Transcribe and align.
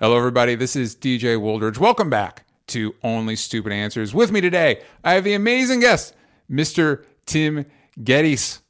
Hello, 0.00 0.16
everybody. 0.16 0.54
This 0.54 0.76
is 0.76 0.94
DJ 0.94 1.36
Wooldridge. 1.38 1.78
Welcome 1.78 2.08
back 2.08 2.44
to 2.68 2.94
Only 3.02 3.34
Stupid 3.34 3.72
Answers. 3.72 4.14
With 4.14 4.30
me 4.30 4.40
today, 4.40 4.82
I 5.02 5.14
have 5.14 5.24
the 5.24 5.34
amazing 5.34 5.80
guest, 5.80 6.14
Mr. 6.50 7.04
Tim 7.26 7.66
Gettys, 8.00 8.60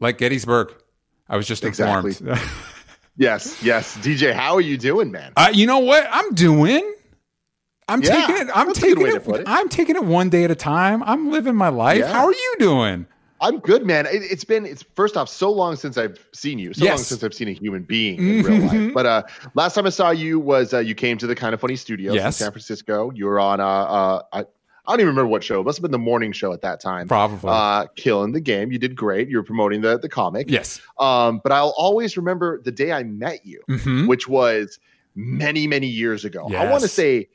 like 0.00 0.16
Gettysburg. 0.18 0.74
I 1.28 1.36
was 1.36 1.46
just 1.46 1.62
exactly. 1.64 2.12
informed. 2.12 2.40
yes, 3.18 3.62
yes. 3.62 3.98
DJ, 3.98 4.32
how 4.32 4.54
are 4.54 4.62
you 4.62 4.78
doing, 4.78 5.10
man? 5.10 5.32
Uh, 5.36 5.50
you 5.52 5.66
know 5.66 5.80
what? 5.80 6.08
I'm 6.10 6.32
doing. 6.34 6.94
I'm 7.86 8.02
Yeah, 8.02 8.26
taking 8.26 8.36
it. 8.48 8.50
I'm 8.54 8.68
that's 8.68 8.78
a 8.78 8.82
good 8.82 8.96
taking 8.96 9.16
it. 9.34 9.40
it. 9.40 9.44
I'm 9.48 9.68
taking 9.68 9.96
it 9.96 10.04
one 10.04 10.30
day 10.30 10.44
at 10.44 10.50
a 10.50 10.54
time. 10.54 11.02
I'm 11.02 11.30
living 11.30 11.54
my 11.54 11.68
life. 11.68 11.98
Yeah. 12.00 12.12
How 12.12 12.24
are 12.26 12.32
you 12.32 12.56
doing? 12.58 13.06
I'm 13.40 13.58
good, 13.60 13.86
man. 13.86 14.06
It, 14.06 14.22
it's 14.22 14.44
been 14.44 14.66
it's 14.66 14.82
first 14.94 15.16
off 15.16 15.28
so 15.28 15.50
long 15.52 15.76
since 15.76 15.96
I've 15.96 16.18
seen 16.32 16.58
you, 16.58 16.74
so 16.74 16.84
long 16.86 16.98
since 16.98 17.22
I've 17.22 17.34
seen 17.34 17.48
a 17.48 17.52
human 17.52 17.82
being 17.84 18.18
in 18.18 18.42
real 18.42 18.56
Mhm. 18.58 18.66
life. 18.86 18.94
But 18.94 19.06
uh, 19.06 19.22
last 19.54 19.74
time 19.74 19.86
I 19.86 19.90
saw 19.90 20.10
you 20.10 20.40
was 20.40 20.74
uh, 20.74 20.78
you 20.80 20.94
came 20.94 21.18
to 21.18 21.26
the 21.26 21.34
Kind 21.36 21.54
of 21.54 21.60
Funny 21.60 21.76
Studios 21.76 22.16
in 22.16 22.32
San 22.32 22.50
Francisco. 22.50 23.10
You 23.14 23.26
were 23.26 23.38
on 23.38 23.60
uh, 23.60 23.64
uh 23.66 24.22
I, 24.32 24.40
I 24.40 24.44
don't 24.92 25.00
even 25.00 25.08
remember 25.08 25.28
what 25.28 25.44
show. 25.44 25.60
It 25.60 25.64
must 25.64 25.78
have 25.78 25.82
been 25.82 25.90
the 25.92 25.98
morning 25.98 26.32
show 26.32 26.52
at 26.52 26.62
that 26.62 26.80
time. 26.80 27.06
Probably. 27.08 27.50
Uh, 27.52 27.86
killing 27.94 28.32
the 28.32 28.40
game. 28.40 28.72
You 28.72 28.78
did 28.78 28.96
great. 28.96 29.28
You 29.28 29.36
were 29.36 29.42
promoting 29.44 29.82
the 29.82 29.98
the 29.98 30.08
comic. 30.08 30.50
yes. 30.50 30.80
Um, 30.98 31.40
but 31.42 31.52
I'll 31.52 31.74
always 31.76 32.16
remember 32.16 32.60
the 32.62 32.72
day 32.72 32.90
I 32.92 33.02
met 33.04 33.44
you, 33.46 33.60
hmm 33.68 34.06
which 34.06 34.26
was 34.28 34.78
many 35.14 35.66
many 35.66 35.86
years 35.86 36.24
ago. 36.24 36.44
I 36.46 36.64
want 36.70 36.80
to 36.80 36.86
Yes. 36.86 36.92
say 36.92 37.28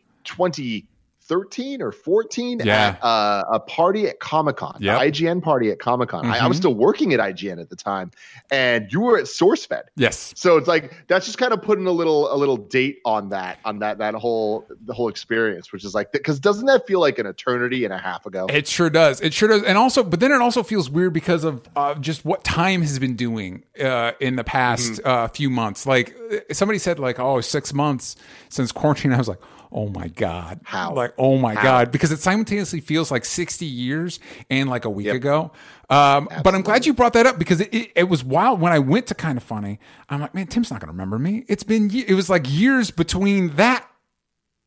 2013 1.41 1.81
or 1.81 1.91
14 1.91 2.61
Yeah. 2.63 2.87
at 2.89 3.03
uh, 3.03 3.43
a 3.51 3.59
party 3.59 4.07
at 4.07 4.19
Comic 4.19 4.57
Con, 4.57 4.77
Yep. 4.79 4.99
IGN 5.01 5.41
party 5.41 5.71
at 5.71 5.79
Comic 5.79 6.09
Con. 6.09 6.25
I, 6.25 6.39
I 6.39 6.47
was 6.47 6.57
Mhm. 6.57 6.61
still 6.61 6.73
working 6.75 7.13
at 7.13 7.19
IGN 7.19 7.59
at 7.59 7.69
the 7.69 7.75
time, 7.75 8.11
and 8.51 8.91
you 8.91 9.01
were 9.01 9.17
at 9.17 9.25
SourceFed. 9.25 9.83
Yes. 9.95 10.33
So 10.35 10.57
it's 10.57 10.67
like 10.67 10.93
that's 11.07 11.25
just 11.25 11.37
kind 11.37 11.53
of 11.53 11.61
putting 11.61 11.87
a 11.87 11.91
little 11.91 12.31
a 12.33 12.37
little 12.37 12.57
date 12.57 12.99
on 13.05 13.29
that 13.29 13.59
on 13.65 13.79
that 13.79 13.97
that 13.99 14.13
whole 14.15 14.67
the 14.85 14.93
whole 14.93 15.07
experience, 15.09 15.71
which 15.71 15.83
is 15.83 15.93
like 15.95 16.11
because 16.11 16.39
doesn't 16.39 16.65
that 16.67 16.85
feel 16.87 16.99
like 16.99 17.19
an 17.19 17.25
eternity 17.25 17.85
and 17.85 17.93
a 17.93 17.97
half 17.97 18.25
ago? 18.25 18.45
It 18.49 18.67
sure 18.67 18.89
does. 18.89 19.21
It 19.21 19.33
sure 19.33 19.49
does. 19.49 19.63
And 19.63 19.77
also, 19.77 20.03
but 20.03 20.19
then 20.19 20.31
it 20.31 20.41
also 20.41 20.63
feels 20.63 20.89
weird 20.89 21.13
because 21.13 21.43
of 21.43 21.63
uh, 21.75 21.95
just 21.95 22.25
what 22.25 22.43
time 22.43 22.81
has 22.81 22.99
been 22.99 23.15
doing 23.15 23.63
uh, 23.81 24.11
in 24.19 24.35
the 24.35 24.43
past 24.43 24.73
Mm-hmm. 24.83 25.07
uh, 25.07 25.27
few 25.29 25.49
months. 25.49 25.85
Like 25.85 26.15
somebody 26.51 26.77
said, 26.79 26.99
like, 26.99 27.19
oh, 27.19 27.39
six 27.41 27.73
months 27.73 28.15
since 28.49 28.71
quarantine. 28.71 29.13
I 29.13 29.17
was 29.17 29.27
like, 29.27 29.39
oh 29.73 29.89
my 29.89 30.07
god, 30.07 30.59
How? 30.63 30.93
Like, 30.93 31.13
oh 31.17 31.37
my 31.37 31.55
How? 31.55 31.63
god, 31.63 31.91
because 31.91 32.11
it 32.11 32.19
simultaneously 32.19 32.79
feels 32.79 33.09
like 33.11 33.25
sixty 33.25 33.65
years 33.65 34.19
and 34.49 34.69
like 34.69 34.85
a 34.85 34.89
week 34.89 35.07
Yep. 35.07 35.15
ago. 35.15 35.51
Um, 35.89 36.29
but 36.43 36.55
I'm 36.55 36.61
glad 36.61 36.85
you 36.85 36.93
brought 36.93 37.13
that 37.13 37.25
up 37.25 37.37
because 37.37 37.59
it, 37.61 37.73
it, 37.73 37.91
it 37.95 38.03
was 38.09 38.23
wild 38.23 38.61
when 38.61 38.71
I 38.71 38.79
went 38.79 39.07
to 39.07 39.15
kind 39.15 39.37
of 39.37 39.43
funny. 39.43 39.79
I'm 40.09 40.21
like, 40.21 40.33
man, 40.33 40.47
Tim's 40.47 40.71
not 40.71 40.79
going 40.79 40.87
to 40.87 40.93
remember 40.93 41.19
me. 41.19 41.43
It's 41.47 41.63
been 41.63 41.91
it 41.93 42.13
was 42.13 42.29
like 42.29 42.45
years 42.49 42.89
between 42.91 43.55
that 43.57 43.87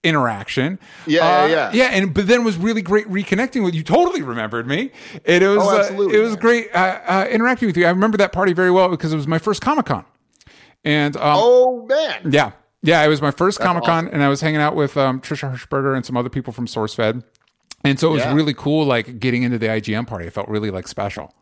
interaction. 0.05 0.79
Yeah, 1.07 1.21
Uh, 1.27 1.47
yeah, 1.47 1.49
yeah. 1.49 1.71
yeah. 1.73 1.85
And 1.93 2.15
but 2.15 2.27
then 2.29 2.43
it 2.43 2.45
was 2.45 2.57
really 2.57 2.83
great 2.83 3.07
reconnecting 3.09 3.65
with 3.65 3.75
you. 3.75 3.83
Totally 3.83 4.23
remembered 4.23 4.67
me. 4.67 4.93
And 5.25 5.43
it 5.43 5.49
was 5.49 5.59
Oh, 5.67 5.77
uh, 6.05 6.09
it 6.11 6.19
was 6.21 6.31
man. 6.33 6.39
great 6.39 6.75
uh, 6.75 7.01
uh, 7.07 7.27
interacting 7.31 7.67
with 7.67 7.77
you. 7.77 7.87
I 7.87 7.91
remember 7.91 8.17
that 8.19 8.33
party 8.33 8.53
very 8.53 8.71
well 8.71 8.89
because 8.89 9.13
it 9.13 9.17
was 9.17 9.27
my 9.27 9.39
first 9.39 9.63
Comic 9.63 9.87
Con. 9.87 10.05
And 10.85 11.17
um, 11.17 11.23
oh 11.37 11.87
man, 11.87 12.31
yeah, 12.31 12.53
yeah, 12.83 13.03
it 13.05 13.09
was 13.09 13.21
my 13.23 13.31
first 13.31 13.59
Comic 13.61 13.85
Con, 13.85 14.05
awesome. 14.07 14.15
and 14.15 14.23
I 14.23 14.29
was 14.29 14.41
hanging 14.41 14.61
out 14.61 14.75
with 14.77 14.97
um, 14.97 15.21
Trisha 15.21 15.53
Hershberger 15.53 15.97
and 15.97 16.05
some 16.05 16.17
other 16.17 16.29
people 16.31 16.53
from 16.53 16.67
SourceFed. 16.67 17.23
And 17.85 18.01
so 18.01 18.09
it 18.11 18.13
was 18.15 18.23
Yeah. 18.23 18.35
really 18.35 18.55
cool, 18.55 18.85
like 18.85 19.19
getting 19.21 19.43
into 19.43 19.59
the 19.59 19.67
IGN 19.69 20.07
party. 20.07 20.27
It 20.27 20.33
felt 20.33 20.49
really 20.49 20.71
like 20.71 20.89
special. 20.89 21.33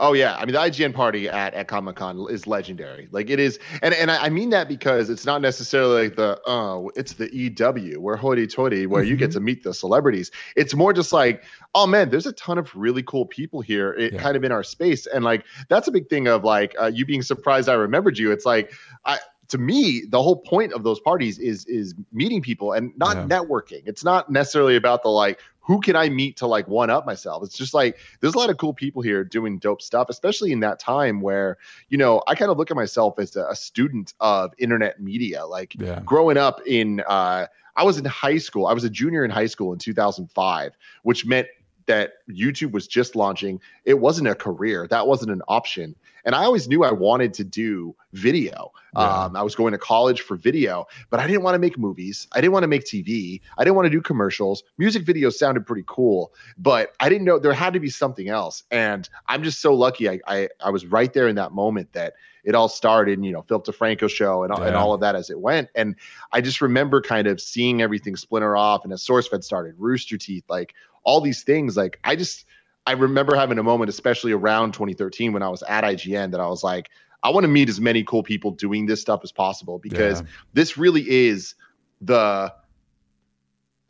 Oh 0.00 0.12
yeah, 0.12 0.36
I 0.36 0.44
mean 0.44 0.52
the 0.52 0.60
IGN 0.60 0.94
party 0.94 1.28
at, 1.28 1.54
at 1.54 1.66
Comic 1.66 1.96
Con 1.96 2.24
is 2.30 2.46
legendary. 2.46 3.08
Like 3.10 3.30
it 3.30 3.40
is, 3.40 3.58
and 3.82 3.92
and 3.92 4.12
I 4.12 4.26
I 4.26 4.28
mean 4.28 4.50
that 4.50 4.68
because 4.68 5.10
it's 5.10 5.26
not 5.26 5.42
necessarily 5.42 6.04
like 6.04 6.14
the 6.14 6.40
oh, 6.46 6.92
it's 6.94 7.14
the 7.14 7.28
EW 7.34 8.00
where 8.00 8.14
hoity-toity 8.14 8.86
where 8.86 9.02
you 9.02 9.14
Mm-hmm. 9.14 9.18
get 9.18 9.32
to 9.32 9.40
meet 9.40 9.64
the 9.64 9.74
celebrities. 9.74 10.30
It's 10.54 10.72
more 10.76 10.92
just 10.92 11.12
like 11.12 11.42
oh 11.74 11.88
man, 11.88 12.10
there's 12.10 12.26
a 12.26 12.32
ton 12.34 12.58
of 12.58 12.70
really 12.76 13.02
cool 13.02 13.26
people 13.26 13.60
here, 13.60 13.92
it, 13.94 14.12
Yeah. 14.12 14.22
kind 14.22 14.36
of 14.36 14.44
in 14.44 14.52
our 14.52 14.62
space, 14.62 15.06
and 15.06 15.24
like 15.24 15.44
that's 15.68 15.88
a 15.88 15.90
big 15.90 16.08
thing 16.08 16.28
of 16.28 16.44
like 16.44 16.76
uh, 16.80 16.92
you 16.94 17.04
being 17.04 17.22
surprised 17.22 17.68
I 17.68 17.74
remembered 17.74 18.18
you. 18.18 18.30
It's 18.30 18.46
like 18.46 18.72
I. 19.04 19.18
To 19.48 19.58
me, 19.58 20.02
the 20.08 20.22
whole 20.22 20.36
point 20.36 20.72
of 20.72 20.82
those 20.82 21.00
parties 21.00 21.38
is 21.38 21.64
is 21.66 21.94
meeting 22.12 22.42
people 22.42 22.72
and 22.72 22.92
not 22.98 23.16
Yeah. 23.16 23.38
networking. 23.38 23.82
It's 23.86 24.04
not 24.04 24.30
necessarily 24.30 24.76
about 24.76 25.02
the 25.02 25.08
like 25.08 25.38
who 25.60 25.80
can 25.80 25.96
I 25.96 26.08
meet 26.08 26.38
to 26.38 26.46
like 26.46 26.66
one 26.66 26.88
up 26.88 27.04
myself. 27.04 27.42
It's 27.44 27.56
just 27.56 27.74
like 27.74 27.98
there's 28.20 28.34
a 28.34 28.38
lot 28.38 28.48
of 28.48 28.56
cool 28.56 28.72
people 28.72 29.02
here 29.02 29.22
doing 29.22 29.58
dope 29.58 29.82
stuff, 29.82 30.08
especially 30.08 30.50
in 30.50 30.60
that 30.60 30.78
time 30.78 31.20
where, 31.20 31.58
you 31.90 31.98
know, 31.98 32.22
I 32.26 32.34
kind 32.34 32.50
of 32.50 32.56
look 32.56 32.70
at 32.70 32.76
myself 32.76 33.18
as 33.18 33.36
a, 33.36 33.44
a 33.50 33.54
student 33.54 34.14
of 34.18 34.52
internet 34.58 34.98
media. 35.00 35.44
Like 35.44 35.74
Yeah. 35.78 36.00
growing 36.06 36.38
up 36.38 36.62
in, 36.66 37.00
uh, 37.06 37.48
I 37.76 37.84
was 37.84 37.98
in 37.98 38.06
high 38.06 38.38
school. 38.38 38.66
I 38.66 38.72
was 38.72 38.84
a 38.84 38.90
junior 38.90 39.26
in 39.26 39.30
high 39.30 39.46
school 39.46 39.74
in 39.74 39.78
2005, 39.78 40.72
which 41.02 41.26
meant 41.26 41.48
that 41.84 42.14
YouTube 42.30 42.72
was 42.72 42.86
just 42.86 43.14
launching. 43.14 43.60
It 43.84 43.98
wasn't 44.00 44.28
a 44.28 44.34
career, 44.34 44.86
that 44.88 45.06
wasn't 45.06 45.32
an 45.32 45.42
option. 45.48 45.94
And 46.28 46.34
I 46.34 46.44
always 46.44 46.68
knew 46.68 46.84
I 46.84 46.92
wanted 46.92 47.32
to 47.34 47.44
do 47.44 47.96
video. 48.12 48.70
Yeah. 48.94 49.24
Um, 49.24 49.34
I 49.34 49.42
was 49.42 49.54
going 49.54 49.72
to 49.72 49.78
college 49.78 50.20
for 50.20 50.36
video, 50.36 50.86
but 51.08 51.20
I 51.20 51.26
didn't 51.26 51.42
want 51.42 51.54
to 51.54 51.58
make 51.58 51.78
movies. 51.78 52.28
I 52.32 52.42
didn't 52.42 52.52
want 52.52 52.64
to 52.64 52.68
make 52.68 52.84
TV. 52.84 53.40
I 53.56 53.64
didn't 53.64 53.76
want 53.76 53.86
to 53.86 53.90
do 53.90 54.02
commercials. 54.02 54.62
Music 54.76 55.06
videos 55.06 55.36
sounded 55.36 55.66
pretty 55.66 55.84
cool, 55.86 56.34
but 56.58 56.92
I 57.00 57.08
didn't 57.08 57.24
know 57.24 57.38
there 57.38 57.54
had 57.54 57.72
to 57.72 57.80
be 57.80 57.88
something 57.88 58.28
else. 58.28 58.62
And 58.70 59.08
I'm 59.26 59.42
just 59.42 59.62
so 59.62 59.72
lucky. 59.72 60.06
I 60.06 60.20
I, 60.26 60.48
I 60.62 60.68
was 60.68 60.84
right 60.84 61.10
there 61.10 61.28
in 61.28 61.36
that 61.36 61.52
moment 61.52 61.94
that 61.94 62.12
it 62.44 62.54
all 62.54 62.68
started. 62.68 63.24
You 63.24 63.32
know, 63.32 63.40
Philip 63.40 63.64
DeFranco 63.64 64.10
show 64.10 64.42
and, 64.42 64.52
all 64.52 64.62
and 64.62 64.76
all 64.76 64.92
of 64.92 65.00
that 65.00 65.14
as 65.14 65.30
it 65.30 65.40
went. 65.40 65.70
And 65.74 65.96
I 66.30 66.42
just 66.42 66.60
remember 66.60 67.00
kind 67.00 67.26
of 67.26 67.40
seeing 67.40 67.80
everything 67.80 68.16
splinter 68.16 68.54
off. 68.54 68.84
And 68.84 68.92
as 68.92 69.02
SourceFed 69.02 69.44
started, 69.44 69.76
Rooster 69.78 70.18
Teeth, 70.18 70.44
like 70.50 70.74
all 71.04 71.22
these 71.22 71.42
things. 71.42 71.74
Like 71.74 71.98
I 72.04 72.16
just 72.16 72.44
I 72.86 72.92
remember 72.92 73.36
having 73.36 73.58
a 73.58 73.62
moment, 73.62 73.90
especially 73.90 74.32
around 74.32 74.72
2013 74.72 75.32
when 75.32 75.42
I 75.42 75.48
was 75.48 75.62
at 75.64 75.84
IGN, 75.84 76.30
that 76.32 76.40
I 76.40 76.46
was 76.48 76.62
like, 76.64 76.88
I 77.22 77.30
want 77.30 77.44
to 77.44 77.48
meet 77.48 77.68
as 77.68 77.80
many 77.80 78.04
cool 78.04 78.22
people 78.22 78.52
doing 78.52 78.86
this 78.86 79.00
stuff 79.00 79.20
as 79.24 79.32
possible 79.32 79.78
because 79.78 80.20
Yeah. 80.20 80.26
this 80.54 80.78
really 80.78 81.02
is 81.08 81.54
the 82.00 82.52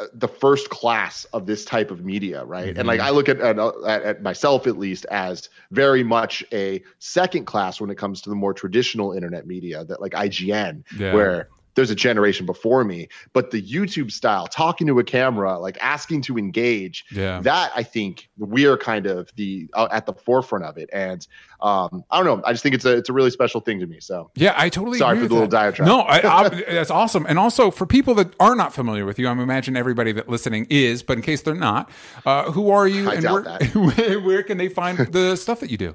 uh, 0.01 0.07
the 0.15 0.29
first 0.29 0.71
class 0.71 1.25
of 1.33 1.45
this 1.45 1.65
type 1.65 1.91
of 1.91 2.05
media, 2.05 2.45
right? 2.45 2.77
And 2.77 2.87
like 2.87 3.01
Mhm. 3.01 3.05
I 3.05 3.11
look 3.11 3.29
at, 3.29 3.41
at 3.41 3.59
at 3.59 4.03
at 4.03 4.23
myself 4.23 4.69
at 4.69 4.79
least 4.79 5.05
as 5.07 5.49
very 5.73 6.05
much 6.05 6.45
a 6.53 6.83
second 7.01 7.47
class 7.47 7.81
when 7.81 7.91
it 7.91 7.97
comes 7.99 8.23
to 8.23 8.31
the 8.31 8.37
more 8.37 8.55
traditional 8.55 9.13
internet 9.13 9.47
media 9.47 9.85
that 9.87 10.01
like 10.01 10.13
IGN, 10.13 10.85
Yeah. 10.97 11.13
where 11.13 11.49
there's 11.79 11.91
a 11.91 11.95
generation 11.95 12.45
before 12.45 12.83
me, 12.83 13.09
but 13.33 13.53
the 13.53 13.63
YouTube 13.63 14.11
style, 14.11 14.49
talking 14.49 14.89
to 14.89 14.99
a 14.99 15.05
camera, 15.05 15.59
like 15.59 15.79
asking 15.81 16.23
to 16.23 16.37
engage, 16.37 17.05
Yeah. 17.13 17.41
that 17.43 17.71
I 17.75 17.85
think 17.85 18.29
we 18.37 18.67
are 18.67 18.77
kind 18.77 19.07
of 19.07 19.31
the 19.37 19.69
uh, 19.75 19.87
at 19.93 20.05
the 20.05 20.13
forefront 20.13 20.65
of 20.65 20.77
it. 20.77 20.91
And 20.93 21.25
um, 21.61 22.05
I 22.11 22.21
don't 22.23 22.27
know, 22.27 22.43
I 22.45 22.53
just 22.53 22.65
think 22.65 22.75
it's 22.75 22.85
a 22.85 22.97
it's 22.97 23.09
a 23.09 23.13
really 23.13 23.31
special 23.31 23.61
thing 23.61 23.79
to 23.79 23.87
me. 23.87 24.01
So 24.01 24.31
Yeah, 24.35 24.55
I 24.57 24.69
totally 24.69 24.99
sorry 24.99 25.17
for 25.17 25.21
the 25.21 25.23
with 25.27 25.33
little 25.33 25.47
diatribe. 25.49 25.87
No, 25.87 26.01
I, 26.01 26.47
I, 26.47 26.49
that's 26.69 26.91
awesome. 26.91 27.25
And 27.27 27.39
also 27.39 27.71
for 27.71 27.87
people 27.87 28.15
that 28.17 28.35
are 28.41 28.57
not 28.57 28.75
familiar 28.75 29.07
with 29.07 29.19
you, 29.21 29.29
I'm 29.29 29.39
imagine 29.39 29.77
everybody 29.77 30.11
that 30.13 30.29
listening 30.29 30.67
is, 30.69 31.05
but 31.05 31.17
in 31.17 31.23
case 31.23 31.43
they're 31.43 31.55
not, 31.55 31.91
uh, 32.27 32.51
who 32.51 32.71
are 32.71 32.89
you 32.89 33.09
I 33.09 33.15
and 33.15 33.25
where, 33.97 34.21
where 34.21 34.43
can 34.43 34.59
they 34.59 34.69
find 34.69 34.99
the 34.99 35.37
stuff 35.37 35.61
that 35.61 35.71
you 35.71 35.77
do? 35.79 35.95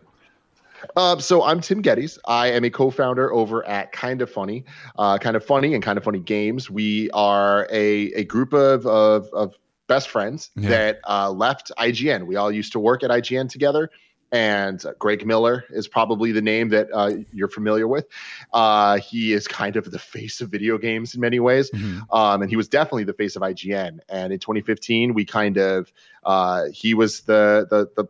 Um, 0.96 1.20
so 1.20 1.44
I'm 1.44 1.62
Tim 1.62 1.82
Gettys. 1.82 2.18
I 2.26 2.48
am 2.52 2.64
a 2.64 2.70
co-founder 2.70 3.32
over 3.34 3.66
at 3.66 3.92
Kind 3.92 4.22
of 4.22 4.30
Funny, 4.30 4.66
uh, 4.98 5.18
Kind 5.18 5.36
of 5.36 5.44
Funny 5.46 5.74
and 5.74 5.84
Kind 5.84 5.98
of 5.98 6.04
Funny 6.04 6.20
Games. 6.20 6.70
We 6.70 7.10
are 7.12 7.68
a, 7.72 8.12
a 8.14 8.24
group 8.26 8.54
of, 8.54 8.86
of, 8.86 9.28
of 9.34 9.56
best 9.88 10.10
friends 10.10 10.52
Yeah. 10.56 10.70
that 10.70 11.00
uh, 11.08 11.32
left 11.32 11.72
IGN. 11.78 12.26
We 12.28 12.36
all 12.36 12.52
used 12.52 12.74
to 12.74 12.80
work 12.80 13.04
at 13.04 13.10
IGN 13.10 13.50
together. 13.50 13.90
And 14.32 14.84
uh, 14.84 14.94
Greg 14.98 15.28
Miller 15.28 15.64
is 15.70 15.88
probably 15.88 16.32
the 16.32 16.42
name 16.42 16.70
that 16.70 16.88
uh, 16.92 17.12
you're 17.32 17.48
familiar 17.48 17.88
with. 17.88 18.08
Uh, 18.52 18.98
he 18.98 19.32
is 19.32 19.48
kind 19.48 19.76
of 19.76 19.92
the 19.92 20.00
face 20.00 20.42
of 20.42 20.50
video 20.50 20.80
games 20.80 21.14
in 21.14 21.22
many 21.22 21.40
ways. 21.40 21.70
Um, 22.12 22.42
and 22.42 22.50
he 22.50 22.56
was 22.56 22.68
definitely 22.68 23.04
the 23.04 23.14
face 23.14 23.36
of 23.36 23.44
IGN. 23.44 24.00
And 24.10 24.34
in 24.34 24.40
2015, 24.40 25.14
we 25.14 25.24
kind 25.26 25.58
of 25.58 25.94
uh, 26.24 26.66
he 26.74 26.96
was 26.96 27.22
the 27.22 27.68
the 27.70 27.90
the 27.96 28.08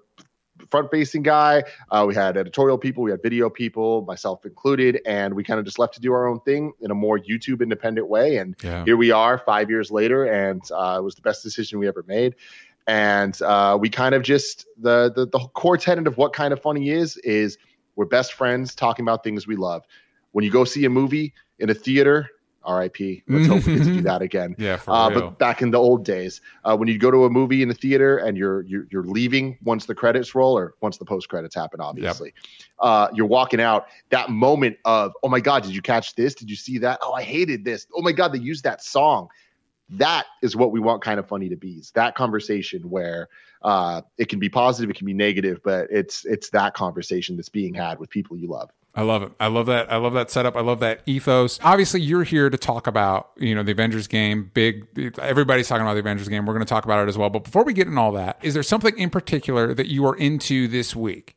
front 0.73 0.89
facing 0.89 1.21
guy. 1.21 1.63
Uh, 1.91 2.03
we 2.07 2.15
had 2.15 2.35
editorial 2.35 2.79
people, 2.79 3.03
we 3.03 3.11
had 3.11 3.21
video 3.21 3.47
people, 3.47 4.01
myself 4.05 4.43
included, 4.43 4.99
and 5.05 5.35
we 5.35 5.43
kind 5.43 5.59
of 5.59 5.65
just 5.65 5.77
left 5.77 5.93
to 5.93 6.01
do 6.01 6.11
our 6.11 6.25
own 6.27 6.39
thing 6.39 6.73
in 6.81 6.89
a 6.89 6.95
more 6.95 7.19
YouTube 7.19 7.61
independent 7.61 8.07
way. 8.07 8.37
And 8.37 8.55
Yeah. 8.63 8.83
here 8.83 8.97
we 8.97 9.11
are, 9.11 9.37
five 9.37 9.69
years 9.69 9.91
later, 9.91 10.25
and 10.25 10.63
uh, 10.71 10.95
it 10.99 11.03
was 11.03 11.13
the 11.13 11.21
best 11.21 11.43
decision 11.43 11.77
we 11.77 11.87
ever 11.87 12.03
made. 12.07 12.33
And 12.87 13.39
uh, 13.43 13.77
we 13.79 13.87
kind 13.91 14.15
of 14.15 14.23
just 14.23 14.65
the, 14.81 15.11
the 15.15 15.27
the 15.27 15.39
core 15.53 15.77
tenet 15.77 16.07
of 16.07 16.17
what 16.17 16.33
kind 16.33 16.51
of 16.51 16.59
funny 16.59 16.89
is 16.89 17.17
is 17.17 17.59
we're 17.95 18.05
best 18.05 18.33
friends 18.33 18.73
talking 18.73 19.05
about 19.05 19.23
things 19.23 19.45
we 19.45 19.55
love. 19.55 19.83
When 20.31 20.43
you 20.43 20.49
go 20.49 20.63
see 20.63 20.85
a 20.85 20.89
movie 20.89 21.35
in 21.59 21.69
a 21.69 21.75
theater, 21.75 22.29
R.I.P. 22.65 23.23
Let's 23.27 23.47
hope 23.47 23.65
we 23.65 23.75
get 23.75 23.83
to 23.85 23.93
do 23.95 24.01
that 24.11 24.21
again. 24.21 24.55
Yeah, 24.57 24.77
for 24.77 24.91
Uh, 24.91 25.09
real. 25.09 25.19
but 25.21 25.39
back 25.39 25.61
in 25.61 25.71
the 25.71 25.77
old 25.79 26.05
days, 26.05 26.41
uh, 26.63 26.75
when 26.75 26.87
you 26.87 26.97
go 26.97 27.11
to 27.11 27.25
a 27.25 27.29
movie 27.29 27.61
in 27.61 27.67
the 27.69 27.73
theater 27.75 28.17
and 28.17 28.37
you're 28.37 28.61
you're, 28.63 28.87
you're 28.91 29.03
leaving 29.03 29.57
once 29.63 29.85
the 29.85 29.95
credits 29.95 30.33
roll 30.35 30.57
or 30.57 30.75
once 30.81 30.97
the 30.97 31.05
post 31.05 31.29
credits 31.29 31.55
happen, 31.55 31.79
obviously, 31.81 32.33
uh, 32.79 33.07
you're 33.13 33.27
walking 33.27 33.59
out. 33.61 33.87
That 34.09 34.29
moment 34.29 34.77
of 34.85 35.13
oh 35.23 35.29
my 35.29 35.39
god, 35.39 35.63
did 35.63 35.75
you 35.75 35.81
catch 35.81 36.15
this? 36.15 36.35
Did 36.35 36.49
you 36.49 36.55
see 36.55 36.77
that? 36.79 36.99
Oh, 37.01 37.13
I 37.13 37.23
hated 37.23 37.65
this. 37.65 37.87
Oh 37.95 38.01
my 38.01 38.11
god, 38.11 38.33
they 38.33 38.39
used 38.39 38.63
that 38.63 38.83
song. 38.83 39.27
That 39.89 40.25
is 40.41 40.55
what 40.55 40.71
we 40.71 40.79
want 40.79 41.03
kind 41.03 41.19
of 41.19 41.27
funny 41.27 41.49
to 41.49 41.55
be. 41.57 41.73
It's 41.73 41.91
that 41.91 42.15
conversation 42.15 42.89
where 42.89 43.27
uh, 43.61 44.01
it 44.17 44.27
can 44.29 44.39
be 44.39 44.49
positive, 44.49 44.89
it 44.89 44.95
can 44.97 45.05
be 45.05 45.13
negative, 45.13 45.59
but 45.63 45.87
it's 45.91 46.25
it's 46.25 46.49
that 46.51 46.73
conversation 46.73 47.35
that's 47.35 47.49
being 47.49 47.73
had 47.73 47.99
with 47.99 48.09
people 48.09 48.37
you 48.37 48.47
love. 48.47 48.71
I 48.95 49.01
love 49.01 49.23
it. 49.23 49.31
I 49.39 49.47
love 49.47 49.65
that. 49.67 49.91
I 49.91 49.97
love 49.97 50.13
that 50.13 50.29
setup. 50.29 50.55
I 50.55 50.61
love 50.61 50.79
that 50.81 51.01
ethos. 51.07 51.59
Obviously, 51.63 52.01
you're 52.01 52.23
here 52.23 52.49
to 52.51 52.57
talk 52.57 52.85
about, 52.85 53.31
you 53.37 53.55
know, 53.55 53.63
the 53.63 53.71
Avengers 53.71 54.07
game. 54.07 54.51
Big, 54.53 54.85
everybody's 55.19 55.67
talking 55.67 55.81
about 55.81 55.95
the 55.95 56.01
Avengers 56.01 56.29
game. 56.29 56.45
We're 56.45 56.53
going 56.53 56.65
to 56.65 56.69
talk 56.69 56.85
about 56.85 57.03
it 57.03 57.09
as 57.09 57.17
well. 57.17 57.31
But 57.31 57.43
before 57.43 57.63
we 57.63 57.73
get 57.73 57.87
in 57.87 57.97
all 57.97 58.11
that, 58.11 58.37
is 58.43 58.53
there 58.53 58.61
something 58.61 58.95
in 58.97 59.09
particular 59.09 59.73
that 59.73 59.87
you 59.87 60.05
are 60.05 60.15
into 60.15 60.67
this 60.67 60.95
week? 60.95 61.35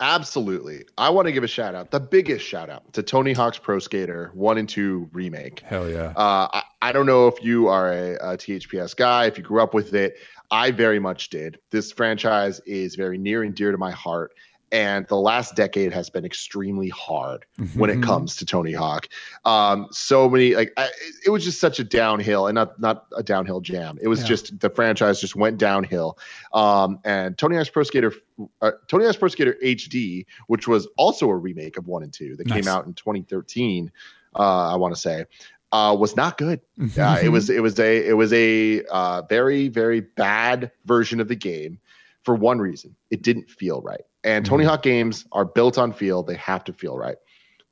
Absolutely. 0.00 0.84
I 0.98 1.10
want 1.10 1.26
to 1.26 1.32
give 1.32 1.44
a 1.44 1.48
shout 1.48 1.76
out, 1.76 1.92
the 1.92 2.00
biggest 2.00 2.44
shout 2.44 2.68
out 2.68 2.92
to 2.94 3.04
Tony 3.04 3.32
Hawk's 3.32 3.58
Pro 3.58 3.78
Skater 3.78 4.30
1 4.34 4.58
and 4.58 4.68
2 4.68 5.10
remake. 5.12 5.60
Hell 5.60 5.88
yeah. 5.88 6.12
Uh, 6.16 6.48
I, 6.52 6.62
I 6.80 6.92
don't 6.92 7.06
know 7.06 7.28
if 7.28 7.44
you 7.44 7.68
are 7.68 7.92
a, 7.92 8.14
a 8.14 8.36
THPS 8.36 8.96
guy, 8.96 9.26
if 9.26 9.38
you 9.38 9.44
grew 9.44 9.62
up 9.62 9.74
with 9.74 9.94
it. 9.94 10.16
I 10.50 10.72
very 10.72 10.98
much 10.98 11.30
did. 11.30 11.58
This 11.70 11.92
franchise 11.92 12.60
is 12.66 12.96
very 12.96 13.16
near 13.16 13.44
and 13.44 13.54
dear 13.54 13.70
to 13.70 13.78
my 13.78 13.92
heart. 13.92 14.32
And 14.72 15.06
the 15.06 15.16
last 15.18 15.54
decade 15.54 15.92
has 15.92 16.08
been 16.08 16.24
extremely 16.24 16.88
hard 16.88 17.44
when 17.74 17.90
it 17.90 18.02
comes 18.02 18.36
to 18.36 18.46
Tony 18.46 18.72
Hawk. 18.72 19.06
Um, 19.44 19.86
so 19.90 20.30
many 20.30 20.54
like 20.54 20.72
I, 20.78 20.88
it 21.26 21.30
was 21.30 21.44
just 21.44 21.60
such 21.60 21.78
a 21.78 21.84
downhill 21.84 22.46
and 22.46 22.54
not 22.54 22.80
not 22.80 23.04
a 23.14 23.22
downhill 23.22 23.60
jam. 23.60 23.98
It 24.00 24.08
was 24.08 24.20
Yeah. 24.22 24.28
just 24.28 24.58
the 24.60 24.70
franchise 24.70 25.20
just 25.20 25.36
went 25.36 25.58
downhill. 25.58 26.16
Um, 26.54 26.98
and 27.04 27.36
Tony 27.36 27.56
Hawk's 27.56 27.68
Pro 27.68 27.82
Skater, 27.82 28.14
uh, 28.62 28.72
Tony 28.88 29.04
Hawk's 29.04 29.18
Pro 29.18 29.28
Skater 29.28 29.56
HD, 29.62 30.24
which 30.46 30.66
was 30.66 30.88
also 30.96 31.28
a 31.28 31.36
remake 31.36 31.76
of 31.76 31.86
one 31.86 32.02
and 32.02 32.12
two 32.12 32.34
that 32.36 32.46
Nice. 32.46 32.62
came 32.64 32.68
out 32.68 32.86
in 32.86 32.94
2013. 32.94 33.92
Uh, 34.34 34.72
I 34.72 34.76
want 34.76 34.94
to 34.94 35.00
say. 35.00 35.26
Uh, 35.70 35.94
was 35.98 36.16
not 36.16 36.36
good. 36.38 36.60
Uh, 36.98 37.18
it 37.22 37.28
was 37.30 37.48
it 37.50 37.62
was 37.62 37.78
a 37.78 38.06
it 38.08 38.12
was 38.16 38.32
a 38.32 38.82
uh, 38.90 39.20
very 39.28 39.68
very 39.68 40.00
bad 40.00 40.70
version 40.86 41.20
of 41.20 41.28
the 41.28 41.36
game 41.36 41.78
for 42.24 42.34
one 42.34 42.58
reason. 42.58 42.96
It 43.10 43.22
didn't 43.22 43.50
feel 43.50 43.82
right. 43.82 44.00
And 44.24 44.44
Tony 44.46 44.64
Mhm. 44.64 44.68
Hawk 44.68 44.82
games 44.82 45.26
are 45.32 45.44
built 45.44 45.78
on 45.78 45.92
feel. 45.92 46.22
They 46.22 46.36
have 46.36 46.64
to 46.64 46.72
feel 46.72 46.96
right. 46.96 47.16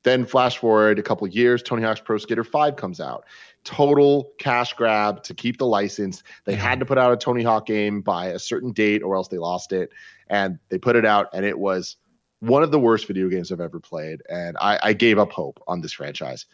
Then 0.03 0.25
flash 0.25 0.59
forward 0.59 0.99
a 0.99 1.03
couple 1.03 1.27
of 1.27 1.35
years, 1.35 1.63
Tony 1.63 1.83
Hawk's 1.83 2.01
Pro 2.01 2.17
Skater 2.19 2.43
5 2.43 2.75
comes 2.77 3.01
out. 3.01 3.25
Total 3.65 4.33
cash 4.39 4.73
grab 4.73 5.23
to 5.25 5.35
keep 5.35 5.59
the 5.59 5.67
license. 5.67 6.23
They 6.47 6.55
had 6.55 6.81
to 6.81 6.87
put 6.87 6.97
out 6.97 7.13
a 7.13 7.17
Tony 7.19 7.43
Hawk 7.43 7.67
game 7.67 8.01
by 8.01 8.29
a 8.29 8.39
certain 8.39 8.73
date 8.73 9.03
or 9.03 9.15
else 9.15 9.29
they 9.29 9.37
lost 9.39 9.73
it. 9.73 9.91
And 10.29 10.59
they 10.71 10.79
put 10.79 10.97
it 10.97 11.05
out 11.05 11.27
and 11.35 11.45
it 11.45 11.59
was 11.59 11.97
one 12.41 12.63
of 12.63 12.71
the 12.71 12.81
worst 12.81 13.07
video 13.07 13.29
games 13.29 13.53
I've 13.53 13.61
ever 13.61 13.79
played. 13.79 14.23
And 14.31 14.57
I, 14.59 14.79
I 14.83 14.93
gave 14.95 15.19
up 15.19 15.31
hope 15.33 15.63
on 15.69 15.83
this 15.83 15.93
franchise. 15.93 16.47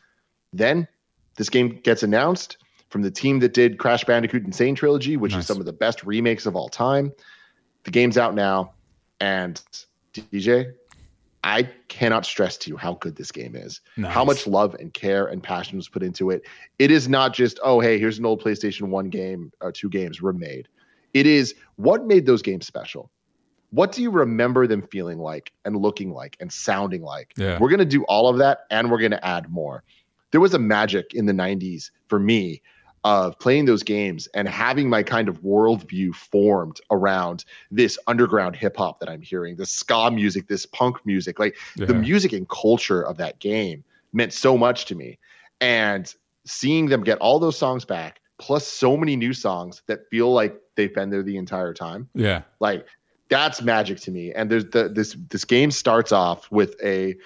Then 0.53 0.89
this 1.37 1.49
game 1.49 1.69
gets 1.85 2.03
announced 2.03 2.57
from 2.89 3.03
the 3.03 3.11
team 3.13 3.39
that 3.41 3.55
did 3.55 3.79
Crash 3.79 4.05
Bandicoot 4.05 4.45
N. 4.45 4.51
Sane 4.53 4.75
Trilogy, 4.75 5.17
which 5.17 5.33
Nice. 5.33 5.43
is 5.43 5.47
some 5.47 5.61
of 5.61 5.67
the 5.67 5.73
best 5.73 6.03
remakes 6.05 6.47
of 6.47 6.57
all 6.57 6.69
time. 6.69 7.13
The 7.85 7.91
game's 7.93 8.19
out 8.19 8.35
now, 8.35 8.73
and 9.21 9.61
DJ, 10.15 10.73
I 11.45 11.71
cannot 11.89 12.27
stress 12.27 12.57
to 12.59 12.71
you 12.71 12.77
how 12.77 12.95
good 12.95 13.15
this 13.15 13.31
game 13.31 13.55
is. 13.55 13.81
How 14.11 14.25
much 14.25 14.47
love 14.47 14.75
and 14.75 14.93
care 14.93 15.27
and 15.27 15.43
passion 15.43 15.77
was 15.77 15.89
put 15.89 16.03
into 16.03 16.31
it. 16.31 16.43
It 16.79 16.91
is 16.91 17.09
not 17.09 17.35
just, 17.35 17.61
oh, 17.63 17.79
hey, 17.79 17.99
here's 17.99 18.19
an 18.19 18.27
old 18.27 18.43
PlayStation 18.43 18.89
1 18.89 19.11
game 19.11 19.53
or 19.61 19.71
two 19.71 19.89
games 19.89 20.21
remade. 20.21 20.67
It 21.15 21.27
is 21.27 21.55
what 21.77 22.05
made 22.05 22.27
those 22.27 22.43
games 22.43 22.67
special. 22.67 23.11
What 23.71 23.93
do 23.93 24.03
you 24.03 24.11
remember 24.11 24.67
them 24.67 24.83
feeling 24.83 25.19
like 25.19 25.53
and 25.65 25.77
looking 25.77 26.13
like 26.13 26.37
and 26.41 26.53
sounding 26.53 27.03
like? 27.03 27.33
Yeah. 27.37 27.59
We're 27.59 27.69
going 27.69 27.79
to 27.79 27.85
do 27.85 28.03
all 28.05 28.29
of 28.29 28.39
that 28.39 28.61
and 28.71 28.91
we're 28.91 28.99
going 28.99 29.13
to 29.13 29.25
add 29.25 29.49
more. 29.49 29.85
There 30.33 30.41
was 30.41 30.55
a 30.55 30.59
magic 30.59 31.15
in 31.15 31.27
the 31.27 31.33
90s 31.33 31.91
for 32.09 32.19
me 32.19 32.61
of 33.07 33.39
playing 33.39 33.67
those 33.67 33.85
games 33.85 34.27
and 34.35 34.49
having 34.49 34.91
my 34.91 35.03
kind 35.03 35.29
of 35.29 35.41
worldview 35.43 36.13
formed 36.13 36.81
around 36.91 37.45
this 37.71 37.97
underground 38.09 38.57
hip 38.57 38.77
hop 38.77 38.99
that 38.99 39.09
I'm 39.09 39.23
hearing, 39.23 39.55
this 39.55 39.71
ska 39.71 40.11
music, 40.11 40.49
this 40.49 40.67
punk 40.67 40.97
music. 41.07 41.39
Like 41.39 41.57
the 41.77 41.95
music 41.95 42.33
and 42.33 42.49
culture 42.49 43.03
of 43.03 43.17
that 43.19 43.39
game 43.39 43.85
meant 44.13 44.33
so 44.33 44.59
much 44.59 44.87
to 44.87 44.97
me. 44.97 45.19
And 45.61 46.13
seeing 46.45 46.87
them 46.87 47.05
get 47.05 47.19
all 47.19 47.39
those 47.39 47.57
songs 47.57 47.85
back, 47.85 48.21
plus 48.39 48.67
so 48.67 48.97
many 48.97 49.15
new 49.15 49.33
songs 49.33 49.83
that 49.87 50.09
feel 50.11 50.33
like 50.33 50.61
they've 50.75 50.95
been 50.95 51.11
there 51.11 51.23
the 51.23 51.37
entire 51.37 51.73
time 51.73 52.09
Yeah. 52.15 52.43
like 52.61 52.87
that's 53.29 53.63
magic 53.63 53.99
to 54.01 54.11
me 54.11 54.33
and 54.33 54.51
there's 54.51 54.67
the 54.67 54.89
this 54.89 55.17
this 55.31 55.45
game 55.45 55.71
starts 55.71 56.13
off 56.13 56.51
with 56.53 56.77
a 56.85 57.17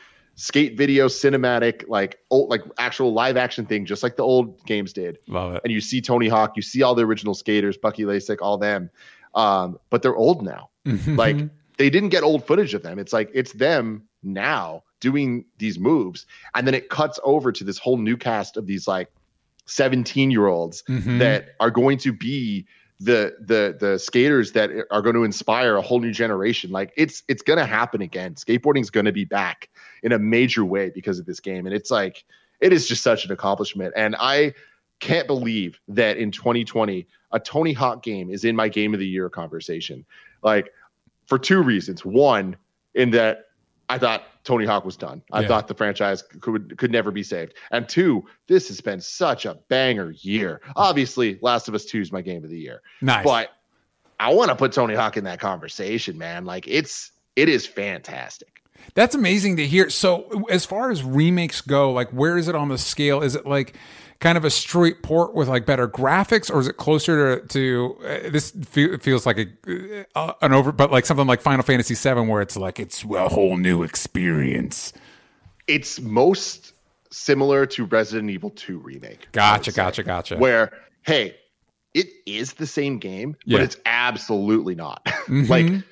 skate 0.41 0.75
video 0.77 1.07
cinematic 1.07 1.85
like 1.87 2.19
old 2.31 2.49
like 2.49 2.63
actual 2.79 3.13
live 3.13 3.37
action 3.37 3.67
thing 3.67 3.85
just 3.85 4.03
like 4.03 4.17
the 4.17 4.23
old 4.23 4.65
games 4.65 4.93
did. 4.95 5.19
Love 5.27 5.55
it. 5.57 5.61
and 5.65 5.73
you 5.73 5.81
see 5.83 6.01
tony 6.01 6.29
hawk 6.29 6.53
you 6.57 6.63
see 6.63 6.83
all 6.83 6.95
the 6.95 7.05
original 7.05 7.35
skaters 7.35 7.77
bucky 7.77 8.05
Lasek 8.05 8.39
all 8.41 8.57
them. 8.57 8.89
Um 9.35 9.79
but 9.91 10.01
they're 10.03 10.17
old 10.17 10.43
now. 10.43 10.71
Like 11.07 11.37
they 11.77 11.91
didn't 11.91 12.09
get 12.09 12.23
old 12.23 12.47
footage 12.47 12.73
of 12.73 12.83
them. 12.83 12.99
It's 12.99 13.13
like 13.13 13.31
it's 13.35 13.53
them 13.53 14.05
now 14.23 14.83
doing 15.01 15.45
these 15.59 15.79
moves. 15.79 16.27
And 16.55 16.67
then 16.67 16.75
it 16.75 16.89
cuts 16.89 17.21
over 17.23 17.53
to 17.53 17.63
this 17.65 17.79
whole 17.79 17.99
new 17.99 18.17
cast 18.17 18.57
of 18.57 18.67
these 18.67 18.89
like 18.89 19.11
17 19.67 20.31
year 20.31 20.47
olds 20.47 20.83
Mhm. 20.89 21.19
that 21.19 21.51
are 21.61 21.71
going 21.71 21.99
to 21.99 22.13
be 22.13 22.67
the 23.00 23.35
the 23.41 23.76
the 23.81 23.99
skaters 23.99 24.52
that 24.52 24.70
are 24.91 25.00
going 25.00 25.14
to 25.14 25.25
inspire 25.25 25.76
a 25.76 25.82
whole 25.82 26.00
new 26.00 26.12
generation. 26.12 26.70
Like 26.70 26.93
it's 26.97 27.23
it's 27.29 27.43
going 27.43 27.58
to 27.58 27.64
happen 27.64 28.02
again. 28.02 28.35
Skateboarding's 28.35 28.91
going 28.91 29.06
to 29.06 29.12
be 29.12 29.25
back 29.25 29.70
in 30.02 30.12
a 30.12 30.19
major 30.19 30.64
way 30.64 30.91
because 30.91 31.19
of 31.19 31.25
this 31.25 31.41
game. 31.41 31.67
And 31.67 31.75
it's 31.75 31.91
like 31.91 32.25
it 32.61 32.73
is 32.73 32.87
just 32.87 33.02
such 33.02 33.25
an 33.25 33.32
accomplishment. 33.32 33.94
And 33.97 34.14
i 34.19 34.55
can't 35.00 35.26
believe 35.26 35.81
that 35.88 36.19
in 36.19 36.31
2020 36.31 37.06
a 37.32 37.41
tony 37.41 37.72
hawk 37.72 38.03
game 38.03 38.31
is 38.31 38.44
in 38.44 38.55
my 38.55 38.69
game 38.69 38.93
of 38.93 39.01
the 39.01 39.06
year 39.06 39.31
conversation. 39.31 40.05
Like 40.43 40.70
for 41.27 41.39
two 41.39 41.63
reasons. 41.63 42.05
One 42.05 42.56
in 42.94 43.10
that 43.13 43.46
i 43.91 43.99
thought 43.99 44.23
tony 44.44 44.65
hawk 44.65 44.85
was 44.85 44.97
done 44.97 45.20
i 45.32 45.41
Yeah. 45.43 45.49
thought 45.49 45.69
the 45.69 45.75
franchise 45.75 46.23
could 46.41 46.77
could 46.79 46.91
never 46.91 47.11
be 47.11 47.23
saved 47.23 47.55
and 47.70 47.89
two 47.89 48.25
this 48.47 48.69
has 48.69 48.81
been 48.81 49.01
such 49.01 49.44
a 49.47 49.55
banger 49.69 50.11
year 50.13 50.61
obviously 50.77 51.39
last 51.43 51.69
of 51.69 51.75
us 51.75 51.85
2 51.85 52.01
is 52.01 52.13
my 52.13 52.23
game 52.23 52.44
of 52.44 52.51
the 52.51 52.59
year 52.59 52.81
nice. 53.03 53.25
but 53.25 53.51
I 54.19 54.35
want 54.35 54.51
to 54.51 54.55
put 54.55 54.73
Tony 54.73 54.94
Hawk 54.94 55.17
in 55.17 55.25
that 55.25 55.41
conversation, 55.41 56.19
man. 56.19 56.44
Like 56.44 56.69
it's 56.69 57.11
it 57.37 57.49
is 57.49 57.67
fantastic. 57.67 58.59
That's 58.94 59.15
amazing 59.15 59.56
to 59.56 59.67
hear. 59.67 59.91
So, 59.91 60.44
as 60.51 60.65
far 60.65 60.91
as 60.91 61.03
remakes 61.03 61.60
go, 61.60 61.93
like 61.93 62.10
where 62.10 62.37
is 62.39 62.49
it 62.49 62.55
on 62.55 62.69
the 62.69 62.79
scale? 62.79 63.22
Is 63.22 63.34
it 63.34 63.46
like 63.46 63.75
kind 64.20 64.37
of 64.37 64.44
a 64.44 64.51
straight 64.51 65.03
port 65.03 65.34
with 65.34 65.49
like 65.49 65.65
better 65.65 65.89
graphics, 65.89 66.53
or 66.53 66.60
is 66.60 66.67
it 66.69 66.77
closer 66.77 67.41
to, 67.41 67.46
to 67.49 67.96
uh, 68.05 68.31
this 68.31 68.51
fe- 68.51 68.99
feels 68.99 69.25
like 69.27 69.39
a 69.39 70.05
uh, 70.15 70.32
an 70.43 70.53
over, 70.53 70.72
but 70.72 70.91
like 70.91 71.06
something 71.06 71.27
like 71.27 71.41
Final 71.41 71.63
Fantasy 71.63 71.94
VII, 71.94 72.20
where 72.29 72.43
it's 72.43 72.56
like 72.56 72.79
it's 72.81 73.05
a 73.05 73.29
whole 73.29 73.56
new 73.56 73.82
experience. 73.82 74.93
It's 75.67 76.01
most 76.01 76.72
similar 77.10 77.65
to 77.67 77.84
Resident 77.87 78.31
Evil 78.31 78.51
2 78.51 78.79
remake. 78.79 79.29
Gotcha, 79.32 79.72
gotcha, 79.72 80.03
gotcha. 80.03 80.37
Where 80.37 80.72
hey, 81.03 81.37
it 81.94 82.08
is 82.27 82.55
the 82.55 82.67
same 82.67 82.99
game, 82.99 83.37
Yeah. 83.44 83.58
but 83.58 83.65
it's 83.65 83.77
absolutely 83.87 84.75
not. 84.75 85.05
Mhm. 85.27 85.49
like 85.49 85.84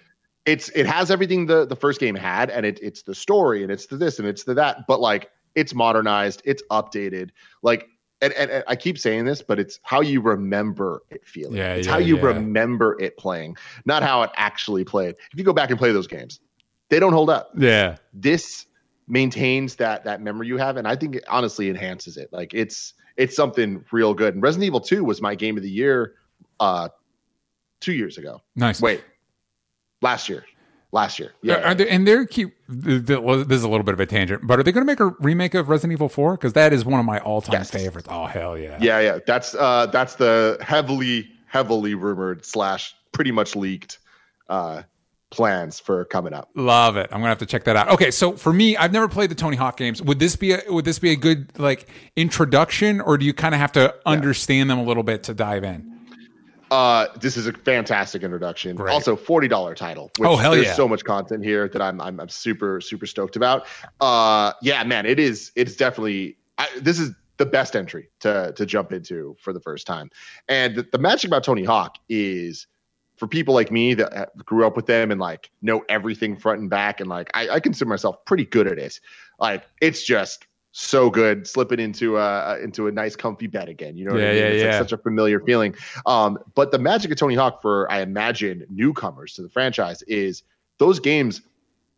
it's 0.47 0.68
it 0.71 0.87
has 0.87 1.11
everything 1.11 1.47
the 1.47 1.66
the 1.66 1.76
first 1.76 2.00
game 2.00 2.14
had 2.14 2.50
and 2.50 2.64
it, 2.64 2.78
it's 2.83 3.02
the 3.02 3.14
story 3.14 3.62
and 3.62 3.71
it's 3.71 3.87
the 3.87 3.97
this 3.97 4.18
and 4.18 4.26
it's 4.26 4.45
the 4.45 4.54
that 4.54 4.87
but 4.87 5.00
like 5.00 5.30
it's 5.54 5.75
modernized 5.75 6.42
it's 6.45 6.62
updated 6.71 7.30
like 7.62 7.88
and, 8.21 8.33
and, 8.33 8.50
and 8.50 8.64
i 8.66 8.75
keep 8.75 8.99
saying 8.99 9.25
this 9.25 9.42
but 9.42 9.59
it's 9.59 9.78
how 9.83 10.00
you 10.00 10.21
remember 10.21 11.02
it 11.11 11.26
feeling. 11.26 11.57
Yeah, 11.57 11.75
it's 11.75 11.87
yeah, 11.87 11.92
how 11.92 11.99
you 11.99 12.16
yeah. 12.16 12.26
remember 12.26 12.97
it 13.00 13.16
playing 13.16 13.57
not 13.85 14.02
how 14.02 14.23
it 14.23 14.30
actually 14.37 14.85
played. 14.85 15.14
If 15.33 15.38
you 15.38 15.45
go 15.45 15.52
back 15.52 15.71
and 15.71 15.78
play 15.78 15.92
those 15.92 16.07
games 16.07 16.40
they 16.88 16.99
don't 16.99 17.12
hold 17.12 17.28
up. 17.28 17.50
Yeah, 17.57 17.97
this 18.14 18.64
maintains 19.07 19.76
that 19.76 20.04
that 20.04 20.21
memory 20.21 20.47
you 20.47 20.59
have 20.59 20.76
and 20.76 20.87
i 20.87 20.95
think 20.95 21.16
it 21.16 21.25
honestly 21.28 21.71
enhances 21.71 22.16
it. 22.16 22.30
Like 22.33 22.54
it's 22.54 22.95
it's 23.16 23.35
something 23.35 23.85
real 23.90 24.14
good. 24.14 24.35
And 24.35 24.42
resident 24.42 24.66
evil 24.66 24.80
2 24.80 25.02
was 25.02 25.21
my 25.21 25.35
game 25.35 25.57
of 25.57 25.62
the 25.62 25.71
year 25.71 26.14
uh 26.61 26.88
two 27.80 27.92
years 27.92 28.18
ago. 28.18 28.42
Nice. 28.57 28.80
wait 28.80 29.02
last 30.00 30.28
year. 30.28 30.45
Last 30.90 31.19
year, 31.19 31.35
yeah. 31.43 31.57
Are 31.57 31.75
they, 31.75 31.87
and 31.87 32.09
they're 32.09 32.25
cute. 32.25 32.55
This 32.67 33.11
is 33.11 33.62
a 33.62 33.69
little 33.69 33.83
bit 33.83 33.93
of 33.93 34.00
a 34.00 34.07
tangent, 34.07 34.47
but 34.47 34.59
are 34.59 34.62
they 34.62 34.73
going 34.73 34.87
to 34.87 34.90
make 34.90 35.00
a 35.00 35.14
remake 35.21 35.52
of 35.52 35.69
Resident 35.69 35.93
Evil 35.93 36.09
Four? 36.09 36.35
Because 36.38 36.55
that 36.55 36.73
is 36.73 36.83
one 36.83 36.99
of 36.99 37.05
my 37.05 37.19
all-time 37.19 37.52
Yes. 37.61 37.71
favorites. 37.71 38.09
Oh 38.11 38.25
hell 38.25 38.57
yeah! 38.57 38.78
Yeah, 38.81 39.00
yeah. 39.00 39.19
That's 39.26 39.55
uh 39.55 39.85
that's 39.93 40.14
the 40.14 40.57
heavily, 40.62 41.28
heavily 41.47 41.93
rumored 41.95 42.47
slash 42.47 42.95
pretty 43.12 43.33
much 43.33 43.55
leaked 43.55 43.99
uh 44.49 44.85
plans 45.28 45.78
for 45.78 46.07
coming 46.07 46.33
up. 46.33 46.49
Love 46.55 46.97
it. 46.97 47.11
I'm 47.12 47.19
gonna 47.19 47.28
have 47.28 47.38
to 47.40 47.47
check 47.47 47.64
that 47.64 47.76
out. 47.76 47.90
Okay, 47.90 48.11
so 48.11 48.33
for 48.38 48.50
me, 48.55 48.75
I've 48.75 48.93
never 48.93 49.09
played 49.09 49.31
the 49.31 49.35
Tony 49.35 49.59
Hawk 49.59 49.76
games. 49.76 50.00
Would 50.00 50.19
this 50.21 50.37
be 50.37 50.52
a, 50.52 50.62
would 50.69 50.87
this 50.87 50.99
be 50.99 51.11
a 51.11 51.17
good 51.17 51.52
like 51.59 51.87
introduction, 52.17 53.02
or 53.02 53.19
do 53.19 53.26
you 53.26 53.35
kind 53.35 53.55
of 53.55 53.61
have 53.61 53.73
to 53.73 53.95
understand 54.07 54.71
them 54.71 54.78
a 54.78 54.85
little 54.85 55.02
bit 55.02 55.25
to 55.25 55.35
dive 55.35 55.64
in? 55.64 55.98
Uh 56.70 57.06
this 57.18 57.37
is 57.37 57.46
a 57.46 57.52
fantastic 57.52 58.22
introduction. 58.22 58.76
Great. 58.76 58.92
Also 58.92 59.16
$40 59.16 59.75
title. 59.76 60.10
Which 60.18 60.28
Oh, 60.28 60.37
hell 60.37 60.52
there's 60.52 60.66
yeah. 60.66 60.75
so 60.75 60.88
much 60.88 61.04
content 61.04 61.44
here 61.44 61.68
that 61.68 61.80
I'm, 61.80 62.00
I'm 62.00 62.20
I'm 62.20 62.28
super, 62.28 62.80
super 62.80 63.06
stoked 63.06 63.37
about. 63.37 63.66
Uh 64.00 64.52
yeah, 64.62 64.82
man, 64.84 65.06
it 65.06 65.18
is 65.18 65.52
it's 65.56 65.76
definitely 65.76 66.37
I, 66.58 66.68
this 66.80 66.98
is 66.98 67.12
the 67.37 67.46
best 67.46 67.76
entry 67.76 68.10
to 68.20 68.52
to 68.56 68.66
jump 68.66 68.92
into 68.92 69.37
for 69.40 69.52
the 69.52 69.60
first 69.60 69.87
time. 69.87 70.10
And 70.48 70.75
the, 70.75 70.87
the 70.90 70.98
magic 70.98 71.28
about 71.28 71.44
Tony 71.44 71.64
Hawk 71.64 71.96
is 72.08 72.66
for 73.16 73.26
people 73.28 73.54
like 73.54 73.70
me 73.70 73.94
that 73.94 74.12
uh, 74.16 74.26
grew 74.44 74.66
up 74.66 74.76
with 74.76 74.87
them 74.87 75.10
and 75.10 75.20
like 75.20 75.50
know 75.62 75.84
everything 75.88 76.37
front 76.37 76.60
and 76.60 76.68
back 76.70 77.00
and 77.00 77.08
like 77.08 77.30
I, 77.34 77.48
I 77.48 77.60
consider 77.60 77.88
myself 77.88 78.25
pretty 78.25 78.44
good 78.44 78.66
at 78.66 78.78
it. 78.78 78.98
Like 79.38 79.64
it's 79.80 80.04
just 80.04 80.46
so 80.72 81.10
good 81.10 81.46
slipping 81.46 81.80
into 81.80 82.18
a 82.18 82.58
into 82.60 82.87
a 82.87 82.92
nice 82.92 83.16
comfy 83.16 83.46
bed 83.46 83.68
again. 83.68 83.96
You 83.96 84.04
know 84.06 84.12
what 84.12 84.20
Yeah, 84.20 84.28
I 84.28 84.32
mean? 84.32 84.38
yeah, 84.38 84.46
it's 84.48 84.62
like 84.62 84.72
yeah. 84.72 84.78
such 84.78 84.92
a 84.92 84.98
familiar 84.98 85.40
feeling. 85.40 85.75
Um, 86.06 86.38
but 86.54 86.70
the 86.70 86.78
magic 86.78 87.10
of 87.10 87.16
Tony 87.16 87.34
Hawk 87.34 87.62
for 87.62 87.90
I 87.90 88.00
imagine 88.00 88.64
newcomers 88.70 89.32
to 89.34 89.42
the 89.42 89.48
franchise 89.48 90.02
is 90.02 90.42
those 90.78 91.00
games 91.00 91.42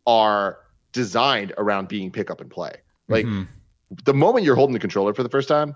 are 0.07 0.59
designed 0.93 1.53
around 1.57 1.87
being 1.87 2.11
pick 2.11 2.31
up 2.31 2.41
and 2.41 2.49
play. 2.49 2.73
Like 3.07 3.25
Mhm. 3.25 3.47
the 4.05 4.13
moment 4.13 4.45
you're 4.45 4.55
holding 4.55 4.73
the 4.73 4.79
controller 4.79 5.13
for 5.13 5.23
the 5.23 5.29
first 5.29 5.47
time, 5.47 5.75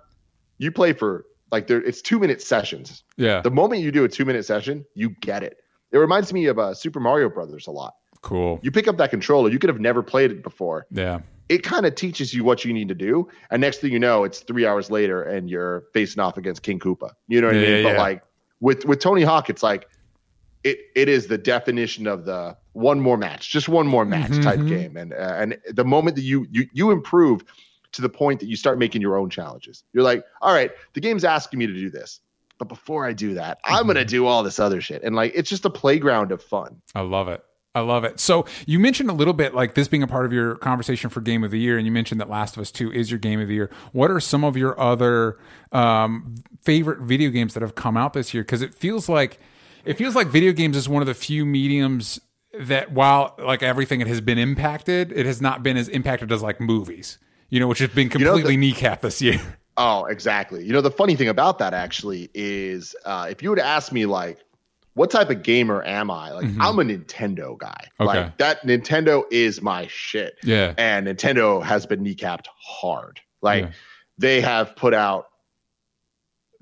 you 0.58 0.72
play 0.72 0.94
for 0.94 1.26
like 1.52 1.68
there 1.68 1.82
it's 1.82 2.02
two 2.02 2.18
minute 2.18 2.42
sessions. 2.42 3.04
yeah, 3.18 3.42
The 3.42 3.52
moment 3.52 3.82
you 3.82 3.92
do 3.92 4.04
a 4.04 4.10
two 4.10 4.26
minute 4.26 4.46
session, 4.46 4.84
you 4.96 5.10
get 5.22 5.44
it. 5.44 5.58
It 5.92 5.98
reminds 6.00 6.34
me 6.34 6.48
of 6.48 6.58
uh, 6.60 6.74
Super 6.74 7.00
Mario 7.00 7.30
Brothers 7.30 7.68
a 7.68 7.72
lot. 7.72 7.94
cool. 8.22 8.60
You 8.64 8.72
pick 8.72 8.88
up 8.88 8.98
that 8.98 9.12
controller, 9.12 9.50
you 9.52 9.60
could 9.60 9.70
have 9.70 9.80
never 9.80 10.02
played 10.02 10.32
it 10.32 10.42
before. 10.42 10.88
Yeah, 10.90 11.20
It 11.48 11.62
kind 11.64 11.86
of 11.86 11.94
teaches 11.96 12.34
you 12.34 12.44
what 12.44 12.66
you 12.66 12.74
need 12.74 12.88
to 12.88 12.96
do, 12.96 13.28
and 13.52 13.62
next 13.62 13.78
thing 13.80 13.92
you 13.92 14.00
know, 14.00 14.24
it's 14.24 14.40
three 14.40 14.66
hours 14.66 14.90
later, 14.90 15.22
and 15.22 15.50
you're 15.50 15.84
facing 15.94 16.20
off 16.22 16.38
against 16.38 16.64
King 16.64 16.80
Koopa. 16.80 17.12
You 17.28 17.40
know 17.42 17.48
what 17.48 17.56
Yeah, 17.58 17.62
I 17.62 17.66
mean? 17.66 17.78
yeah, 17.84 17.92
but 17.94 17.98
like 17.98 18.24
with 18.60 18.86
with 18.86 19.00
Tony 19.00 19.22
Hawk, 19.24 19.50
it's 19.50 19.62
like 19.62 19.88
it 20.64 20.80
it 20.96 21.08
is 21.08 21.28
the 21.28 21.38
definition 21.38 22.08
of 22.08 22.26
the 22.26 22.58
one 22.74 23.00
more 23.00 23.18
match, 23.18 23.52
just 23.52 23.70
one 23.70 23.86
more 23.88 24.06
match 24.06 24.40
type 24.42 24.60
Mhm. 24.62 24.68
game, 24.68 24.98
and 24.98 25.14
uh, 25.14 25.36
and 25.38 25.58
the 25.72 25.86
moment 25.86 26.16
that 26.16 26.24
you 26.24 26.48
you 26.50 26.66
you 26.74 26.90
improve 26.92 27.44
to 27.92 28.02
the 28.02 28.10
point 28.10 28.40
that 28.40 28.48
you 28.48 28.56
start 28.56 28.78
making 28.80 29.02
your 29.02 29.16
own 29.16 29.30
challenges, 29.30 29.84
you're 29.94 30.04
like, 30.04 30.24
all 30.42 30.54
right, 30.54 30.72
the 30.96 31.00
game's 31.00 31.24
asking 31.24 31.60
me 31.60 31.68
to 31.68 31.74
do 31.74 31.90
this. 31.90 32.20
But 32.58 32.70
before 32.70 33.06
I 33.06 33.14
do 33.14 33.36
that, 33.36 33.60
I'm 33.66 33.86
gonna 33.86 34.04
do 34.04 34.26
all 34.26 34.42
this 34.42 34.60
other 34.60 34.82
shit, 34.82 35.04
and 35.04 35.16
like 35.16 35.34
it's 35.36 35.50
just 35.50 35.66
a 35.66 35.70
playground 35.70 36.32
of 36.32 36.42
fun. 36.42 36.82
I 36.96 37.02
love 37.02 37.28
it. 37.28 37.44
I 37.76 37.82
love 37.82 38.06
it. 38.06 38.22
So 38.22 38.46
you 38.66 38.80
mentioned 38.80 39.10
a 39.10 39.14
little 39.14 39.34
bit 39.34 39.54
like 39.54 39.76
this 39.76 39.90
being 39.90 40.02
a 40.02 40.08
part 40.08 40.26
of 40.26 40.32
your 40.32 40.56
conversation 40.56 41.10
for 41.10 41.20
Game 41.20 41.44
of 41.44 41.52
the 41.52 41.60
Year, 41.60 41.78
and 41.78 41.86
you 41.86 41.92
mentioned 41.92 42.22
that 42.22 42.30
Last 42.30 42.56
of 42.56 42.62
Us 42.62 42.72
Two 42.72 42.90
is 42.92 43.12
your 43.12 43.20
Game 43.20 43.42
of 43.42 43.50
the 43.50 43.54
Year. 43.54 43.70
What 43.92 44.10
are 44.10 44.22
some 44.22 44.46
of 44.46 44.56
your 44.56 44.80
other 44.80 45.38
um, 45.74 46.36
favorite 46.62 47.02
video 47.02 47.30
games 47.30 47.54
that 47.54 47.62
have 47.62 47.76
come 47.76 47.98
out 47.98 48.14
this 48.14 48.34
year? 48.34 48.44
Because 48.44 48.62
it 48.62 48.74
feels 48.74 49.10
like 49.10 49.40
it 49.84 49.98
feels 49.98 50.16
like 50.16 50.28
video 50.28 50.54
games 50.54 50.78
is 50.78 50.88
one 50.88 51.02
of 51.02 51.08
the 51.08 51.14
few 51.14 51.46
mediums 51.46 52.20
that, 52.58 52.94
while 52.94 53.36
like 53.38 53.62
everything 53.62 54.00
it 54.00 54.08
has 54.08 54.22
been 54.22 54.38
impacted, 54.38 55.12
it 55.12 55.26
has 55.26 55.42
not 55.42 55.62
been 55.62 55.76
as 55.76 55.90
impacted 55.90 56.32
as 56.32 56.42
like 56.42 56.62
movies. 56.62 57.18
You 57.50 57.60
know, 57.60 57.68
which 57.68 57.80
has 57.80 57.90
been 57.90 58.08
know, 58.08 58.18
the- 58.18 58.42
completely 58.42 58.58
kneecapped 58.58 59.02
this 59.02 59.22
year. 59.22 59.42
Oh, 59.78 60.06
exactly. 60.06 60.64
You 60.64 60.72
know, 60.72 60.80
the 60.80 60.92
funny 60.92 61.18
thing 61.18 61.28
about 61.28 61.60
that 61.60 61.74
actually 61.74 62.30
is 62.34 62.96
uh, 63.04 63.28
if 63.30 63.44
you 63.44 63.54
to 63.56 63.64
ask 63.64 63.92
me, 63.92 64.06
like, 64.06 64.40
what 64.96 65.12
type 65.12 65.30
of 65.30 65.44
gamer 65.44 65.84
am 65.86 66.10
I? 66.10 66.32
Like, 66.32 66.46
Mhm. 66.46 66.58
I'm 66.60 66.80
a 66.80 66.84
Nintendo 66.84 67.58
guy. 67.58 67.90
Okay. 68.00 68.06
Like, 68.22 68.38
that 68.38 68.64
Nintendo 68.64 69.24
is 69.30 69.62
my 69.62 69.88
shit. 69.88 70.36
Yeah. 70.44 70.74
And 70.78 71.06
Nintendo 71.08 71.62
has 71.64 71.86
been 71.86 72.04
kneecapped 72.04 72.48
hard. 72.60 73.20
Like, 73.42 73.66
Yeah. 73.66 73.72
they 74.18 74.42
have 74.42 74.76
put 74.76 74.94
out 74.94 75.28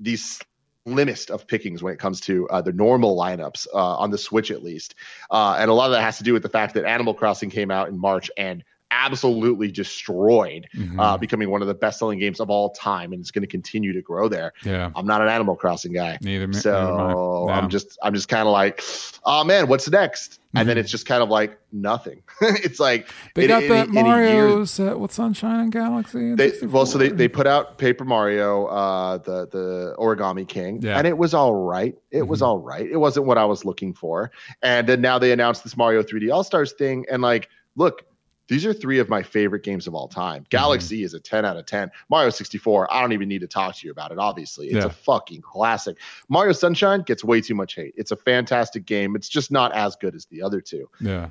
these 0.00 0.40
slimmest 0.86 1.30
of 1.30 1.46
pickings 1.46 1.82
when 1.82 1.94
it 1.94 1.98
comes 1.98 2.20
to 2.22 2.46
uh, 2.48 2.60
the 2.60 2.72
normal 2.72 3.16
lineups 3.16 3.66
uh, 3.72 3.76
on 3.96 4.10
the 4.10 4.18
Switch, 4.18 4.50
at 4.50 4.62
least. 4.62 4.94
Uh, 5.30 5.56
and 5.58 5.70
a 5.70 5.72
lot 5.74 5.86
of 5.86 5.92
that 5.92 6.02
has 6.02 6.18
to 6.18 6.24
do 6.24 6.32
with 6.32 6.42
the 6.42 6.48
fact 6.48 6.74
that 6.74 6.84
Animal 6.84 7.14
Crossing 7.14 7.50
came 7.50 7.70
out 7.70 7.88
in 7.88 7.98
March 7.98 8.30
and 8.36 8.64
absolutely 9.02 9.70
destroyed, 9.70 10.66
Mhm. 10.76 10.98
uh, 10.98 11.16
becoming 11.16 11.50
one 11.50 11.62
of 11.62 11.68
the 11.68 11.74
best 11.74 11.98
selling 11.98 12.18
games 12.18 12.40
of 12.40 12.50
all 12.50 12.70
time. 12.70 13.12
And 13.12 13.20
it's 13.20 13.30
going 13.30 13.42
to 13.42 13.48
continue 13.48 13.92
to 13.92 14.02
grow 14.02 14.28
there. 14.28 14.52
yeah. 14.64 14.90
I'm 14.94 15.06
not 15.06 15.20
an 15.22 15.28
Animal 15.28 15.56
Crossing 15.56 15.92
guy. 15.92 16.18
Neither. 16.20 16.52
So 16.52 16.70
neither 16.72 17.02
am 17.02 17.48
I. 17.48 17.52
I'm 17.58 17.68
just 17.68 17.98
I'm 18.02 18.14
just 18.14 18.28
kind 18.28 18.46
of 18.46 18.52
like, 18.52 18.82
oh 19.24 19.44
man, 19.44 19.68
what's 19.68 19.88
next? 19.90 20.40
And 20.56 20.68
then 20.68 20.76
Mhm. 20.76 20.80
it's 20.80 20.90
just 20.90 21.04
kind 21.06 21.20
of 21.22 21.28
like 21.28 21.58
nothing. 21.72 22.22
it's 22.40 22.78
like 22.78 23.08
They 23.34 23.48
got 23.48 23.64
in- 23.64 23.68
that 23.70 23.88
in 23.88 23.96
a 23.96 24.00
year- 24.00 24.04
Mario 24.48 24.64
set 24.64 24.98
with 25.00 25.12
Sunshine 25.12 25.58
and 25.60 25.72
Galaxy. 25.72 26.34
they, 26.36 26.52
well, 26.66 26.86
so 26.86 26.96
they, 26.96 27.08
they 27.08 27.26
put 27.26 27.46
out 27.48 27.76
Paper 27.78 28.04
Mario, 28.04 28.66
uh, 28.66 29.18
the 29.18 29.48
the 29.48 29.94
Origami 29.98 30.46
King, 30.46 30.80
Yeah. 30.80 30.96
and 30.98 31.06
it 31.08 31.18
was 31.18 31.34
all 31.34 31.54
right. 31.54 31.96
It 32.12 32.28
was 32.28 32.40
Mhm. 32.40 32.46
all 32.46 32.58
right. 32.58 32.86
It 32.88 32.98
wasn't 32.98 33.26
what 33.26 33.36
I 33.38 33.44
was 33.44 33.64
looking 33.64 33.92
for. 33.94 34.30
And 34.62 34.86
then 34.88 35.00
now 35.00 35.18
they 35.18 35.32
announced 35.32 35.64
this 35.64 35.76
Mario 35.76 36.02
3D 36.02 36.30
All 36.32 36.44
Stars 36.44 36.72
thing, 36.72 37.04
and 37.10 37.20
like, 37.22 37.48
look, 37.76 38.02
these 38.46 38.66
are 38.66 38.72
three 38.74 38.98
of 38.98 39.08
my 39.08 39.22
favorite 39.22 39.62
games 39.62 39.86
of 39.86 39.94
all 39.94 40.06
time. 40.08 40.42
Mm-hmm. 40.42 40.48
Galaxy 40.50 41.02
is 41.02 41.14
a 41.14 41.20
10 41.20 41.44
out 41.44 41.56
of 41.56 41.64
10. 41.66 41.90
Mario 42.10 42.30
64, 42.30 42.92
I 42.92 43.00
don't 43.00 43.12
even 43.12 43.28
need 43.28 43.40
to 43.40 43.46
talk 43.46 43.74
to 43.76 43.86
you 43.86 43.90
about 43.90 44.12
it. 44.12 44.18
Obviously, 44.18 44.66
it's 44.66 44.76
Yeah. 44.76 44.86
a 44.86 44.90
fucking 44.90 45.40
classic. 45.40 45.96
Mario 46.28 46.52
Sunshine 46.52 47.02
gets 47.02 47.24
way 47.24 47.40
too 47.40 47.54
much 47.54 47.74
hate. 47.74 47.94
It's 47.96 48.10
a 48.10 48.16
fantastic 48.16 48.84
game. 48.84 49.16
It's 49.16 49.28
just 49.28 49.50
not 49.50 49.72
as 49.72 49.96
good 49.96 50.14
as 50.14 50.26
the 50.26 50.42
other 50.42 50.60
two 50.60 50.88
yeah. 51.00 51.28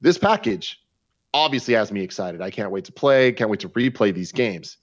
this 0.00 0.18
package 0.18 0.80
obviously 1.34 1.74
has 1.74 1.90
me 1.92 2.02
excited. 2.02 2.40
I 2.40 2.50
can't 2.50 2.70
wait 2.70 2.84
to 2.86 2.92
play, 2.92 3.32
can't 3.32 3.50
wait 3.50 3.60
to 3.60 3.68
replay 3.68 4.12
these 4.14 4.32
games. 4.32 4.76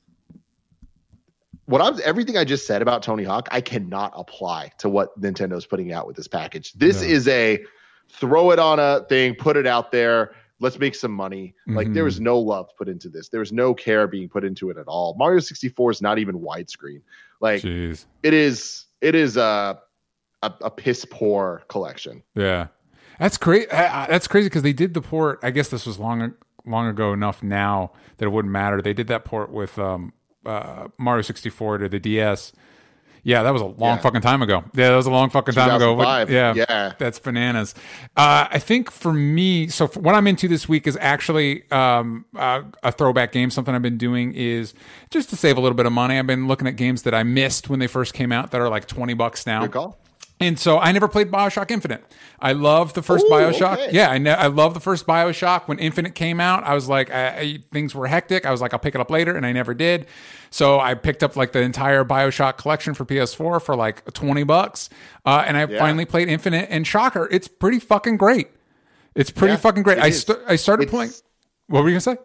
What 1.65 1.81
I'm 1.81 1.99
everything 2.05 2.37
I 2.37 2.45
just 2.45 2.65
said 2.65 2.81
about 2.81 3.03
Tony 3.03 3.25
Hawk, 3.25 3.49
I 3.51 3.59
cannot 3.59 4.13
apply 4.15 4.71
to 4.77 4.87
what 4.87 5.19
Nintendo's 5.19 5.65
putting 5.65 5.91
out 5.91 6.07
with 6.07 6.15
this 6.15 6.27
package. 6.27 6.71
This 6.73 7.01
No. 7.01 7.07
is 7.09 7.27
a 7.27 7.65
throw 8.09 8.51
it 8.51 8.59
on 8.59 8.79
a 8.79 9.05
thing, 9.09 9.35
put 9.35 9.57
it 9.57 9.67
out 9.67 9.91
there, 9.91 10.33
let's 10.59 10.79
make 10.79 10.95
some 10.95 11.11
money. 11.11 11.53
Like 11.67 11.87
Mhm. 11.87 11.93
there 11.93 12.03
was 12.03 12.19
no 12.19 12.39
love 12.39 12.69
put 12.77 12.87
into 12.89 13.09
this. 13.09 13.29
There 13.29 13.39
was 13.39 13.51
no 13.51 13.73
care 13.73 14.07
being 14.07 14.27
put 14.29 14.43
into 14.43 14.69
it 14.69 14.77
at 14.77 14.87
all. 14.87 15.15
Mario 15.17 15.39
64 15.39 15.91
is 15.91 16.01
not 16.01 16.17
even 16.19 16.39
widescreen. 16.39 17.01
Like 17.39 17.61
Jeez. 17.61 18.05
it 18.23 18.33
is 18.33 18.85
it 19.01 19.13
is 19.15 19.37
a 19.37 19.79
a, 20.43 20.51
a 20.61 20.71
piss 20.71 21.05
poor 21.09 21.63
collection. 21.67 22.23
Yeah, 22.35 22.67
that's 23.19 23.37
crazy. 23.37 23.67
That's 23.71 24.27
crazy 24.27 24.47
because 24.47 24.63
they 24.63 24.73
did 24.73 24.93
the 24.93 25.01
port. 25.01 25.39
I 25.43 25.51
guess 25.51 25.69
this 25.69 25.85
was 25.85 25.99
long 25.99 26.33
long 26.65 26.87
ago 26.87 27.13
enough 27.13 27.41
now 27.43 27.91
that 28.17 28.25
it 28.25 28.29
wouldn't 28.29 28.51
matter. 28.51 28.81
They 28.81 28.93
did 28.93 29.07
that 29.07 29.23
port 29.25 29.51
with 29.51 29.77
um, 29.79 30.13
uh, 30.45 30.87
Mario 30.97 31.21
sixty 31.21 31.49
four 31.49 31.77
to 31.77 31.87
the 31.89 31.99
DS. 31.99 32.53
Yeah, 33.23 33.43
that 33.43 33.51
was 33.51 33.61
a 33.61 33.65
long 33.65 33.97
Yeah. 33.97 33.97
fucking 33.97 34.21
time 34.21 34.41
ago. 34.41 34.63
Yeah, 34.73 34.89
that 34.89 34.95
was 34.95 35.05
a 35.05 35.11
long 35.11 35.29
fucking 35.29 35.53
time 35.53 35.69
ago. 35.75 35.95
2005. 35.95 36.29
Yeah, 36.29 36.53
Yeah. 36.55 36.93
that's 36.97 37.19
bananas. 37.19 37.75
Uh, 38.15 38.47
I 38.49 38.59
think 38.59 38.89
for 38.91 39.11
me, 39.13 39.67
so 39.67 39.87
for 39.87 39.99
what 39.99 40.15
I'm 40.15 40.27
into 40.27 40.47
this 40.47 40.69
week 40.69 40.87
is 40.87 40.97
actually 41.01 41.69
um, 41.71 42.25
uh, 42.35 42.61
a 42.83 42.91
throwback 42.91 43.31
game. 43.31 43.49
Something 43.49 43.75
I've 43.75 43.81
been 43.81 43.97
doing 43.97 44.33
is 44.33 44.73
just 45.09 45.29
to 45.31 45.35
save 45.35 45.57
a 45.57 45.61
little 45.61 45.75
bit 45.75 45.85
of 45.85 45.91
money. 45.91 46.17
I've 46.17 46.27
been 46.27 46.47
looking 46.47 46.67
at 46.67 46.75
games 46.77 47.03
that 47.03 47.13
I 47.13 47.23
missed 47.23 47.69
when 47.69 47.79
they 47.79 47.87
first 47.87 48.13
came 48.13 48.31
out 48.31 48.51
that 48.51 48.61
are 48.61 48.69
like 48.69 48.87
twenty 48.87 49.13
bucks 49.13 49.45
now. 49.45 49.61
Good 49.63 49.71
call. 49.71 49.97
And 50.39 50.59
so 50.59 50.77
I 50.77 50.91
never 50.91 51.07
played 51.07 51.31
Bioshock 51.31 51.71
Infinite. 51.71 52.03
I 52.39 52.51
love 52.51 52.93
the 52.93 53.01
first 53.01 53.25
Ooh, 53.25 53.29
Bioshock. 53.31 53.73
okay. 53.77 53.89
Yeah, 53.91 54.11
I 54.11 54.19
know. 54.19 54.33
I 54.33 54.47
love 54.47 54.75
the 54.75 54.79
first 54.79 55.07
Bioshock. 55.07 55.67
When 55.67 55.79
Infinite 55.79 56.13
came 56.13 56.39
out, 56.39 56.63
I 56.63 56.75
was 56.75 56.87
like, 56.87 57.09
I, 57.11 57.27
I- 57.39 57.59
things 57.71 57.95
were 57.95 58.05
hectic. 58.05 58.45
I 58.45 58.51
was 58.51 58.61
like, 58.61 58.71
I'll 58.71 58.79
pick 58.79 58.93
it 58.93 59.01
up 59.01 59.09
later, 59.09 59.35
and 59.35 59.45
I 59.47 59.51
never 59.51 59.73
did. 59.73 60.05
So 60.51 60.79
I 60.79 60.93
picked 60.93 61.23
up 61.23 61.35
like 61.35 61.53
the 61.53 61.61
entire 61.61 62.05
Bioshock 62.05 62.57
collection 62.57 62.93
for 62.93 63.03
PS4 63.03 63.61
for 63.61 63.75
like 63.75 64.13
twenty 64.13 64.43
bucks, 64.43 64.89
uh, 65.25 65.43
and 65.47 65.57
I 65.57 65.65
Yeah. 65.65 65.79
finally 65.79 66.05
played 66.05 66.29
Infinite. 66.29 66.67
And 66.69 66.85
shocker, 66.85 67.27
it's 67.31 67.47
pretty 67.47 67.79
fucking 67.79 68.17
great. 68.17 68.49
It's 69.15 69.31
pretty 69.31 69.53
Yeah, 69.53 69.57
fucking 69.59 69.81
great. 69.83 69.97
I 69.97 70.11
st- 70.11 70.37
I 70.47 70.55
started 70.55 70.83
It's- 70.83 70.95
playing. 70.95 71.11
What 71.67 71.81
were 71.83 71.89
you 71.89 71.95
gonna 71.95 72.01
say? 72.01 72.17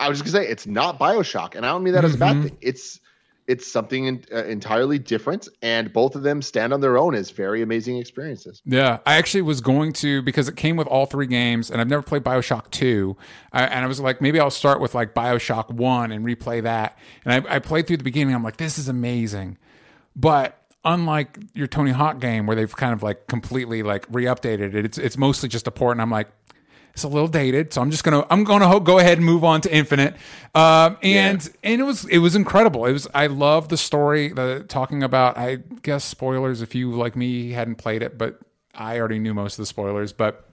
I 0.00 0.08
was 0.08 0.20
just 0.20 0.32
gonna 0.32 0.44
say 0.44 0.50
it's 0.50 0.66
not 0.68 0.98
Bioshock, 1.00 1.54
and 1.56 1.66
I 1.66 1.70
don't 1.70 1.82
mean 1.82 1.94
that 1.94 2.04
as 2.04 2.14
a 2.14 2.18
Mm-hmm. 2.18 2.40
bad 2.42 2.48
thing. 2.50 2.58
It's 2.60 3.00
it's 3.46 3.70
something 3.70 4.06
in, 4.06 4.24
uh, 4.32 4.44
entirely 4.44 4.98
different, 4.98 5.48
and 5.60 5.92
both 5.92 6.16
of 6.16 6.22
them 6.22 6.40
stand 6.40 6.72
on 6.72 6.80
their 6.80 6.96
own 6.96 7.14
as 7.14 7.30
very 7.30 7.62
amazing 7.62 7.98
experiences. 7.98 8.62
Yeah, 8.64 8.98
I 9.04 9.16
actually 9.16 9.42
was 9.42 9.60
going 9.60 9.92
to 9.94 10.22
because 10.22 10.48
it 10.48 10.56
came 10.56 10.76
with 10.76 10.86
all 10.86 11.06
three 11.06 11.26
games, 11.26 11.70
and 11.70 11.80
I've 11.80 11.88
never 11.88 12.02
played 12.02 12.24
Bioshock 12.24 12.70
two, 12.70 13.16
I, 13.52 13.64
and 13.64 13.84
I 13.84 13.88
was 13.88 14.00
like, 14.00 14.20
maybe 14.20 14.40
I'll 14.40 14.50
start 14.50 14.80
with 14.80 14.94
like 14.94 15.14
Bioshock 15.14 15.70
one 15.70 16.10
and 16.10 16.24
replay 16.24 16.62
that. 16.62 16.98
And 17.24 17.46
I, 17.46 17.56
I 17.56 17.58
played 17.58 17.86
through 17.86 17.98
the 17.98 18.04
beginning. 18.04 18.34
I'm 18.34 18.42
like, 18.42 18.56
this 18.56 18.78
is 18.78 18.88
amazing, 18.88 19.58
but 20.16 20.58
unlike 20.84 21.38
your 21.54 21.66
Tony 21.66 21.90
Hawk 21.90 22.20
game 22.20 22.46
where 22.46 22.54
they've 22.56 22.76
kind 22.76 22.92
of 22.92 23.02
like 23.02 23.26
completely 23.26 23.82
like 23.82 24.06
re-updated 24.10 24.74
it, 24.74 24.84
it's 24.84 24.98
it's 24.98 25.16
mostly 25.18 25.48
just 25.48 25.66
a 25.66 25.70
port, 25.70 25.92
and 25.92 26.02
I'm 26.02 26.10
like, 26.10 26.28
it's 26.94 27.02
a 27.02 27.08
little 27.08 27.28
dated, 27.28 27.72
so 27.74 27.82
I'm 27.82 27.90
just 27.90 28.04
gonna 28.04 28.24
I'm 28.30 28.44
gonna 28.44 28.80
go 28.80 28.98
ahead 28.98 29.18
and 29.18 29.26
move 29.26 29.44
on 29.44 29.60
to 29.62 29.74
Infinite. 29.74 30.14
Um, 30.54 30.96
and 31.02 31.44
Yeah. 31.44 31.50
and 31.72 31.80
it 31.80 31.84
was 31.84 32.04
it 32.06 32.18
was 32.18 32.36
incredible. 32.36 32.86
It 32.86 32.92
was 32.92 33.06
I 33.12 33.26
love 33.26 33.68
the 33.68 33.76
story. 33.76 34.28
The 34.28 34.64
talking 34.68 35.02
about 35.02 35.36
I 35.36 35.56
guess 35.82 36.04
spoilers 36.04 36.62
if 36.62 36.74
you 36.74 36.92
like 36.92 37.16
me 37.16 37.50
hadn't 37.50 37.76
played 37.76 38.02
it, 38.02 38.16
but 38.16 38.40
I 38.74 38.98
already 38.98 39.18
knew 39.18 39.34
most 39.34 39.54
of 39.58 39.62
the 39.62 39.66
spoilers. 39.66 40.12
But 40.12 40.48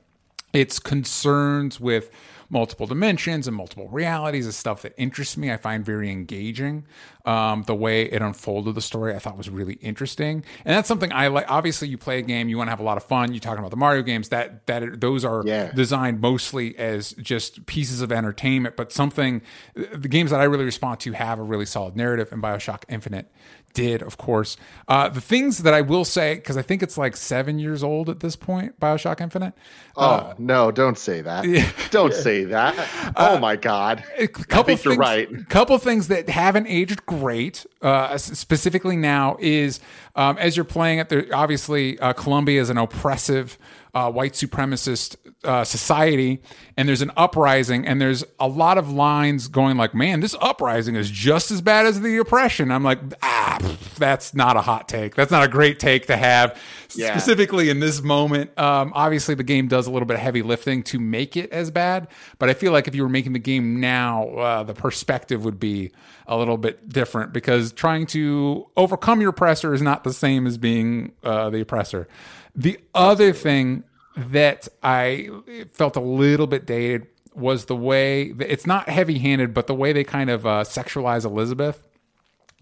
its 0.52 0.80
concerns 0.80 1.80
with 1.80 2.10
multiple 2.50 2.86
dimensions 2.88 3.48
and 3.48 3.56
multiple 3.56 3.88
realities 3.90 4.46
is 4.46 4.58
stuff 4.58 4.82
that 4.82 4.94
interests 4.98 5.38
me. 5.38 5.50
I 5.52 5.58
find 5.58 5.86
very 5.86 6.12
engaging. 6.12 6.86
Um, 7.26 7.64
the 7.64 7.76
way 7.76 8.04
it 8.04 8.22
unfolded 8.22 8.74
the 8.76 8.82
story, 8.82 9.14
I 9.16 9.20
thought 9.20 9.38
was 9.38 9.50
really 9.50 9.76
interesting, 9.76 10.44
and 10.66 10.76
that's 10.76 10.88
something 10.88 11.12
I 11.14 11.28
like. 11.28 11.46
Obviously, 11.50 11.88
you 11.88 11.98
play 11.98 12.20
a 12.20 12.22
game, 12.24 12.50
you 12.50 12.58
want 12.58 12.68
to 12.68 12.72
have 12.72 12.80
a 12.80 12.84
lot 12.84 12.98
of 12.98 13.04
fun. 13.04 13.32
You're 13.34 13.40
talking 13.40 13.60
about 13.60 13.70
the 13.72 13.78
Mario 13.78 14.02
games 14.02 14.30
that 14.30 14.66
that 14.68 15.00
those 15.02 15.24
are 15.24 15.44
Yeah. 15.46 15.72
designed 15.72 16.20
mostly 16.22 16.78
as 16.78 17.12
just 17.14 17.66
pieces 17.68 18.02
of 18.02 18.12
entertainment, 18.12 18.76
but 18.76 18.92
something. 18.92 19.42
The 19.76 20.08
games 20.08 20.32
that 20.32 20.40
I 20.40 20.46
really 20.46 20.66
respond 20.66 21.00
to 21.02 21.12
have 21.12 21.38
a 21.40 21.44
really 21.44 21.66
solid 21.66 21.96
narrative, 21.96 22.32
and 22.32 22.42
Bioshock 22.42 22.84
Infinite 22.90 23.32
did, 23.74 24.02
of 24.02 24.18
course. 24.18 24.58
Uh, 24.90 25.08
the 25.08 25.22
things 25.22 25.60
that 25.60 25.74
I 25.74 25.80
will 25.80 26.04
say, 26.04 26.36
because 26.36 26.58
I 26.58 26.62
think 26.62 26.84
it's 26.84 26.98
like 26.98 27.16
seven 27.16 27.58
years 27.58 27.84
old 27.84 28.10
at 28.10 28.20
this 28.20 28.36
point, 28.36 28.78
Bioshock 28.82 29.22
Infinite. 29.22 29.54
Oh 29.96 30.34
no! 30.38 30.72
Don't 30.72 30.98
say 30.98 31.22
that. 31.22 31.46
Don't 31.92 32.14
say 32.14 32.46
that. 32.46 32.76
Oh 33.16 33.38
my 33.40 33.56
God! 33.56 34.04
a 34.18 34.28
couple 34.28 34.76
think 34.76 34.84
you're 34.84 34.94
things, 34.94 35.00
right. 35.00 35.50
couple 35.50 35.78
things 35.78 36.08
that 36.08 36.30
haven't 36.30 36.68
aged 36.68 37.06
great, 37.20 37.66
uh, 37.82 38.18
specifically 38.18 38.96
now, 38.96 39.36
is 39.40 39.82
um, 40.16 40.38
as 40.38 40.56
you're 40.56 40.64
playing 40.64 41.00
it. 41.00 41.10
There, 41.10 41.26
obviously, 41.34 42.00
uh, 42.00 42.14
Columbia 42.14 42.62
is 42.62 42.70
an 42.70 42.78
oppressive 42.78 43.58
uh, 43.94 44.12
white 44.12 44.34
supremacist 44.34 45.16
uh, 45.44 45.64
society, 45.64 46.42
and 46.78 46.88
there's 46.88 47.02
an 47.02 47.12
uprising, 47.18 47.86
and 47.86 48.00
there's 48.00 48.24
a 48.40 48.48
lot 48.48 48.78
of 48.78 48.90
lines 48.92 49.48
going 49.48 49.76
like, 49.78 49.94
"Man, 49.94 50.20
this 50.22 50.36
uprising 50.40 50.96
is 50.96 51.10
just 51.10 51.52
as 51.52 51.62
bad 51.62 51.86
as 51.86 52.00
the 52.02 52.18
oppression." 52.18 52.72
I'm 52.72 52.84
like, 52.84 53.00
ah, 53.22 53.58
pff, 53.60 53.96
that's 53.96 54.34
not 54.34 54.56
a 54.56 54.62
hot 54.62 54.88
take. 54.88 55.16
That's 55.16 55.32
not 55.32 55.44
a 55.44 55.48
great 55.48 55.80
take 55.80 56.08
to 56.08 56.16
have, 56.16 56.58
Yeah. 56.96 57.12
specifically 57.18 57.70
in 57.70 57.80
this 57.82 58.02
moment. 58.02 58.58
Um, 58.58 58.92
obviously, 58.96 59.36
the 59.36 59.44
game 59.44 59.68
does 59.68 59.88
a 59.88 59.92
little 59.92 60.06
bit 60.06 60.16
of 60.16 60.22
heavy 60.22 60.42
lifting 60.42 60.84
to 60.84 61.00
make 61.00 61.36
it 61.36 61.52
as 61.52 61.70
bad, 61.72 62.08
but 62.40 62.50
I 62.50 62.54
feel 62.54 62.72
like 62.72 62.88
if 62.88 62.96
you 62.96 63.04
were 63.04 63.10
making 63.10 63.34
the 63.34 63.40
game 63.40 63.80
now, 63.80 64.30
uh, 64.30 64.64
the 64.64 64.74
perspective 64.74 65.44
would 65.44 65.60
be 65.60 65.92
a 66.28 66.38
little 66.38 66.58
bit 66.58 66.88
different 66.88 67.34
because 67.34 67.74
trying 67.74 68.06
to 68.06 68.68
overcome 68.78 69.20
your 69.20 69.32
oppressor 69.32 69.74
is 69.74 69.82
not 69.82 70.04
the 70.06 70.14
same 70.14 70.48
as 70.48 70.58
being 70.58 71.12
uh, 71.24 71.50
the 71.50 71.60
oppressor. 71.60 72.08
The 72.56 72.80
other 72.94 73.34
thing 73.34 73.84
that 74.18 74.68
I 74.84 75.30
felt 75.72 75.96
a 75.96 76.02
little 76.02 76.48
bit 76.48 76.66
dated 76.66 77.08
was 77.34 77.66
the 77.66 77.76
way 77.76 78.34
it's 78.40 78.68
not 78.68 78.90
heavy 78.90 79.18
handed, 79.20 79.54
but 79.54 79.68
the 79.68 79.74
way 79.76 79.94
they 79.94 80.04
kind 80.04 80.30
of 80.30 80.46
uh, 80.46 80.64
sexualize 80.64 81.24
Elizabeth 81.24 81.82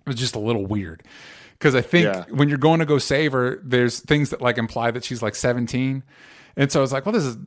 was 0.06 0.16
just 0.16 0.36
a 0.36 0.40
little 0.40 0.66
weird. 0.66 1.02
Because 1.58 1.74
I 1.76 1.82
think 1.82 2.06
Yeah. 2.06 2.26
when 2.30 2.50
you're 2.50 2.58
going 2.60 2.80
to 2.80 2.86
go 2.86 3.00
save 3.00 3.32
her, 3.32 3.60
there's 3.64 4.00
things 4.00 4.30
that 4.30 4.42
like 4.42 4.58
imply 4.58 4.92
that 4.92 5.04
she's 5.04 5.22
like 5.22 5.36
17. 5.36 6.04
And 6.56 6.72
so 6.72 6.80
I 6.80 6.82
was 6.82 6.94
like, 6.94 7.06
well, 7.06 7.14
this 7.14 7.26
is. 7.26 7.38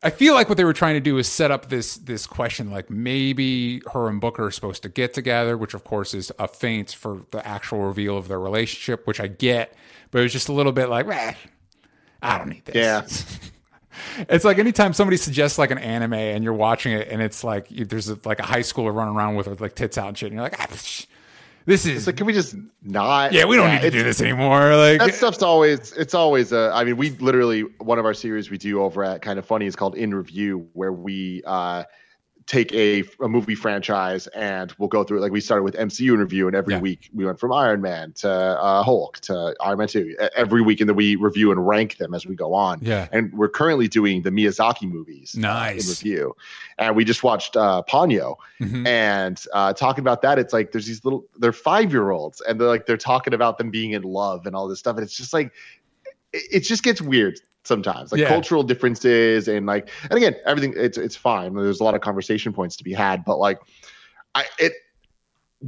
I 0.00 0.10
feel 0.10 0.34
like 0.34 0.48
what 0.48 0.56
they 0.56 0.64
were 0.64 0.72
trying 0.72 0.94
to 0.94 1.00
do 1.00 1.18
is 1.18 1.26
set 1.26 1.50
up 1.50 1.70
this 1.70 1.96
this 1.96 2.24
question, 2.24 2.70
like 2.70 2.88
maybe 2.88 3.82
her 3.92 4.08
and 4.08 4.20
Booker 4.20 4.46
are 4.46 4.50
supposed 4.52 4.82
to 4.84 4.88
get 4.88 5.12
together, 5.12 5.58
which 5.58 5.74
of 5.74 5.82
course 5.82 6.14
is 6.14 6.30
a 6.38 6.46
feint 6.46 6.92
for 6.92 7.22
the 7.32 7.44
actual 7.44 7.80
reveal 7.80 8.16
of 8.16 8.28
their 8.28 8.38
relationship, 8.38 9.08
which 9.08 9.18
I 9.18 9.26
get, 9.26 9.74
but 10.10 10.20
it 10.20 10.22
was 10.22 10.32
just 10.32 10.48
a 10.48 10.52
little 10.52 10.72
bit 10.72 10.88
like, 10.88 11.06
"Eh, 11.08 11.34
I 12.22 12.38
don't 12.38 12.48
need 12.48 12.64
this. 12.64 12.74
Yeah. 12.76 13.02
It's 14.28 14.44
like 14.44 14.58
anytime 14.58 14.92
somebody 14.92 15.16
suggests 15.16 15.58
like 15.58 15.70
an 15.72 15.78
anime 15.78 16.12
and 16.14 16.44
you're 16.44 16.52
watching 16.52 16.92
it 16.92 17.08
and 17.08 17.20
it's 17.20 17.42
like 17.42 17.68
there's 17.68 18.08
a, 18.08 18.18
like 18.24 18.38
a 18.38 18.44
high 18.44 18.60
schooler 18.60 18.94
running 18.94 19.14
around 19.16 19.34
with 19.34 19.60
like 19.60 19.74
tits 19.74 19.98
out 19.98 20.08
and 20.08 20.16
shit, 20.18 20.28
and 20.28 20.34
you're 20.34 20.42
like, 20.42 20.54
ah, 20.60 20.66
psh, 20.68 21.06
this 21.66 21.84
is 21.84 22.06
Like, 22.06 22.16
can 22.16 22.26
we 22.26 22.32
just 22.32 22.54
not? 22.82 23.32
yeah, 23.32 23.44
we 23.44 23.56
don't 23.56 23.66
Yeah, 23.68 23.74
need 23.78 23.82
to 23.82 23.90
do 23.90 24.02
this 24.04 24.20
anymore. 24.20 24.76
Like, 24.76 25.00
that 25.00 25.14
stuff's 25.14 25.42
always 25.42 25.92
it's 25.92 26.14
always 26.14 26.52
uh 26.52 26.70
i 26.74 26.84
mean 26.84 26.96
we 26.96 27.10
literally 27.10 27.62
one 27.78 27.98
of 27.98 28.04
our 28.04 28.14
series 28.14 28.50
we 28.50 28.58
do 28.58 28.80
over 28.82 29.02
at 29.04 29.20
kind 29.20 29.38
of 29.38 29.44
funny 29.44 29.66
is 29.66 29.74
called 29.74 29.96
in 29.96 30.14
review 30.14 30.68
where 30.74 30.92
we 30.92 31.42
uh 31.44 31.82
take 32.48 32.72
a, 32.72 33.04
a 33.22 33.28
movie 33.28 33.54
franchise 33.54 34.26
and 34.28 34.72
we'll 34.78 34.88
go 34.88 35.04
through 35.04 35.18
it 35.18 35.20
like 35.20 35.30
we 35.30 35.40
started 35.40 35.62
with 35.64 35.74
mcu 35.76 36.16
review 36.16 36.46
and 36.46 36.56
every 36.56 36.72
Yeah. 36.74 36.80
week 36.80 37.10
we 37.12 37.26
went 37.26 37.38
from 37.38 37.52
iron 37.52 37.82
man 37.82 38.14
to 38.14 38.30
uh, 38.30 38.82
hulk 38.82 39.18
to 39.20 39.54
iron 39.60 39.76
man 39.78 39.86
2 39.86 39.98
E- 40.18 40.28
every 40.34 40.62
week 40.62 40.80
and 40.80 40.88
then 40.88 40.96
we 40.96 41.14
review 41.16 41.52
and 41.52 41.68
rank 41.68 41.98
them 41.98 42.14
as 42.14 42.26
we 42.26 42.34
go 42.34 42.54
on 42.54 42.78
Yeah. 42.80 43.06
and 43.12 43.30
we're 43.34 43.50
currently 43.50 43.86
doing 43.86 44.22
the 44.22 44.30
miyazaki 44.30 44.90
movies 44.90 45.34
uh, 45.36 45.40
Nice. 45.42 45.84
in 45.84 45.90
review 45.90 46.34
and 46.78 46.96
we 46.96 47.04
just 47.04 47.22
watched 47.22 47.54
uh 47.54 47.82
ponyo 47.86 48.36
Mhm. 48.60 48.86
and 48.86 49.44
uh, 49.52 49.74
talking 49.74 50.00
about 50.00 50.22
that 50.22 50.38
it's 50.38 50.54
like 50.54 50.72
there's 50.72 50.86
these 50.86 51.04
little 51.04 51.26
they're 51.38 51.52
five 51.52 51.92
year 51.92 52.10
olds 52.12 52.40
and 52.40 52.58
they're 52.58 52.66
like 52.68 52.86
they're 52.86 52.96
talking 52.96 53.34
about 53.34 53.58
them 53.58 53.70
being 53.70 53.92
in 53.92 54.02
love 54.02 54.46
and 54.46 54.56
all 54.56 54.66
this 54.68 54.78
stuff 54.78 54.96
and 54.96 55.04
it's 55.04 55.16
just 55.16 55.34
like 55.34 55.52
it 56.32 56.60
just 56.60 56.82
gets 56.82 57.00
weird 57.00 57.38
sometimes 57.68 58.10
like 58.10 58.20
Yeah. 58.22 58.28
cultural 58.28 58.62
differences 58.64 59.46
and 59.46 59.66
like 59.66 59.88
and 60.04 60.14
again 60.14 60.34
everything 60.46 60.72
it's 60.76 60.98
it's 60.98 61.14
fine 61.14 61.54
there's 61.54 61.78
a 61.80 61.84
lot 61.84 61.94
of 61.94 62.00
conversation 62.00 62.52
points 62.52 62.74
to 62.76 62.84
be 62.84 62.92
had 62.94 63.24
but 63.24 63.38
like 63.38 63.60
i 64.34 64.44
it 64.58 64.72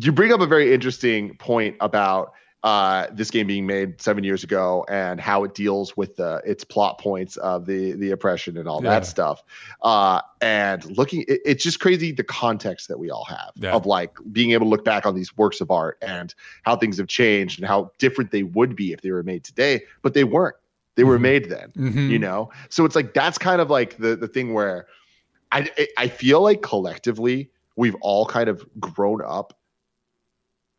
you 0.01 0.11
bring 0.11 0.33
up 0.33 0.41
a 0.41 0.47
very 0.47 0.73
interesting 0.73 1.37
point 1.37 1.77
about 1.81 2.33
uh, 2.63 3.07
this 3.13 3.31
game 3.31 3.47
being 3.47 3.67
made 3.67 3.99
seven 4.03 4.23
years 4.23 4.45
ago 4.45 4.85
and 4.87 5.19
how 5.19 5.45
it 5.45 5.55
deals 5.55 5.97
with 5.97 6.15
the 6.17 6.43
its 6.45 6.63
plot 6.63 6.99
points 6.99 7.39
of 7.39 7.65
the 7.65 7.93
the 7.93 8.11
oppression 8.11 8.59
and 8.59 8.69
all 8.69 8.83
Yeah. 8.83 8.91
that 8.91 9.07
stuff. 9.07 9.43
Uh, 9.81 10.21
and 10.43 10.85
looking, 10.99 11.23
it, 11.23 11.41
it's 11.47 11.65
just 11.65 11.81
crazy 11.81 12.13
the 12.13 12.23
context 12.23 12.89
that 12.89 12.99
we 12.99 13.09
all 13.11 13.25
have 13.25 13.53
Yeah. 13.57 13.73
of 13.73 13.87
like 13.87 14.13
being 14.31 14.51
able 14.53 14.67
to 14.67 14.71
look 14.71 14.85
back 14.85 15.07
on 15.07 15.15
these 15.15 15.35
works 15.39 15.63
of 15.63 15.71
art 15.71 15.97
and 16.03 16.35
how 16.63 16.77
things 16.77 16.99
have 16.99 17.07
changed 17.09 17.59
and 17.59 17.67
how 17.67 17.93
different 17.99 18.31
they 18.31 18.43
would 18.43 18.77
be 18.77 18.93
if 18.93 19.01
they 19.01 19.11
were 19.11 19.23
made 19.23 19.43
today, 19.43 19.83
but 20.03 20.13
they 20.13 20.25
weren't. 20.25 20.57
They 21.01 21.05
were 21.05 21.19
Mhm. 21.19 21.23
made 21.23 21.49
then 21.49 21.73
Mhm. 21.79 22.11
you 22.11 22.19
know 22.19 22.51
so 22.69 22.85
it's 22.85 22.95
like 22.95 23.15
that's 23.15 23.39
kind 23.39 23.63
of 23.63 23.71
like 23.71 23.97
the 23.97 24.17
the 24.17 24.29
thing 24.29 24.53
where 24.53 24.87
i 25.51 25.67
i 25.97 26.07
feel 26.09 26.43
like 26.43 26.61
collectively 26.61 27.49
we've 27.75 27.97
all 28.03 28.27
kind 28.27 28.51
of 28.51 28.63
grown 28.79 29.23
up 29.25 29.55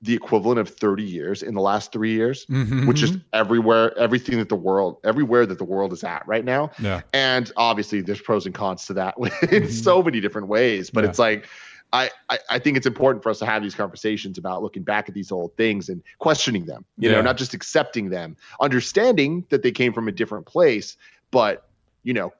the 0.03 0.13
equivalent 0.13 0.59
of 0.59 0.69
30 0.69 1.01
years 1.01 1.41
in 1.41 1.55
the 1.55 1.61
last 1.61 1.91
three 1.91 2.11
years 2.13 2.45
Mhm. 2.45 2.85
which 2.85 3.01
is 3.01 3.17
everywhere 3.33 3.97
everything 3.97 4.37
that 4.37 4.49
the 4.49 4.55
world 4.55 4.97
everywhere 5.03 5.47
that 5.47 5.57
the 5.57 5.63
world 5.63 5.91
is 5.91 6.03
at 6.03 6.21
right 6.27 6.45
now 6.45 6.69
yeah, 6.77 7.01
and 7.13 7.51
obviously 7.57 8.01
there's 8.01 8.21
pros 8.21 8.45
and 8.45 8.53
cons 8.53 8.85
to 8.85 8.93
that 8.93 9.15
in 9.51 9.71
so 9.71 10.03
many 10.03 10.19
different 10.21 10.49
ways 10.49 10.91
but 10.91 11.03
Yeah. 11.03 11.09
it's 11.09 11.17
like 11.17 11.47
I, 11.93 12.09
I 12.29 12.39
I 12.49 12.59
think 12.59 12.77
it's 12.77 12.87
important 12.87 13.23
for 13.23 13.29
us 13.29 13.39
to 13.39 13.45
have 13.45 13.61
these 13.63 13.75
conversations 13.75 14.37
about 14.37 14.63
looking 14.63 14.83
back 14.83 15.09
at 15.09 15.15
these 15.15 15.31
old 15.31 15.55
things 15.57 15.89
and 15.89 16.01
questioning 16.19 16.65
them 16.65 16.85
you 16.97 17.09
Yeah. 17.09 17.15
know 17.15 17.21
not 17.21 17.37
just 17.37 17.53
accepting 17.53 18.09
them 18.09 18.37
understanding 18.59 19.45
that 19.49 19.61
they 19.63 19.71
came 19.71 19.93
from 19.93 20.07
a 20.07 20.11
different 20.11 20.45
place 20.45 20.95
but 21.31 21.67
you 22.03 22.13
know 22.13 22.31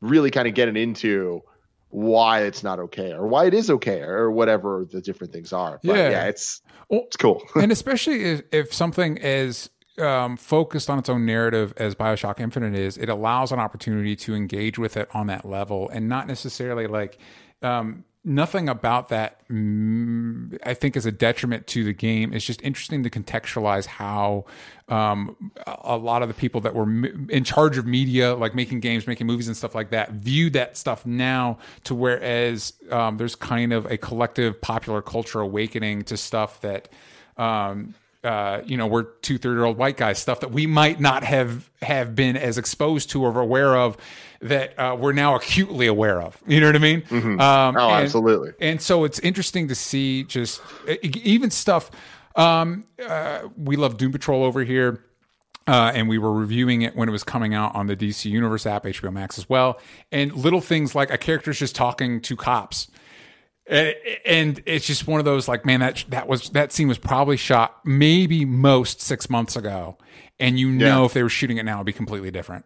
really 0.00 0.30
kind 0.30 0.48
of 0.48 0.54
getting 0.54 0.76
into 0.76 1.42
why 1.90 2.42
it's 2.42 2.62
not 2.62 2.78
okay 2.78 3.12
or 3.12 3.26
why 3.26 3.46
it 3.46 3.54
is 3.54 3.70
okay 3.70 4.00
or 4.00 4.30
whatever 4.30 4.86
the 4.90 5.00
different 5.00 5.32
things 5.32 5.52
are 5.52 5.80
but 5.84 5.96
Yeah. 5.96 6.10
yeah, 6.10 6.24
it's 6.24 6.60
it's 6.90 7.16
cool 7.16 7.42
and 7.54 7.70
especially 7.72 8.24
if, 8.24 8.42
if 8.52 8.74
something 8.74 9.16
is 9.18 9.70
um, 9.98 10.36
focused 10.36 10.90
on 10.90 10.98
its 10.98 11.08
own 11.08 11.24
narrative 11.24 11.72
as 11.78 11.94
Bioshock 11.94 12.38
Infinite 12.38 12.74
is, 12.74 12.98
it 12.98 13.08
allows 13.08 13.50
an 13.50 13.58
opportunity 13.58 14.14
to 14.16 14.34
engage 14.34 14.78
with 14.78 14.94
it 14.94 15.08
on 15.14 15.26
that 15.28 15.46
level 15.46 15.88
and 15.88 16.06
not 16.06 16.26
necessarily 16.26 16.86
like 16.86 17.18
um, 17.62 18.04
nothing 18.26 18.68
about 18.68 19.08
that. 19.10 19.48
Mm, 19.48 20.58
I 20.64 20.74
think 20.74 20.96
is 20.96 21.06
a 21.06 21.12
detriment 21.12 21.66
to 21.68 21.84
the 21.84 21.92
game. 21.92 22.34
It's 22.34 22.44
just 22.44 22.60
interesting 22.62 23.04
to 23.04 23.10
contextualize 23.10 23.86
how 23.86 24.44
um, 24.88 25.52
a 25.66 25.96
lot 25.96 26.22
of 26.22 26.28
the 26.28 26.34
people 26.34 26.60
that 26.62 26.74
were 26.74 27.06
in 27.28 27.44
charge 27.44 27.78
of 27.78 27.86
media, 27.86 28.34
like 28.34 28.54
making 28.54 28.80
games, 28.80 29.06
making 29.06 29.26
movies, 29.26 29.46
and 29.46 29.56
stuff 29.56 29.74
like 29.74 29.90
that, 29.90 30.10
view 30.10 30.50
that 30.50 30.76
stuff 30.76 31.06
now 31.06 31.58
to 31.84 31.94
whereas 31.94 32.72
um, 32.90 33.16
there's 33.16 33.36
kind 33.36 33.72
of 33.72 33.86
a 33.86 33.96
collective 33.96 34.60
popular 34.60 35.00
culture 35.00 35.40
awakening 35.40 36.02
to 36.02 36.16
stuff 36.16 36.60
that 36.60 36.88
um, 37.36 37.94
uh, 38.24 38.60
you 38.64 38.76
know, 38.76 38.86
we're 38.86 39.04
two 39.04 39.38
thirty 39.38 39.56
year 39.56 39.64
old 39.64 39.76
white 39.76 39.96
guys, 39.96 40.18
stuff 40.18 40.40
that 40.40 40.50
we 40.50 40.66
might 40.66 41.00
not 41.00 41.22
have 41.24 41.70
have 41.82 42.14
been 42.14 42.36
as 42.36 42.58
exposed 42.58 43.10
to 43.10 43.22
or 43.22 43.40
aware 43.40 43.76
of 43.76 43.96
that 44.40 44.78
uh, 44.78 44.96
we're 44.98 45.12
now 45.12 45.34
acutely 45.34 45.86
aware 45.86 46.20
of. 46.20 46.40
You 46.46 46.60
know 46.60 46.66
what 46.66 46.76
I 46.76 46.80
mean? 46.80 47.02
Um, 47.10 47.40
oh 47.40 47.88
and- 47.88 48.04
absolutely 48.04 48.52
and 48.60 48.80
so 48.80 49.04
it's 49.04 49.18
interesting 49.20 49.68
to 49.68 49.74
see 49.74 50.24
just 50.24 50.60
even 51.02 51.50
stuff. 51.50 51.90
Um, 52.34 52.84
uh, 53.02 53.48
we 53.56 53.76
love 53.76 53.96
Doom 53.96 54.12
Patrol 54.12 54.44
over 54.44 54.62
here. 54.64 55.02
Uh, 55.68 55.90
and 55.96 56.08
we 56.08 56.16
were 56.16 56.32
reviewing 56.32 56.82
it 56.82 56.94
when 56.94 57.08
it 57.08 57.12
was 57.12 57.24
coming 57.24 57.52
out 57.52 57.74
on 57.74 57.88
the 57.88 57.96
DC 57.96 58.26
Universe 58.26 58.66
app, 58.66 58.84
HBO 58.84 59.12
Max 59.12 59.36
as 59.36 59.48
well. 59.48 59.80
And 60.12 60.32
little 60.32 60.60
things 60.60 60.94
like 60.94 61.10
a 61.10 61.18
character's 61.18 61.58
just 61.58 61.74
talking 61.74 62.20
to 62.20 62.36
cops. 62.36 62.86
And, 63.68 63.94
and 64.24 64.62
it's 64.66 64.86
just 64.86 65.06
one 65.08 65.18
of 65.18 65.24
those 65.24 65.48
like, 65.48 65.64
man, 65.66 65.80
that 65.80 66.04
that 66.10 66.28
was 66.28 66.50
that 66.50 66.72
scene 66.72 66.86
was 66.88 66.98
probably 66.98 67.36
shot 67.36 67.80
maybe 67.84 68.44
most 68.44 69.00
six 69.00 69.28
months 69.28 69.56
ago, 69.56 69.96
and 70.38 70.58
you 70.58 70.70
know 70.70 71.04
if 71.04 71.12
they 71.14 71.22
were 71.22 71.28
shooting 71.28 71.56
it 71.56 71.64
now, 71.64 71.76
it'd 71.78 71.86
be 71.86 71.92
completely 71.92 72.30
different. 72.30 72.64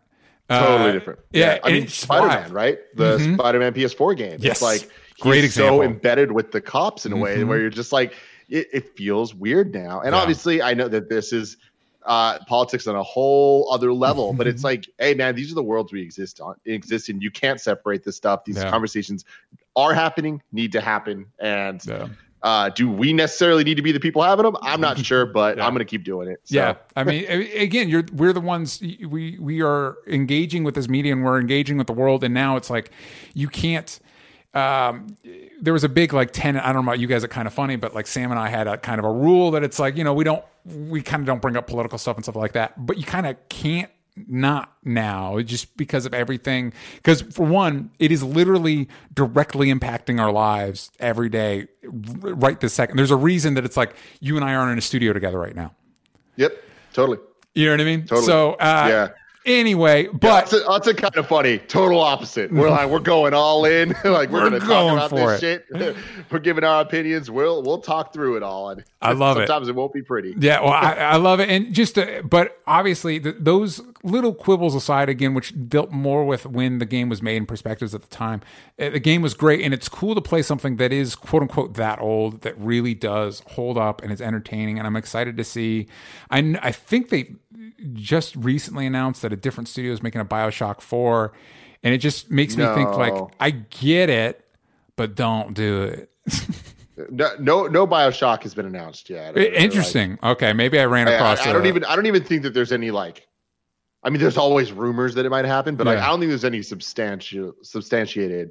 Totally 0.50 0.90
Uh, 0.90 0.92
different. 0.92 1.20
Yeah, 1.32 1.58
I 1.62 1.72
mean, 1.72 1.88
Spider 1.88 2.26
Man, 2.26 2.40
wild. 2.42 2.52
right? 2.52 2.78
The 2.96 3.16
Mhm. 3.18 3.34
Spider 3.34 3.58
Man 3.60 3.72
PS4 3.72 4.14
game. 4.16 4.38
Yes. 4.40 4.54
It's 4.56 4.62
like 4.62 4.90
Great 5.20 5.44
example. 5.44 5.78
so 5.78 5.82
embedded 5.84 6.32
with 6.32 6.50
the 6.52 6.60
cops 6.60 7.06
in 7.06 7.12
a 7.12 7.16
way 7.16 7.36
Mhm. 7.38 7.46
where 7.46 7.60
you're 7.60 7.70
just 7.70 7.92
like, 7.92 8.14
it, 8.48 8.66
it 8.72 8.96
feels 8.96 9.32
weird 9.32 9.72
now. 9.72 10.00
And 10.00 10.12
Yeah. 10.12 10.20
obviously, 10.20 10.60
I 10.60 10.74
know 10.74 10.88
that 10.88 11.08
this 11.08 11.32
is 11.32 11.56
uh, 12.06 12.38
politics 12.46 12.86
on 12.86 12.96
a 12.96 13.02
whole 13.02 13.70
other 13.70 13.92
level, 13.92 14.32
but 14.32 14.46
Mm-hmm. 14.46 14.54
it's 14.54 14.64
like, 14.64 14.86
hey, 14.98 15.12
man, 15.12 15.34
these 15.36 15.52
are 15.52 15.54
the 15.54 15.62
worlds 15.62 15.92
we 15.92 16.00
exist 16.02 16.40
on. 16.40 16.54
Exist 16.64 17.10
in. 17.10 17.20
You 17.20 17.30
can't 17.30 17.60
separate 17.60 18.02
this 18.04 18.16
stuff. 18.16 18.44
These 18.46 18.56
Yeah. 18.56 18.70
conversations 18.70 19.26
are 19.80 19.94
happening, 19.94 20.42
need 20.52 20.72
to 20.72 20.80
happen, 20.80 21.26
and 21.38 21.84
Yeah. 21.86 22.08
uh, 22.42 22.68
do 22.70 22.90
we 22.90 23.12
necessarily 23.12 23.64
need 23.64 23.76
to 23.76 23.82
be 23.82 23.92
the 23.92 24.00
people 24.00 24.22
having 24.22 24.44
them? 24.44 24.56
I'm 24.62 24.80
not 24.80 24.98
sure, 24.98 25.26
but 25.26 25.56
Yeah. 25.56 25.66
I'm 25.66 25.72
going 25.72 25.80
to 25.86 25.90
keep 25.90 26.04
doing 26.04 26.28
it. 26.28 26.40
So. 26.44 26.56
Yeah, 26.56 26.74
I 26.96 27.04
mean, 27.04 27.24
again, 27.56 27.88
you're 27.88 28.04
we're 28.12 28.32
the 28.32 28.40
ones 28.40 28.80
we 28.80 29.36
we 29.40 29.62
are 29.62 29.96
engaging 30.06 30.64
with 30.64 30.74
this 30.74 30.88
media 30.88 31.12
and 31.12 31.24
we're 31.24 31.40
engaging 31.40 31.76
with 31.78 31.86
the 31.86 31.92
world, 31.92 32.24
and 32.24 32.32
now 32.34 32.56
it's 32.56 32.70
like 32.70 32.90
you 33.34 33.48
can't. 33.48 33.98
Um, 34.52 35.16
there 35.60 35.72
was 35.72 35.84
a 35.84 35.88
big 35.88 36.12
like 36.12 36.32
tenant. 36.32 36.64
I 36.64 36.72
don't 36.72 36.84
know 36.84 36.90
about 36.90 36.98
you 36.98 37.06
guys. 37.06 37.22
Are 37.22 37.28
kind 37.28 37.46
of 37.46 37.54
funny, 37.54 37.76
but 37.76 37.94
like 37.94 38.06
Sam 38.08 38.30
and 38.32 38.40
I 38.40 38.48
had 38.48 38.66
a 38.66 38.76
kind 38.78 38.98
of 38.98 39.04
a 39.04 39.12
rule 39.12 39.52
that 39.52 39.62
it's 39.62 39.78
like 39.78 39.96
you 39.96 40.02
know 40.02 40.12
we 40.12 40.24
don't 40.24 40.44
we 40.64 41.02
kind 41.02 41.20
of 41.20 41.26
don't 41.26 41.40
bring 41.40 41.56
up 41.56 41.66
political 41.68 41.98
stuff 41.98 42.16
and 42.16 42.24
stuff 42.24 42.34
like 42.36 42.52
that, 42.54 42.84
but 42.84 42.96
you 42.98 43.04
kind 43.04 43.26
of 43.26 43.36
can't 43.48 43.90
not 44.26 44.72
now 44.84 45.40
just 45.40 45.76
because 45.76 46.04
of 46.06 46.12
everything 46.12 46.72
because 46.96 47.22
for 47.22 47.46
one 47.46 47.90
it 47.98 48.10
is 48.12 48.22
literally 48.22 48.88
directly 49.14 49.68
impacting 49.72 50.20
our 50.20 50.32
lives 50.32 50.90
every 51.00 51.28
day 51.28 51.66
r- 51.84 52.34
right 52.34 52.60
this 52.60 52.74
second 52.74 52.96
there's 52.96 53.10
a 53.10 53.16
reason 53.16 53.54
that 53.54 53.64
it's 53.64 53.76
like 53.76 53.94
you 54.20 54.36
and 54.36 54.44
i 54.44 54.54
aren't 54.54 54.72
in 54.72 54.78
a 54.78 54.82
studio 54.82 55.12
together 55.12 55.38
right 55.38 55.56
now 55.56 55.72
Yep. 56.36 56.52
Totally. 56.92 57.18
you 57.54 57.66
know 57.66 57.72
what 57.72 57.80
I 57.80 57.84
mean? 57.84 58.00
Totally. 58.06 58.26
So, 58.26 58.52
uh, 58.54 58.86
Yeah. 58.88 59.08
Anyway, 59.46 60.04
But 60.06 60.20
but 60.20 60.28
that's, 60.28 60.52
a, 60.52 60.58
that's 60.68 60.86
a 60.86 60.94
kind 60.94 61.16
of 61.16 61.26
funny. 61.26 61.56
Total 61.58 61.98
opposite. 61.98 62.52
We're 62.52 62.68
like 62.68 62.90
we're 62.90 62.98
going 62.98 63.32
all 63.32 63.64
in. 63.64 63.88
like 64.04 64.28
we're, 64.28 64.42
We're 64.42 64.50
gonna 64.50 64.58
going 64.60 64.98
talk 64.98 65.10
about 65.10 65.10
for 65.10 65.30
this 65.30 65.40
shit. 65.40 65.96
we're 66.30 66.40
giving 66.40 66.62
our 66.62 66.82
opinions. 66.82 67.30
We'll 67.30 67.62
we'll 67.62 67.78
talk 67.80 68.12
through 68.12 68.36
it 68.36 68.42
all. 68.42 68.68
And 68.68 68.84
I 69.00 69.12
love 69.12 69.38
it. 69.38 69.46
Sometimes 69.48 69.68
it 69.68 69.74
won't 69.74 69.94
be 69.94 70.02
pretty. 70.02 70.34
yeah, 70.38 70.60
well, 70.60 70.74
I, 70.74 70.92
I 70.92 71.16
love 71.16 71.40
it, 71.40 71.48
and 71.48 71.72
just, 71.74 71.96
uh, 71.96 72.20
but 72.22 72.58
obviously, 72.66 73.18
th 73.18 73.34
those 73.38 73.80
little 74.02 74.32
quibbles 74.34 74.74
aside, 74.74 75.08
again, 75.08 75.34
which 75.34 75.52
dealt 75.68 75.90
more 75.90 76.24
with 76.24 76.46
when 76.46 76.78
the 76.78 76.86
game 76.86 77.08
was 77.08 77.20
made 77.22 77.36
and 77.36 77.46
perspectives 77.46 77.94
at 77.94 78.00
the 78.02 78.08
time. 78.08 78.40
uh, 78.78 78.90
The 78.90 79.00
game 79.00 79.22
was 79.22 79.34
great, 79.34 79.60
and 79.62 79.74
it's 79.74 79.88
cool 79.88 80.14
to 80.14 80.20
play 80.20 80.42
something 80.42 80.76
that 80.76 80.92
is 80.92 81.14
quote 81.14 81.42
unquote 81.42 81.74
that 81.74 82.00
old 82.00 82.40
that 82.42 82.58
really 82.58 82.94
does 82.94 83.42
hold 83.48 83.76
up 83.78 84.02
and 84.02 84.10
is 84.12 84.20
entertaining. 84.20 84.78
And 84.78 84.86
I'm 84.86 84.96
excited 84.96 85.36
to 85.36 85.44
see. 85.44 85.86
I 86.30 86.56
I 86.62 86.72
think 86.72 87.10
they 87.10 87.34
just 87.92 88.36
recently 88.36 88.86
announced 88.86 89.22
that 89.22 89.32
a 89.32 89.36
different 89.36 89.68
studio 89.68 89.92
is 89.92 90.02
making 90.02 90.20
a 90.20 90.24
Bioshock 90.24 90.80
Four, 90.80 91.32
and 91.82 91.94
it 91.94 91.98
just 91.98 92.30
makes 92.30 92.56
me 92.56 92.64
think 92.74 92.90
like 92.96 93.14
I 93.38 93.50
get 93.50 94.08
it, 94.10 94.44
but 94.96 95.14
don't 95.14 95.54
do 95.54 95.82
it. 95.82 96.10
No, 97.10 97.30
no, 97.40 97.66
no 97.66 97.86
Bioshock 97.86 98.42
has 98.42 98.52
been 98.52 98.66
announced 98.66 99.08
yet. 99.08 99.34
Interesting. 99.34 100.18
okay, 100.22 100.52
maybe 100.52 100.78
I 100.78 100.84
ran 100.84 101.06
like- 101.06 101.14
across. 101.14 101.40
I, 101.40 101.48
I 101.48 101.52
don't 101.54 101.64
a- 101.64 101.68
even. 101.68 101.82
I 101.86 101.96
don't 101.96 102.04
even 102.04 102.22
think 102.22 102.42
that 102.42 102.52
there's 102.52 102.72
any 102.72 102.90
like. 102.90 103.26
I 104.02 104.10
mean, 104.10 104.20
there's 104.20 104.38
always 104.38 104.72
rumors 104.72 105.14
that 105.14 105.26
it 105.26 105.30
might 105.30 105.44
happen, 105.44 105.76
but 105.76 105.86
like, 105.86 105.98
I 105.98 106.06
don't 106.08 106.20
think 106.20 106.30
there's 106.30 106.44
any 106.44 106.62
substantial 106.62 107.52
substantiated 107.62 108.50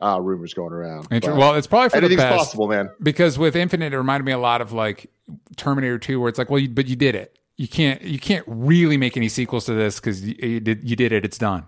uh, 0.00 0.20
rumors 0.20 0.54
going 0.54 0.72
around. 0.72 1.08
Well, 1.10 1.54
it's 1.54 1.66
probably 1.66 1.90
for 1.90 1.96
the 1.96 2.06
anything's 2.06 2.22
best 2.22 2.38
possible, 2.38 2.68
man. 2.68 2.90
because 3.02 3.38
with 3.38 3.54
Infinite, 3.56 3.92
it 3.92 3.98
reminded 3.98 4.24
me 4.24 4.32
a 4.32 4.38
lot 4.38 4.60
of 4.60 4.72
like 4.72 5.10
Terminator 5.56 5.98
Two, 5.98 6.20
where 6.20 6.28
it's 6.28 6.38
like, 6.38 6.48
well, 6.50 6.60
you, 6.60 6.68
but 6.68 6.86
you 6.86 6.96
did 6.96 7.14
it. 7.14 7.38
You 7.56 7.68
can't. 7.68 8.00
You 8.02 8.18
can't 8.18 8.44
really 8.46 8.96
make 8.96 9.16
any 9.16 9.28
sequels 9.28 9.66
to 9.66 9.74
this 9.74 10.00
because 10.00 10.26
you, 10.26 10.36
you 10.40 10.60
did. 10.60 10.88
You 10.88 10.96
did 10.96 11.12
it. 11.12 11.24
It's 11.24 11.38
done. 11.38 11.64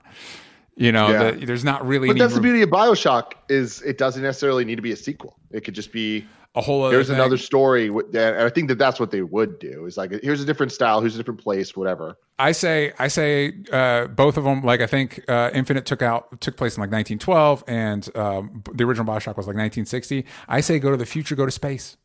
You 0.76 0.92
know, 0.92 1.10
Yeah. 1.10 1.30
the, 1.32 1.44
there's 1.44 1.64
not 1.64 1.86
really 1.86 2.08
But 2.08 2.12
any 2.12 2.20
that's 2.20 2.34
the 2.34 2.40
beauty 2.40 2.62
of 2.62 2.70
Bioshock 2.70 3.32
is 3.50 3.82
it 3.82 3.98
doesn't 3.98 4.22
necessarily 4.22 4.64
need 4.64 4.76
to 4.76 4.82
be 4.82 4.92
a 4.92 4.96
sequel. 4.96 5.36
It 5.50 5.62
could 5.62 5.74
just 5.74 5.92
be 5.92 6.26
a 6.56 6.60
whole 6.60 6.82
other. 6.82 6.94
here's 6.94 7.06
thing. 7.06 7.14
another 7.16 7.36
story 7.36 7.86
and 7.88 8.16
i 8.16 8.48
think 8.48 8.68
that 8.68 8.78
that's 8.78 8.98
what 8.98 9.10
they 9.10 9.22
would 9.22 9.58
do 9.58 9.86
is 9.86 9.96
like 9.96 10.10
here's 10.22 10.40
a 10.40 10.44
different 10.44 10.72
style 10.72 11.00
here's 11.00 11.14
a 11.14 11.18
different 11.18 11.40
place 11.40 11.76
whatever 11.76 12.16
I 12.42 12.52
say, 12.52 12.94
I 12.98 13.08
say, 13.08 13.52
uh, 13.70 14.06
both 14.06 14.38
of 14.38 14.44
them. 14.44 14.62
Like 14.62 14.80
I 14.80 14.86
think 14.86 15.22
uh, 15.28 15.50
Infinite 15.52 15.84
took 15.84 16.00
out 16.00 16.40
took 16.40 16.56
place 16.56 16.74
in 16.74 16.80
like 16.80 16.90
1912, 16.90 17.64
and 17.68 18.16
um, 18.16 18.62
the 18.72 18.82
original 18.82 19.06
Bioshock 19.06 19.36
was 19.36 19.46
like 19.46 19.56
1960. 19.56 20.24
I 20.48 20.62
say, 20.62 20.78
go 20.78 20.90
to 20.90 20.96
the 20.96 21.04
future, 21.04 21.34
go 21.36 21.44
to 21.44 21.52
space, 21.52 21.98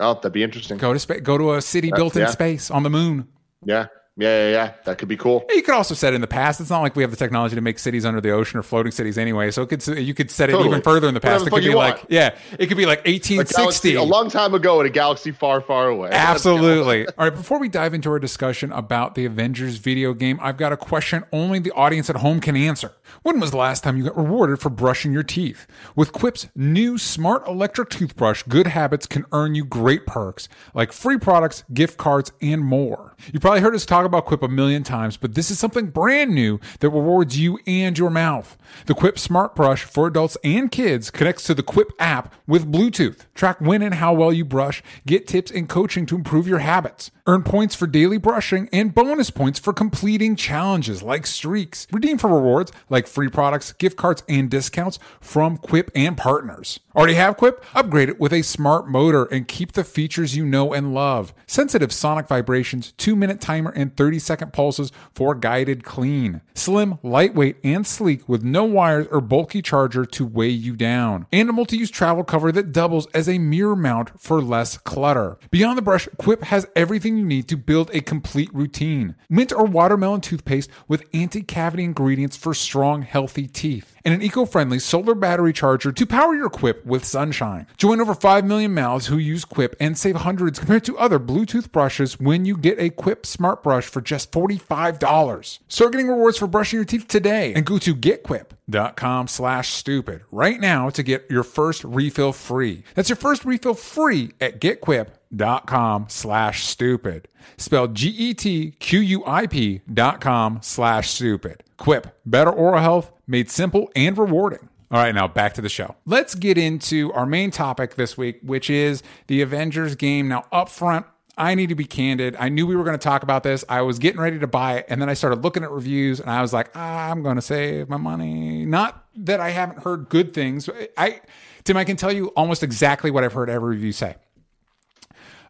oh 0.00 0.14
that'd 0.14 0.32
be 0.32 0.42
interesting 0.42 0.78
go 0.78 0.92
to 0.92 0.98
space, 0.98 1.20
go 1.20 1.38
to 1.38 1.54
a 1.54 1.62
city 1.62 1.90
built 1.94 2.16
in 2.16 2.22
yeah. 2.22 2.28
space 2.28 2.70
on 2.70 2.82
the 2.82 2.90
moon. 2.90 3.28
yeah 3.64 3.86
yeah 4.18 4.46
yeah 4.46 4.50
yeah 4.50 4.72
that 4.84 4.98
could 4.98 5.08
be 5.08 5.16
cool 5.16 5.44
You 5.54 5.62
could 5.62 5.74
also 5.74 5.94
set 5.94 6.12
it 6.12 6.16
in 6.16 6.20
the 6.20 6.26
past. 6.26 6.60
It's 6.60 6.70
not 6.70 6.80
like 6.82 6.94
we 6.96 7.02
have 7.02 7.10
the 7.10 7.16
technology 7.16 7.54
to 7.54 7.60
make 7.60 7.78
cities 7.78 8.04
under 8.04 8.20
the 8.20 8.30
ocean 8.30 8.58
or 8.58 8.62
floating 8.62 8.92
cities 8.92 9.16
anyway. 9.16 9.50
So 9.50 9.62
it 9.62 9.68
could 9.68 9.86
you 9.98 10.12
could 10.14 10.30
set 10.30 10.48
it 10.48 10.52
Totally. 10.52 10.70
even 10.70 10.82
further 10.82 11.08
in 11.08 11.14
the 11.14 11.20
past. 11.20 11.44
Whatever 11.44 11.58
It 11.58 11.62
could 11.62 11.68
be 11.70 11.74
like 11.74 11.96
want. 11.98 12.10
yeah, 12.10 12.36
it 12.58 12.66
could 12.66 12.76
be 12.76 12.84
like 12.86 12.98
a, 13.06 13.12
1860. 13.12 13.54
galaxy, 13.56 13.94
a 13.94 14.02
long 14.02 14.28
time 14.28 14.54
ago 14.54 14.80
in 14.80 14.86
a 14.86 14.90
galaxy 14.90 15.30
far 15.30 15.60
far 15.60 15.88
away 15.88 16.10
Absolutely. 16.12 17.06
All 17.06 17.12
right, 17.18 17.34
before 17.34 17.58
we 17.58 17.68
dive 17.68 17.94
into 17.94 18.10
our 18.10 18.18
discussion 18.18 18.72
about 18.72 19.14
the 19.14 19.24
Avengers 19.24 19.76
video 19.78 20.12
game, 20.14 20.38
I've 20.42 20.56
got 20.56 20.72
a 20.72 20.76
question 20.76 21.24
only 21.32 21.58
the 21.58 21.72
audience 21.72 22.10
at 22.10 22.16
home 22.16 22.40
can 22.40 22.56
answer. 22.56 22.92
When 23.22 23.40
was 23.40 23.50
the 23.50 23.56
last 23.56 23.82
time 23.84 23.96
you 23.96 24.04
got 24.04 24.16
rewarded 24.16 24.60
for 24.60 24.68
brushing 24.70 25.12
your 25.12 25.22
teeth? 25.22 25.66
With 25.96 26.12
Quip's 26.12 26.48
new 26.54 26.98
smart 26.98 27.46
electric 27.46 27.88
toothbrush, 27.90 28.42
good 28.44 28.66
habits 28.68 29.06
can 29.06 29.24
earn 29.32 29.54
you 29.54 29.64
great 29.64 30.06
perks 30.06 30.48
like 30.74 30.92
free 30.92 31.18
products, 31.18 31.64
gift 31.72 31.96
cards, 31.98 32.32
and 32.42 32.62
more. 32.64 33.14
You 33.32 33.40
probably 33.40 33.60
heard 33.60 33.74
us 33.74 33.86
talk 33.86 34.04
about 34.08 34.26
Quip 34.26 34.42
a 34.42 34.48
million 34.48 34.82
times, 34.82 35.16
but 35.16 35.34
this 35.34 35.50
is 35.50 35.58
something 35.58 35.86
brand 35.86 36.34
new 36.34 36.58
that 36.80 36.90
rewards 36.90 37.38
you 37.38 37.58
and 37.66 37.96
your 37.96 38.10
mouth. 38.10 38.56
The 38.86 38.94
Quip 38.94 39.18
Smart 39.18 39.54
Brush 39.54 39.84
for 39.84 40.06
adults 40.06 40.36
and 40.42 40.70
kids 40.70 41.10
connects 41.10 41.44
to 41.44 41.54
the 41.54 41.62
Quip 41.62 41.92
app 41.98 42.34
with 42.46 42.70
Bluetooth. 42.70 43.26
Track 43.34 43.60
when 43.60 43.82
and 43.82 43.94
how 43.94 44.12
well 44.12 44.32
you 44.32 44.44
brush, 44.44 44.82
get 45.06 45.26
tips 45.26 45.50
and 45.50 45.68
coaching 45.68 46.06
to 46.06 46.16
improve 46.16 46.48
your 46.48 46.58
habits. 46.58 47.10
Earn 47.26 47.42
points 47.42 47.74
for 47.74 47.86
daily 47.86 48.16
brushing 48.16 48.70
and 48.72 48.94
bonus 48.94 49.30
points 49.30 49.58
for 49.58 49.74
completing 49.74 50.34
challenges 50.34 51.02
like 51.02 51.26
streaks. 51.26 51.86
Redeem 51.92 52.16
for 52.16 52.28
rewards 52.28 52.72
like 52.88 53.06
free 53.06 53.28
products, 53.28 53.72
gift 53.74 53.98
cards, 53.98 54.22
and 54.28 54.50
discounts 54.50 54.98
from 55.20 55.58
Quip 55.58 55.90
and 55.94 56.16
partners. 56.16 56.80
Already 56.96 57.14
have 57.14 57.36
Quip? 57.36 57.62
Upgrade 57.74 58.08
it 58.08 58.18
with 58.18 58.32
a 58.32 58.40
smart 58.40 58.88
motor 58.88 59.26
and 59.26 59.46
keep 59.46 59.72
the 59.72 59.84
features 59.84 60.36
you 60.36 60.46
know 60.46 60.72
and 60.72 60.94
love. 60.94 61.34
Sensitive 61.46 61.92
sonic 61.92 62.26
vibrations, 62.26 62.92
2 62.92 63.14
minute 63.14 63.40
timer, 63.42 63.70
and 63.70 63.94
30 63.98 64.20
second 64.20 64.52
pulses 64.52 64.92
for 65.12 65.34
guided 65.34 65.82
clean. 65.82 66.40
Slim, 66.54 67.00
lightweight, 67.02 67.56
and 67.64 67.84
sleek 67.84 68.28
with 68.28 68.44
no 68.44 68.62
wires 68.62 69.08
or 69.10 69.20
bulky 69.20 69.60
charger 69.60 70.04
to 70.06 70.24
weigh 70.24 70.48
you 70.48 70.76
down. 70.76 71.26
And 71.32 71.50
a 71.50 71.52
multi 71.52 71.76
use 71.76 71.90
travel 71.90 72.22
cover 72.22 72.52
that 72.52 72.70
doubles 72.70 73.08
as 73.08 73.28
a 73.28 73.38
mirror 73.38 73.74
mount 73.74 74.18
for 74.20 74.40
less 74.40 74.78
clutter. 74.78 75.36
Beyond 75.50 75.76
the 75.76 75.82
brush, 75.82 76.08
Quip 76.16 76.44
has 76.44 76.66
everything 76.76 77.16
you 77.16 77.24
need 77.24 77.48
to 77.48 77.56
build 77.56 77.90
a 77.92 78.00
complete 78.00 78.54
routine. 78.54 79.16
Mint 79.28 79.52
or 79.52 79.64
watermelon 79.64 80.20
toothpaste 80.20 80.70
with 80.86 81.08
anti 81.12 81.42
cavity 81.42 81.82
ingredients 81.82 82.36
for 82.36 82.54
strong, 82.54 83.02
healthy 83.02 83.48
teeth. 83.48 83.96
And 84.04 84.14
an 84.14 84.22
eco 84.22 84.44
friendly 84.44 84.78
solar 84.78 85.14
battery 85.14 85.52
charger 85.52 85.92
to 85.92 86.06
power 86.06 86.34
your 86.34 86.50
Quip 86.50 86.84
with 86.84 87.04
sunshine. 87.04 87.66
Join 87.76 88.00
over 88.00 88.14
5 88.14 88.44
million 88.44 88.74
mouths 88.74 89.06
who 89.06 89.18
use 89.18 89.44
Quip 89.44 89.76
and 89.80 89.96
save 89.98 90.16
hundreds 90.16 90.58
compared 90.58 90.84
to 90.84 90.98
other 90.98 91.18
Bluetooth 91.18 91.72
brushes 91.72 92.18
when 92.18 92.44
you 92.44 92.56
get 92.56 92.78
a 92.78 92.90
Quip 92.90 93.26
smart 93.26 93.62
brush 93.62 93.86
for 93.86 94.00
just 94.00 94.32
$45. 94.32 95.58
Start 95.68 95.92
getting 95.92 96.08
rewards 96.08 96.38
for 96.38 96.46
brushing 96.46 96.78
your 96.78 96.84
teeth 96.84 97.08
today 97.08 97.52
and 97.54 97.66
go 97.66 97.78
to 97.78 97.94
getquip.com 97.94 99.28
slash 99.28 99.72
stupid 99.72 100.22
right 100.30 100.60
now 100.60 100.90
to 100.90 101.02
get 101.02 101.26
your 101.30 101.42
first 101.42 101.84
refill 101.84 102.32
free. 102.32 102.84
That's 102.94 103.08
your 103.08 103.16
first 103.16 103.44
refill 103.44 103.74
free 103.74 104.32
at 104.40 104.60
getquip.com 104.60 106.06
slash 106.08 106.64
stupid. 106.64 107.28
Spelled 107.56 107.94
G-E-T-Q-U-I-P 107.94 109.80
dot 109.92 110.20
com 110.20 110.58
slash 110.62 111.10
stupid. 111.10 111.62
Quip, 111.76 112.18
better 112.26 112.50
oral 112.50 112.80
health 112.80 113.10
made 113.28 113.50
simple 113.50 113.90
and 113.94 114.16
rewarding. 114.16 114.68
All 114.90 114.98
right, 114.98 115.14
now 115.14 115.28
back 115.28 115.52
to 115.54 115.60
the 115.60 115.68
show. 115.68 115.96
Let's 116.06 116.34
get 116.34 116.56
into 116.56 117.12
our 117.12 117.26
main 117.26 117.50
topic 117.50 117.96
this 117.96 118.16
week, 118.16 118.40
which 118.42 118.70
is 118.70 119.02
the 119.26 119.42
Avengers 119.42 119.94
game. 119.94 120.28
Now, 120.28 120.46
up 120.50 120.70
front, 120.70 121.04
I 121.36 121.54
need 121.54 121.68
to 121.68 121.74
be 121.74 121.84
candid. 121.84 122.36
I 122.38 122.48
knew 122.48 122.66
we 122.66 122.74
were 122.74 122.84
going 122.84 122.98
to 122.98 123.02
talk 123.02 123.22
about 123.22 123.42
this. 123.42 123.64
I 123.68 123.82
was 123.82 123.98
getting 123.98 124.20
ready 124.20 124.38
to 124.38 124.46
buy 124.46 124.78
it, 124.78 124.86
and 124.88 125.00
then 125.00 125.10
I 125.10 125.14
started 125.14 125.44
looking 125.44 125.62
at 125.62 125.70
reviews, 125.70 126.20
and 126.20 126.30
I 126.30 126.40
was 126.40 126.54
like, 126.54 126.70
ah, 126.74 127.10
I'm 127.10 127.22
going 127.22 127.36
to 127.36 127.42
save 127.42 127.90
my 127.90 127.98
money. 127.98 128.64
Not 128.64 129.04
that 129.14 129.40
I 129.40 129.50
haven't 129.50 129.82
heard 129.82 130.08
good 130.08 130.32
things. 130.32 130.70
I, 130.96 131.20
Tim, 131.64 131.76
I 131.76 131.84
can 131.84 131.96
tell 131.96 132.10
you 132.10 132.28
almost 132.28 132.62
exactly 132.62 133.10
what 133.10 133.24
I've 133.24 133.34
heard 133.34 133.50
every 133.50 133.76
review 133.76 133.92
say. 133.92 134.16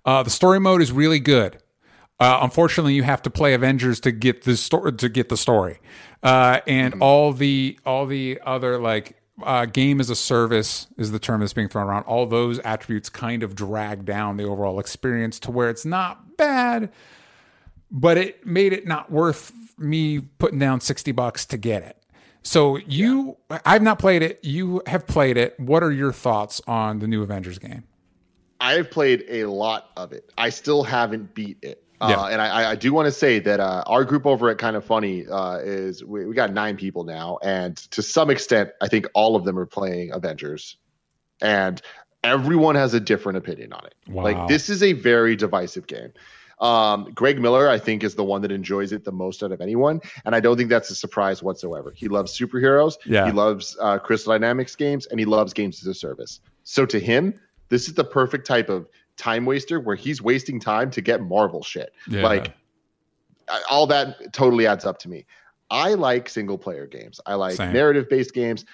Uh, 0.04 0.22
the 0.24 0.30
story 0.30 0.58
mode 0.58 0.82
is 0.82 0.90
really 0.90 1.20
good. 1.20 1.58
Uh, 2.20 2.40
unfortunately, 2.42 2.94
you 2.94 3.04
have 3.04 3.22
to 3.22 3.30
play 3.30 3.54
Avengers 3.54 4.00
to 4.00 4.10
get 4.12 4.42
the 4.42 4.56
story 4.56 4.92
to 4.92 5.08
get 5.08 5.28
the 5.28 5.36
story, 5.36 5.78
uh, 6.22 6.60
and 6.66 7.00
all 7.00 7.32
the 7.32 7.78
all 7.86 8.06
the 8.06 8.40
other 8.44 8.78
like 8.78 9.16
uh, 9.42 9.66
game 9.66 10.00
as 10.00 10.10
a 10.10 10.16
service 10.16 10.86
is 10.96 11.12
the 11.12 11.18
term 11.18 11.40
that's 11.40 11.52
being 11.52 11.68
thrown 11.68 11.86
around. 11.86 12.02
All 12.04 12.26
those 12.26 12.58
attributes 12.60 13.08
kind 13.08 13.42
of 13.42 13.54
drag 13.54 14.04
down 14.04 14.36
the 14.36 14.44
overall 14.44 14.80
experience 14.80 15.38
to 15.40 15.50
where 15.50 15.70
it's 15.70 15.84
not 15.84 16.36
bad, 16.36 16.90
but 17.90 18.18
it 18.18 18.44
made 18.44 18.72
it 18.72 18.86
not 18.86 19.10
worth 19.10 19.52
me 19.78 20.20
putting 20.20 20.58
down 20.58 20.80
60 20.80 21.12
bucks 21.12 21.46
to 21.46 21.56
get 21.56 21.82
it. 21.82 21.96
So 22.42 22.76
you, 22.78 23.36
I've 23.64 23.82
not 23.82 23.98
played 23.98 24.22
it. 24.22 24.40
You 24.42 24.82
have 24.86 25.06
played 25.06 25.36
it. 25.36 25.58
What 25.60 25.82
are 25.82 25.92
your 25.92 26.12
thoughts 26.12 26.60
on 26.66 26.98
the 26.98 27.06
new 27.06 27.22
Avengers 27.22 27.58
game? 27.58 27.84
I've 28.60 28.90
played 28.90 29.24
a 29.28 29.44
lot 29.44 29.90
of 29.96 30.12
it. 30.12 30.32
I 30.36 30.48
still 30.48 30.82
haven't 30.82 31.34
beat 31.34 31.58
it. 31.62 31.84
Yeah. 32.00 32.16
Uh, 32.16 32.26
and 32.28 32.40
I, 32.40 32.70
I 32.72 32.74
do 32.76 32.92
want 32.92 33.06
to 33.06 33.12
say 33.12 33.40
that 33.40 33.58
uh, 33.60 33.82
our 33.86 34.04
group 34.04 34.24
over 34.24 34.48
at 34.50 34.58
Kind 34.58 34.76
of 34.76 34.84
Funny 34.84 35.26
uh, 35.26 35.56
is 35.58 36.04
we, 36.04 36.26
we 36.26 36.34
got 36.34 36.52
nine 36.52 36.76
people 36.76 37.04
now, 37.04 37.38
and 37.42 37.76
to 37.92 38.02
some 38.02 38.30
extent, 38.30 38.70
I 38.80 38.88
think 38.88 39.06
all 39.14 39.34
of 39.34 39.44
them 39.44 39.58
are 39.58 39.66
playing 39.66 40.12
Avengers, 40.12 40.76
and 41.42 41.80
everyone 42.22 42.74
has 42.76 42.94
a 42.94 43.00
different 43.00 43.38
opinion 43.38 43.72
on 43.72 43.84
it. 43.86 43.94
Wow. 44.08 44.24
Like 44.24 44.48
this 44.48 44.68
is 44.68 44.82
a 44.82 44.92
very 44.92 45.34
divisive 45.36 45.86
game. 45.86 46.12
Um, 46.60 47.12
Greg 47.14 47.40
Miller, 47.40 47.68
I 47.68 47.78
think, 47.78 48.02
is 48.02 48.16
the 48.16 48.24
one 48.24 48.42
that 48.42 48.50
enjoys 48.50 48.90
it 48.92 49.04
the 49.04 49.12
most 49.12 49.42
out 49.42 49.52
of 49.52 49.60
anyone, 49.60 50.00
and 50.24 50.34
I 50.34 50.40
don't 50.40 50.56
think 50.56 50.70
that's 50.70 50.90
a 50.90 50.94
surprise 50.94 51.42
whatsoever. 51.42 51.92
He 51.94 52.08
loves 52.08 52.36
superheroes, 52.36 52.94
Yeah. 53.06 53.26
he 53.26 53.32
loves 53.32 53.76
uh, 53.80 53.98
Crystal 53.98 54.32
Dynamics 54.32 54.74
games, 54.76 55.06
and 55.06 55.20
he 55.20 55.26
loves 55.26 55.52
games 55.52 55.80
as 55.80 55.86
a 55.86 55.94
service. 55.94 56.40
So 56.64 56.84
to 56.86 56.98
him, 56.98 57.38
this 57.68 57.86
is 57.88 57.94
the 57.94 58.04
perfect 58.04 58.46
type 58.46 58.68
of 58.68 58.88
time 59.18 59.44
waster 59.44 59.80
where 59.80 59.96
he's 59.96 60.22
wasting 60.22 60.58
time 60.60 60.90
to 60.92 61.00
get 61.00 61.20
Marvel 61.20 61.62
shit. 61.62 61.92
Yeah. 62.08 62.22
Like 62.22 62.54
all 63.70 63.86
that 63.88 64.32
totally 64.32 64.66
adds 64.66 64.84
up 64.84 64.98
to 65.00 65.08
me. 65.08 65.26
I 65.70 65.94
like 65.94 66.28
single 66.28 66.56
player 66.56 66.86
games. 66.86 67.20
I 67.26 67.34
like 67.34 67.58
narrative 67.58 68.08
based 68.08 68.32
games. 68.32 68.64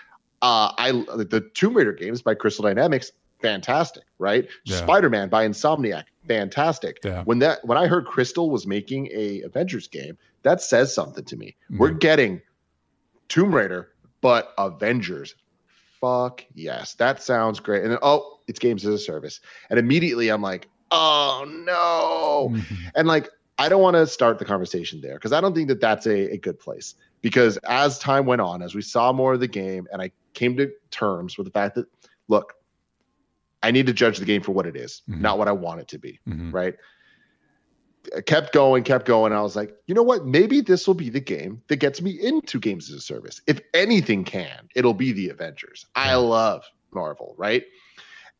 Uh, 0.43 0.73
I 0.79 0.93
the 0.93 1.49
Tomb 1.55 1.75
Raider 1.75 1.93
games 1.93 2.23
by 2.23 2.35
Crystal 2.35 2.63
Dynamics, 2.65 3.11
fantastic, 3.41 4.05
right? 4.19 4.47
Yeah. 4.65 4.77
Spider 4.77 5.09
Man 5.11 5.29
by 5.29 5.49
Insomniac, 5.49 6.05
fantastic. 6.29 6.99
Yeah. 7.05 7.23
When 7.25 7.39
that 7.41 7.65
when 7.65 7.79
I 7.79 7.87
heard 7.87 8.05
Crystal 8.07 8.51
was 8.51 8.67
making 8.67 9.09
a 9.13 9.41
Avengers 9.43 9.89
game, 9.89 10.19
that 10.43 10.61
says 10.61 10.95
something 10.95 11.25
to 11.25 11.37
me. 11.37 11.57
We're 11.71 11.93
Mhm. 11.93 12.01
getting 12.01 12.43
Tomb 13.29 13.55
Raider, 13.55 13.91
but 14.21 14.53
Avengers. 14.59 15.35
Fuck 16.01 16.45
yes, 16.55 16.95
that 16.95 17.23
sounds 17.23 17.59
great. 17.61 17.83
And 17.83 17.93
then 17.93 17.99
oh, 18.03 18.34
it's 18.47 18.59
games 18.59 18.85
as 18.87 18.95
a 18.95 18.99
service, 18.99 19.41
and 19.71 19.79
immediately 19.79 20.29
I'm 20.29 20.43
like, 20.43 20.69
oh 20.91 21.45
no, 21.49 22.51
Mhm. 22.55 22.91
and 22.95 23.09
like 23.09 23.31
I 23.59 23.69
don't 23.69 23.83
want 23.83 23.95
to 23.95 24.07
start 24.07 24.39
the 24.39 24.45
conversation 24.45 25.01
there 25.01 25.15
because 25.15 25.33
I 25.33 25.41
don't 25.41 25.55
think 25.55 25.69
that 25.69 25.81
that's 25.81 26.07
a, 26.07 26.33
a 26.33 26.39
good 26.39 26.59
place. 26.59 26.95
Because 27.23 27.57
as 27.59 27.99
time 27.99 28.27
went 28.27 28.41
on, 28.41 28.63
as 28.63 28.75
we 28.75 28.83
saw 28.83 29.13
more 29.13 29.35
of 29.35 29.41
the 29.41 29.49
game, 29.49 29.87
and 29.93 30.03
I 30.03 30.11
came 30.35 30.57
to 30.57 30.71
terms 30.91 31.39
with 31.39 31.47
the 31.47 31.53
fact 31.53 31.77
that 31.77 31.87
look, 32.29 32.55
I 33.63 33.71
need 33.71 33.87
to 33.87 33.93
judge 33.93 34.19
the 34.19 34.25
game 34.25 34.43
for 34.43 34.53
what 34.53 34.67
it 34.67 34.77
is, 34.77 35.03
Mhm. 35.09 35.21
not 35.21 35.39
what 35.39 35.49
I 35.49 35.53
want 35.53 35.81
it 35.81 35.89
to 35.89 35.99
be 35.99 36.21
Mhm. 36.29 36.53
right? 36.53 36.75
I 38.15 38.21
kept 38.21 38.53
going, 38.53 38.85
kept 38.85 39.07
going. 39.07 39.33
I 39.33 39.41
was 39.41 39.57
like, 39.57 39.75
you 39.87 39.95
know 39.95 40.03
what? 40.03 40.27
Maybe 40.27 40.61
this 40.61 40.87
will 40.87 40.95
be 40.95 41.09
the 41.09 41.21
game 41.21 41.63
that 41.69 41.77
gets 41.77 42.03
me 42.03 42.11
into 42.11 42.59
games 42.61 42.91
as 42.91 42.97
a 42.97 43.01
service. 43.01 43.41
If 43.47 43.61
anything 43.73 44.25
can, 44.25 44.69
it'll 44.75 44.93
be 44.93 45.13
the 45.13 45.31
Avengers. 45.31 45.87
I 45.95 46.15
love 46.17 46.65
Marvel, 46.93 47.35
right? 47.39 47.65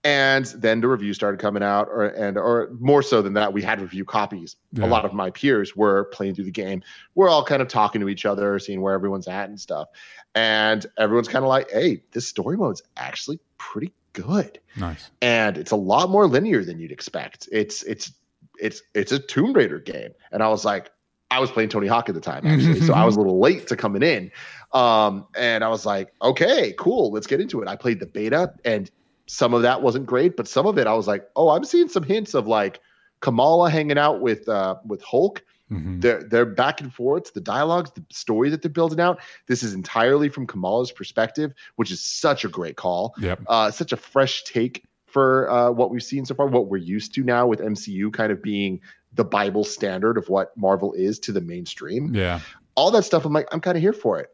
And 0.05 0.45
then 0.59 0.83
the 0.83 0.89
reviews 0.89 1.17
started 1.17 1.41
coming 1.41 1.63
out, 1.63 1.89
or 1.89 2.05
and 2.05 2.37
or 2.37 2.69
more 2.79 3.03
so 3.03 3.23
than 3.23 3.33
that, 3.35 3.55
we 3.55 3.63
had 3.63 3.81
review 3.81 4.05
copies. 4.05 4.57
Yeah. 4.73 4.85
A 4.85 4.89
lot 4.89 5.07
of 5.07 5.15
my 5.15 5.31
peers 5.31 5.75
were 5.75 6.05
playing 6.13 6.35
through 6.35 6.45
the 6.45 6.51
game. 6.51 6.83
We're 7.15 7.31
all 7.31 7.43
kind 7.43 7.63
of 7.63 7.69
talking 7.69 8.03
to 8.03 8.09
each 8.11 8.27
other, 8.27 8.59
seeing 8.59 8.83
where 8.83 8.93
everyone's 8.93 9.29
at 9.29 9.49
and 9.49 9.59
stuff. 9.59 9.89
And 10.35 10.85
everyone's 10.99 11.29
kind 11.29 11.43
of 11.43 11.49
like, 11.49 11.71
"Hey, 11.71 12.03
this 12.13 12.29
story 12.29 12.57
mode's 12.59 12.83
actually 12.99 13.41
pretty 13.57 13.93
good." 14.13 14.61
Nice. 14.77 15.11
and 15.23 15.57
it's 15.57 15.71
a 15.71 15.77
lot 15.77 16.11
more 16.11 16.27
linear 16.27 16.65
than 16.65 16.79
you'd 16.79 16.93
expect. 16.93 17.49
It's 17.51 17.83
it's 17.85 18.13
it's 18.61 18.83
it's 18.95 19.11
a 19.13 19.19
Tomb 19.19 19.55
Raider 19.55 19.79
game, 19.79 20.11
and 20.33 20.43
I 20.43 20.49
was 20.49 20.67
like, 20.67 20.91
I 21.31 21.41
was 21.41 21.51
playing 21.51 21.71
Tony 21.71 21.87
Hawk 21.87 22.09
at 22.11 22.15
the 22.15 22.21
time 22.21 22.47
actually, 22.47 22.81
so 22.83 22.93
I 22.93 23.05
was 23.05 23.17
a 23.17 23.19
little 23.19 23.41
late 23.41 23.67
to 23.69 23.77
coming 23.77 24.03
in, 24.03 24.31
um, 24.75 25.27
and 25.35 25.65
I 25.65 25.69
was 25.69 25.87
like, 25.87 26.13
okay, 26.21 26.75
cool, 26.79 27.11
let's 27.11 27.27
get 27.27 27.41
into 27.41 27.63
it. 27.63 27.69
I 27.69 27.77
played 27.77 28.01
the 28.01 28.07
beta, 28.07 28.53
and 28.67 28.91
some 29.27 29.55
of 29.55 29.63
that 29.63 29.83
wasn't 29.83 30.07
great, 30.07 30.37
but 30.37 30.49
some 30.49 30.67
of 30.67 30.79
it 30.79 30.87
I 30.87 30.95
was 30.95 31.07
like, 31.07 31.29
oh, 31.37 31.49
I'm 31.51 31.65
seeing 31.65 31.89
some 31.89 32.03
hints 32.03 32.35
of 32.35 32.47
like 32.47 32.81
Kamala 33.21 33.71
hanging 33.71 33.99
out 33.99 34.21
with 34.21 34.49
uh, 34.49 34.77
with 34.87 35.03
Hulk. 35.03 35.43
Mhm. 35.71 36.03
They're 36.03 36.23
they're 36.23 36.45
back 36.45 36.83
and 36.83 36.93
forth. 36.93 37.33
The 37.33 37.41
dialogues, 37.41 37.91
the 37.93 38.05
story 38.11 38.51
that 38.51 38.61
they're 38.61 38.71
building 38.71 39.01
out. 39.01 39.21
This 39.47 39.63
is 39.63 39.73
entirely 39.73 40.29
from 40.29 40.47
Kamala's 40.47 40.93
perspective, 40.93 41.53
which 41.77 41.91
is 41.91 42.03
such 42.05 42.45
a 42.45 42.49
great 42.49 42.77
call 42.77 43.15
Yep. 43.19 43.41
uh, 43.47 43.71
such 43.71 43.93
a 43.93 43.97
fresh 43.97 44.45
take 44.45 44.85
for 45.07 45.51
uh, 45.51 45.71
what 45.71 45.91
we've 45.91 46.03
seen 46.03 46.27
so 46.27 46.35
far, 46.35 46.47
what 46.49 46.67
we're 46.69 46.77
used 46.77 47.15
to 47.15 47.23
now 47.25 47.47
with 47.47 47.61
MCU 47.61 48.13
kind 48.13 48.31
of 48.33 48.43
being 48.43 48.81
the 49.15 49.25
Bible 49.25 49.65
standard 49.65 50.19
of 50.19 50.29
what 50.29 50.55
Marvel 50.57 50.93
is 50.93 51.21
to 51.21 51.33
the 51.33 51.41
mainstream. 51.41 52.13
Yeah. 52.15 52.41
All 52.75 52.91
that 52.91 53.05
stuff, 53.05 53.25
I'm 53.25 53.33
like, 53.33 53.47
I'm 53.53 53.61
kind 53.61 53.77
of 53.77 53.81
here 53.83 53.93
for 53.93 54.19
it. 54.19 54.29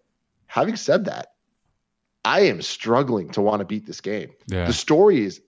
Having 0.47 0.77
said 0.77 1.05
that, 1.05 1.29
I 2.25 2.41
am 2.43 2.61
struggling 2.63 3.31
to 3.31 3.41
want 3.41 3.61
to 3.61 3.65
beat 3.65 3.87
this 3.87 4.01
game. 4.01 4.31
Yeah. 4.47 4.67
The 4.67 4.73
story 4.73 5.25
is 5.25 5.41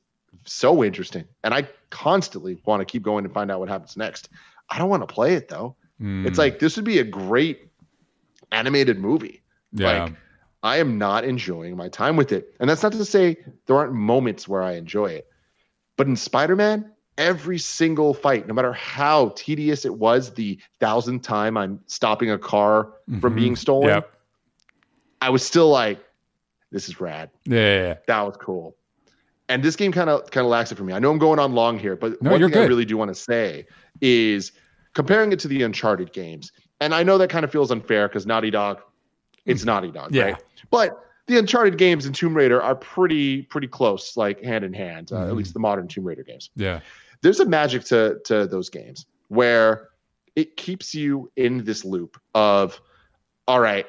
so 0.44 0.82
interesting, 0.82 1.24
and 1.44 1.52
I 1.54 1.68
constantly 1.90 2.60
want 2.64 2.80
to 2.80 2.84
keep 2.86 3.02
going 3.02 3.24
and 3.24 3.32
find 3.34 3.50
out 3.50 3.60
what 3.60 3.68
happens 3.68 3.96
next. 3.96 4.28
I 4.70 4.78
don't 4.78 4.88
want 4.88 5.06
to 5.06 5.12
play 5.12 5.34
it 5.34 5.48
though. 5.48 5.76
Mm. 6.00 6.26
It's 6.26 6.38
like 6.38 6.58
this 6.58 6.76
would 6.76 6.84
be 6.86 6.98
a 6.98 7.04
great 7.04 7.68
animated 8.50 8.98
movie. 8.98 9.42
yeah. 9.72 10.04
like, 10.04 10.12
I 10.64 10.76
am 10.78 10.96
not 10.96 11.24
enjoying 11.24 11.76
my 11.76 11.88
time 11.88 12.14
with 12.16 12.30
it. 12.30 12.54
And 12.60 12.70
that's 12.70 12.82
not 12.84 12.92
to 12.92 13.04
say 13.04 13.36
there 13.66 13.76
aren't 13.76 13.94
moments 13.94 14.46
where 14.46 14.62
I 14.62 14.72
enjoy 14.74 15.06
it. 15.06 15.26
But 15.96 16.06
in 16.06 16.14
Spider 16.14 16.54
Man, 16.54 16.92
every 17.18 17.58
single 17.58 18.14
fight, 18.14 18.46
no 18.46 18.54
matter 18.54 18.72
how 18.72 19.30
tedious 19.34 19.84
it 19.84 19.94
was, 19.94 20.32
the 20.34 20.58
thousandth 20.78 21.22
time 21.24 21.56
I'm 21.56 21.80
stopping 21.86 22.30
a 22.30 22.38
car 22.38 22.92
from 23.20 23.32
Mhm. 23.32 23.36
being 23.36 23.56
stolen, 23.56 23.88
Yep. 23.88 24.12
I 25.20 25.30
was 25.30 25.44
still 25.44 25.68
like, 25.68 25.98
this 26.72 26.88
is 26.88 27.00
rad. 27.00 27.30
Yeah. 27.44 27.56
yeah, 27.58 27.82
yeah. 27.82 27.94
That 28.08 28.22
was 28.22 28.36
cool. 28.38 28.74
And 29.48 29.62
this 29.62 29.76
game 29.76 29.92
kind 29.92 30.08
of 30.10 30.30
kind 30.30 30.44
of 30.44 30.50
lacks 30.50 30.72
it 30.72 30.78
for 30.78 30.84
me. 30.84 30.92
I 30.92 30.98
know 30.98 31.10
I'm 31.10 31.18
going 31.18 31.38
on 31.38 31.52
long 31.52 31.78
here, 31.78 31.94
but 31.94 32.20
No, 32.22 32.30
one 32.32 32.40
thing 32.50 32.58
I 32.62 32.66
really 32.66 32.84
do 32.86 32.96
want 32.96 33.10
to 33.10 33.14
say 33.14 33.66
is 34.00 34.52
comparing 34.94 35.30
it 35.32 35.38
to 35.40 35.48
the 35.48 35.62
Uncharted 35.62 36.12
games. 36.12 36.52
And 36.80 36.94
I 36.94 37.02
know 37.02 37.18
that 37.18 37.30
kind 37.30 37.44
of 37.44 37.52
feels 37.52 37.70
unfair 37.70 38.08
because 38.08 38.26
Naughty 38.26 38.50
Dog, 38.50 38.80
it's 39.44 39.64
Naughty 39.64 39.90
Dog. 39.92 40.14
Yeah. 40.14 40.22
right? 40.24 40.42
But 40.70 40.98
the 41.26 41.38
Uncharted 41.38 41.78
games 41.78 42.06
and 42.06 42.14
Tomb 42.14 42.34
Raider 42.34 42.60
are 42.62 42.74
pretty 42.74 43.42
pretty 43.42 43.68
close, 43.68 44.16
like 44.16 44.42
hand 44.42 44.64
in 44.64 44.72
hand. 44.72 45.12
Uh, 45.12 45.16
Mhm. 45.16 45.28
At 45.28 45.36
least 45.36 45.52
the 45.54 45.60
modern 45.60 45.86
Tomb 45.86 46.04
Raider 46.04 46.24
games. 46.24 46.50
Yeah. 46.56 46.80
There's 47.20 47.38
a 47.40 47.44
magic 47.46 47.84
to 47.84 48.20
to 48.24 48.46
those 48.46 48.70
games 48.70 49.06
where 49.28 49.88
it 50.34 50.56
keeps 50.56 50.94
you 50.94 51.30
in 51.36 51.62
this 51.64 51.84
loop 51.84 52.18
of, 52.34 52.80
all 53.46 53.60
right, 53.60 53.86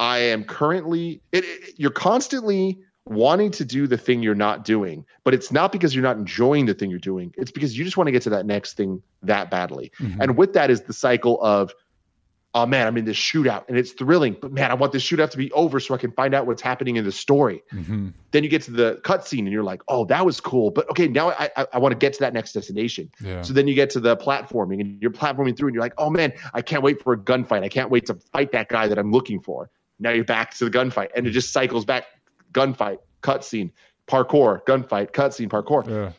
I 0.00 0.18
am 0.18 0.42
currently. 0.44 1.20
It, 1.30 1.44
it- 1.44 1.74
you're 1.78 1.90
constantly 1.92 2.78
wanting 3.06 3.50
to 3.50 3.64
do 3.64 3.86
the 3.86 3.96
thing 3.98 4.22
you're 4.22 4.34
not 4.34 4.64
doing, 4.64 5.04
but 5.24 5.34
it's 5.34 5.50
not 5.50 5.72
because 5.72 5.94
you're 5.94 6.02
not 6.04 6.16
enjoying 6.16 6.66
the 6.66 6.74
thing 6.74 6.90
you're 6.90 6.98
doing. 6.98 7.32
It's 7.36 7.50
because 7.50 7.76
you 7.76 7.84
just 7.84 7.96
want 7.96 8.08
to 8.08 8.12
get 8.12 8.22
to 8.22 8.30
that 8.30 8.46
next 8.46 8.76
thing 8.76 9.02
that 9.22 9.50
badly. 9.50 9.90
Mhm. 9.98 10.20
And 10.20 10.36
with 10.36 10.52
that 10.52 10.70
is 10.70 10.82
the 10.82 10.92
cycle 10.92 11.42
of, 11.42 11.72
oh 12.54 12.66
man, 12.66 12.86
I'm 12.86 12.96
in 12.98 13.04
this 13.06 13.16
shootout 13.16 13.64
and 13.68 13.76
it's 13.78 13.92
thrilling, 13.92 14.36
but 14.40 14.52
man, 14.52 14.70
I 14.70 14.74
want 14.74 14.92
this 14.92 15.02
shootout 15.02 15.30
to 15.30 15.38
be 15.38 15.50
over 15.52 15.80
so 15.80 15.94
I 15.94 15.98
can 15.98 16.12
find 16.12 16.34
out 16.34 16.46
what's 16.46 16.62
happening 16.62 16.96
in 16.96 17.04
the 17.04 17.10
story. 17.12 17.62
Mhm. 17.72 18.12
Then 18.32 18.44
you 18.44 18.50
get 18.50 18.62
to 18.62 18.70
the 18.72 19.00
cutscene 19.02 19.40
and 19.40 19.52
you're 19.52 19.62
like, 19.64 19.82
oh, 19.88 20.04
that 20.06 20.24
was 20.26 20.40
cool, 20.40 20.70
but 20.70 20.88
okay, 20.90 21.08
now 21.08 21.30
I 21.30 21.48
I, 21.56 21.66
I 21.74 21.78
want 21.78 21.92
to 21.92 21.98
get 21.98 22.12
to 22.14 22.20
that 22.20 22.32
next 22.34 22.52
destination. 22.52 23.10
Yeah. 23.24 23.42
So 23.42 23.52
then 23.54 23.66
you 23.66 23.74
get 23.74 23.90
to 23.90 24.00
the 24.00 24.16
platforming 24.16 24.80
and 24.80 25.00
you're 25.00 25.10
platforming 25.10 25.56
through 25.56 25.68
and 25.68 25.74
you're 25.74 25.82
like, 25.82 25.94
oh 25.98 26.10
man, 26.10 26.32
I 26.52 26.62
can't 26.62 26.82
wait 26.82 27.02
for 27.02 27.12
a 27.12 27.18
gunfight. 27.18 27.62
I 27.64 27.68
can't 27.68 27.90
wait 27.90 28.06
to 28.06 28.14
fight 28.32 28.52
that 28.52 28.68
guy 28.68 28.86
that 28.88 28.98
I'm 28.98 29.10
looking 29.10 29.40
for. 29.40 29.70
Now 30.00 30.10
you're 30.10 30.24
back 30.24 30.54
to 30.54 30.64
the 30.64 30.70
gunfight 30.70 31.10
and 31.14 31.26
it 31.26 31.30
just 31.30 31.52
cycles 31.52 31.84
back 31.84 32.04
gunfight, 32.52 32.98
cutscene, 33.22 33.70
parkour, 34.08 34.64
gunfight, 34.64 35.12
cutscene, 35.12 35.48
parkour 35.48 35.86
Yeah. 35.88 36.12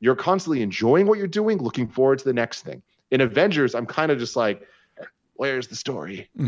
you're 0.00 0.14
constantly 0.16 0.62
enjoying 0.62 1.06
what 1.06 1.18
you're 1.18 1.26
doing, 1.26 1.58
looking 1.58 1.88
forward 1.88 2.18
to 2.20 2.24
the 2.24 2.32
next 2.32 2.62
thing. 2.62 2.82
In 3.10 3.20
Avengers, 3.20 3.74
I'm 3.74 3.86
kind 3.86 4.10
of 4.10 4.18
just 4.18 4.36
like, 4.36 4.62
where's 5.34 5.68
the 5.68 5.76
story? 5.76 6.28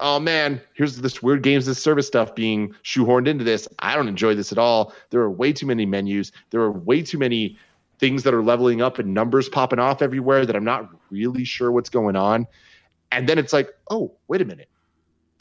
Oh 0.00 0.18
man, 0.20 0.60
here's 0.74 0.96
this 0.96 1.22
weird 1.22 1.42
games 1.42 1.66
as 1.68 1.78
service 1.78 2.06
stuff 2.06 2.34
being 2.34 2.74
shoehorned 2.84 3.26
into 3.28 3.44
this. 3.44 3.68
I 3.78 3.94
don't 3.96 4.08
enjoy 4.08 4.34
this 4.34 4.52
at 4.52 4.58
all. 4.58 4.92
There 5.10 5.20
are 5.20 5.30
way 5.30 5.52
too 5.52 5.66
many 5.66 5.86
menus. 5.86 6.32
There 6.50 6.60
are 6.60 6.70
way 6.70 7.02
too 7.02 7.18
many 7.18 7.58
things 7.98 8.22
that 8.24 8.32
are 8.34 8.42
leveling 8.42 8.80
up 8.82 8.98
and 8.98 9.12
numbers 9.14 9.48
popping 9.48 9.78
off 9.78 10.02
everywhere 10.02 10.44
that 10.46 10.56
I'm 10.56 10.64
not 10.64 10.88
really 11.10 11.44
sure 11.44 11.70
what's 11.70 11.90
going 11.90 12.16
on. 12.16 12.46
And 13.12 13.28
then 13.28 13.38
it's 13.38 13.52
like, 13.52 13.68
oh, 13.90 14.12
wait 14.28 14.40
a 14.40 14.44
minute. 14.44 14.68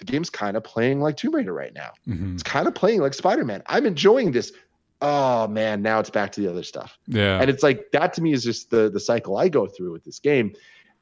The 0.02 0.06
game's 0.12 0.30
kind 0.32 0.58
of 0.58 0.64
playing 0.64 1.00
like 1.00 1.16
Tomb 1.16 1.36
Raider 1.36 1.54
right 1.54 1.74
now. 1.74 1.92
Mhm. 2.10 2.34
It's 2.34 2.44
kind 2.44 2.68
of 2.68 2.74
playing 2.76 3.02
like 3.02 3.14
Spider 3.14 3.46
Man. 3.46 3.62
I'm 3.68 3.86
enjoying 3.86 4.32
this. 4.32 4.52
Oh 5.00 5.48
man, 5.48 5.82
now 5.82 6.00
it's 6.00 6.10
back 6.10 6.32
to 6.34 6.42
the 6.42 6.48
other 6.50 6.62
stuff 6.62 6.96
Yeah. 7.08 7.40
and 7.42 7.50
it's 7.50 7.64
like 7.64 7.92
that 7.92 8.14
to 8.14 8.22
me 8.22 8.34
is 8.34 8.44
just 8.44 8.70
the 8.70 8.90
the 8.90 9.00
cycle 9.00 9.38
I 9.38 9.48
go 9.48 9.66
through 9.68 9.92
with 9.94 10.04
this 10.04 10.20
game. 10.20 10.54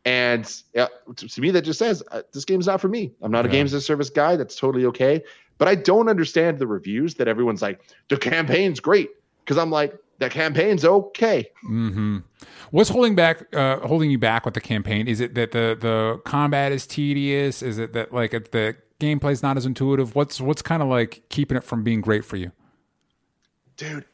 And 0.05 0.45
uh, 0.77 0.87
to, 1.17 1.27
to 1.27 1.41
me, 1.41 1.51
that 1.51 1.63
just 1.63 1.79
says 1.79 2.01
uh, 2.11 2.21
this 2.33 2.45
game's 2.45 2.67
not 2.67 2.79
for 2.79 2.87
me. 2.87 3.11
I'm 3.21 3.31
not 3.31 3.45
a 3.45 3.49
games 3.49 3.73
as 3.73 3.83
a 3.83 3.85
service 3.85 4.09
guy. 4.09 4.37
That's 4.37 4.55
totally 4.55 4.85
okay. 4.85 5.21
But 5.57 5.67
I 5.67 5.75
don't 5.75 6.07
understand 6.07 6.57
the 6.59 6.67
reviews 6.67 7.15
that 7.15 7.27
everyone's 7.27 7.61
like, 7.61 7.81
the 8.07 8.15
campaign's 8.15 8.79
great. 8.79 9.09
Because 9.43 9.57
I'm 9.57 9.69
like, 9.71 9.93
the 10.19 10.29
campaign's 10.29 10.85
okay. 10.85 11.49
Mm-hmm. 11.69 12.19
What's 12.71 12.89
holding 12.89 13.15
back, 13.15 13.53
uh, 13.53 13.79
holding 13.79 14.09
you 14.09 14.17
back 14.17 14.45
with 14.45 14.53
the 14.53 14.61
campaign? 14.61 15.07
Is 15.09 15.19
it 15.19 15.35
that 15.35 15.51
the 15.51 15.75
the 15.79 16.21
combat 16.23 16.71
is 16.71 16.87
tedious? 16.87 17.61
Is 17.61 17.77
it 17.77 17.91
that 17.93 18.13
like 18.13 18.31
the 18.31 18.77
gameplay's 18.99 19.41
not 19.43 19.57
as 19.57 19.65
intuitive? 19.65 20.15
What's 20.15 20.39
what's 20.41 20.61
kind 20.61 20.81
of 20.81 20.89
like 20.89 21.23
keeping 21.29 21.57
it 21.57 21.63
from 21.63 21.83
being 21.83 22.01
great 22.01 22.25
for 22.25 22.35
you? 22.37 22.51
Dude, 23.77 24.05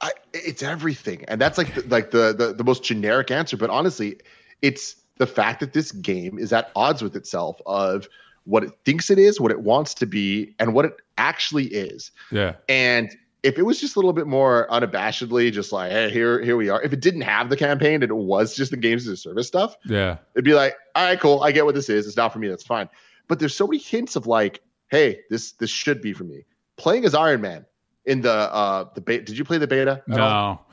I, 0.00 0.10
it's 0.32 0.62
everything, 0.62 1.24
and 1.28 1.40
that's 1.40 1.56
like 1.56 1.74
the, 1.74 1.82
like 1.88 2.10
the, 2.10 2.34
the 2.36 2.52
the 2.52 2.64
most 2.64 2.82
generic 2.84 3.30
answer. 3.30 3.56
But 3.56 3.70
honestly, 3.70 4.18
it's 4.62 4.96
the 5.18 5.26
fact 5.26 5.60
that 5.60 5.72
this 5.72 5.92
game 5.92 6.38
is 6.38 6.52
at 6.52 6.70
odds 6.76 7.00
with 7.02 7.16
itself 7.16 7.60
of 7.66 8.08
what 8.44 8.62
it 8.64 8.70
thinks 8.84 9.08
it 9.10 9.18
is, 9.18 9.40
what 9.40 9.50
it 9.50 9.60
wants 9.60 9.94
to 9.94 10.06
be, 10.06 10.54
and 10.58 10.74
what 10.74 10.84
it 10.84 10.92
actually 11.16 11.64
is. 11.66 12.10
Yeah. 12.30 12.56
And 12.68 13.10
if 13.42 13.58
it 13.58 13.62
was 13.62 13.80
just 13.80 13.96
a 13.96 13.98
little 13.98 14.12
bit 14.12 14.26
more 14.26 14.66
unabashedly, 14.70 15.50
just 15.52 15.72
like, 15.72 15.90
hey, 15.92 16.10
here, 16.10 16.42
here 16.42 16.56
we 16.56 16.68
are. 16.68 16.82
If 16.82 16.92
it 16.92 17.00
didn't 17.00 17.22
have 17.22 17.48
the 17.48 17.56
campaign 17.56 18.02
and 18.02 18.04
it 18.10 18.14
was 18.14 18.54
just 18.54 18.70
the 18.70 18.76
games 18.76 19.06
as 19.06 19.12
a 19.14 19.16
service 19.16 19.46
stuff, 19.46 19.76
Yeah. 19.84 20.16
it'd 20.34 20.44
be 20.44 20.52
like, 20.54 20.74
all 20.94 21.04
right, 21.04 21.18
cool. 21.20 21.42
I 21.42 21.52
get 21.52 21.64
what 21.64 21.74
this 21.74 21.88
is. 21.88 22.06
It's 22.06 22.16
not 22.16 22.32
for 22.32 22.38
me. 22.38 22.48
That's 22.48 22.64
fine. 22.64 22.88
But 23.28 23.38
there's 23.38 23.54
so 23.54 23.66
many 23.66 23.78
hints 23.78 24.16
of 24.16 24.26
like, 24.26 24.60
hey, 24.88 25.20
this 25.30 25.52
this 25.52 25.70
should 25.70 26.00
be 26.00 26.12
for 26.12 26.24
me. 26.24 26.44
Playing 26.76 27.04
as 27.04 27.14
Iron 27.14 27.40
Man 27.40 27.64
in 28.04 28.20
the 28.20 28.32
uh 28.32 28.86
the 28.94 29.00
beta. 29.00 29.24
Did 29.24 29.38
you 29.38 29.44
play 29.44 29.58
the 29.58 29.66
beta? 29.66 30.02
at 30.10 30.20
all? 30.20 30.66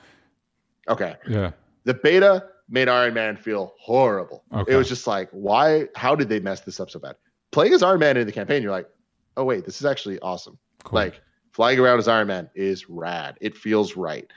No. 0.87 0.93
Okay. 0.93 1.15
Yeah. 1.27 1.51
The 1.83 1.93
beta 1.93 2.45
made 2.69 2.87
Iron 2.87 3.13
Man 3.13 3.37
feel 3.37 3.73
horrible. 3.79 4.43
Okay. 4.53 4.73
It 4.73 4.75
was 4.75 4.89
just 4.89 5.07
like, 5.07 5.29
why? 5.31 5.87
How 5.95 6.15
did 6.15 6.29
they 6.29 6.39
mess 6.39 6.61
this 6.61 6.79
up 6.79 6.89
so 6.89 6.99
bad? 6.99 7.15
Playing 7.51 7.73
as 7.73 7.83
Iron 7.83 7.99
Man 7.99 8.17
in 8.17 8.25
the 8.25 8.33
campaign, 8.33 8.63
you're 8.63 8.71
like, 8.71 8.87
oh 9.37 9.43
wait, 9.43 9.65
this 9.65 9.79
is 9.79 9.85
actually 9.85 10.19
awesome. 10.19 10.57
Cool. 10.83 10.97
Like 10.97 11.21
flying 11.51 11.79
around 11.79 11.99
as 11.99 12.07
Iron 12.07 12.27
Man 12.27 12.49
is 12.55 12.89
rad. 12.89 13.37
It 13.41 13.55
feels 13.55 13.95
right. 13.95 14.31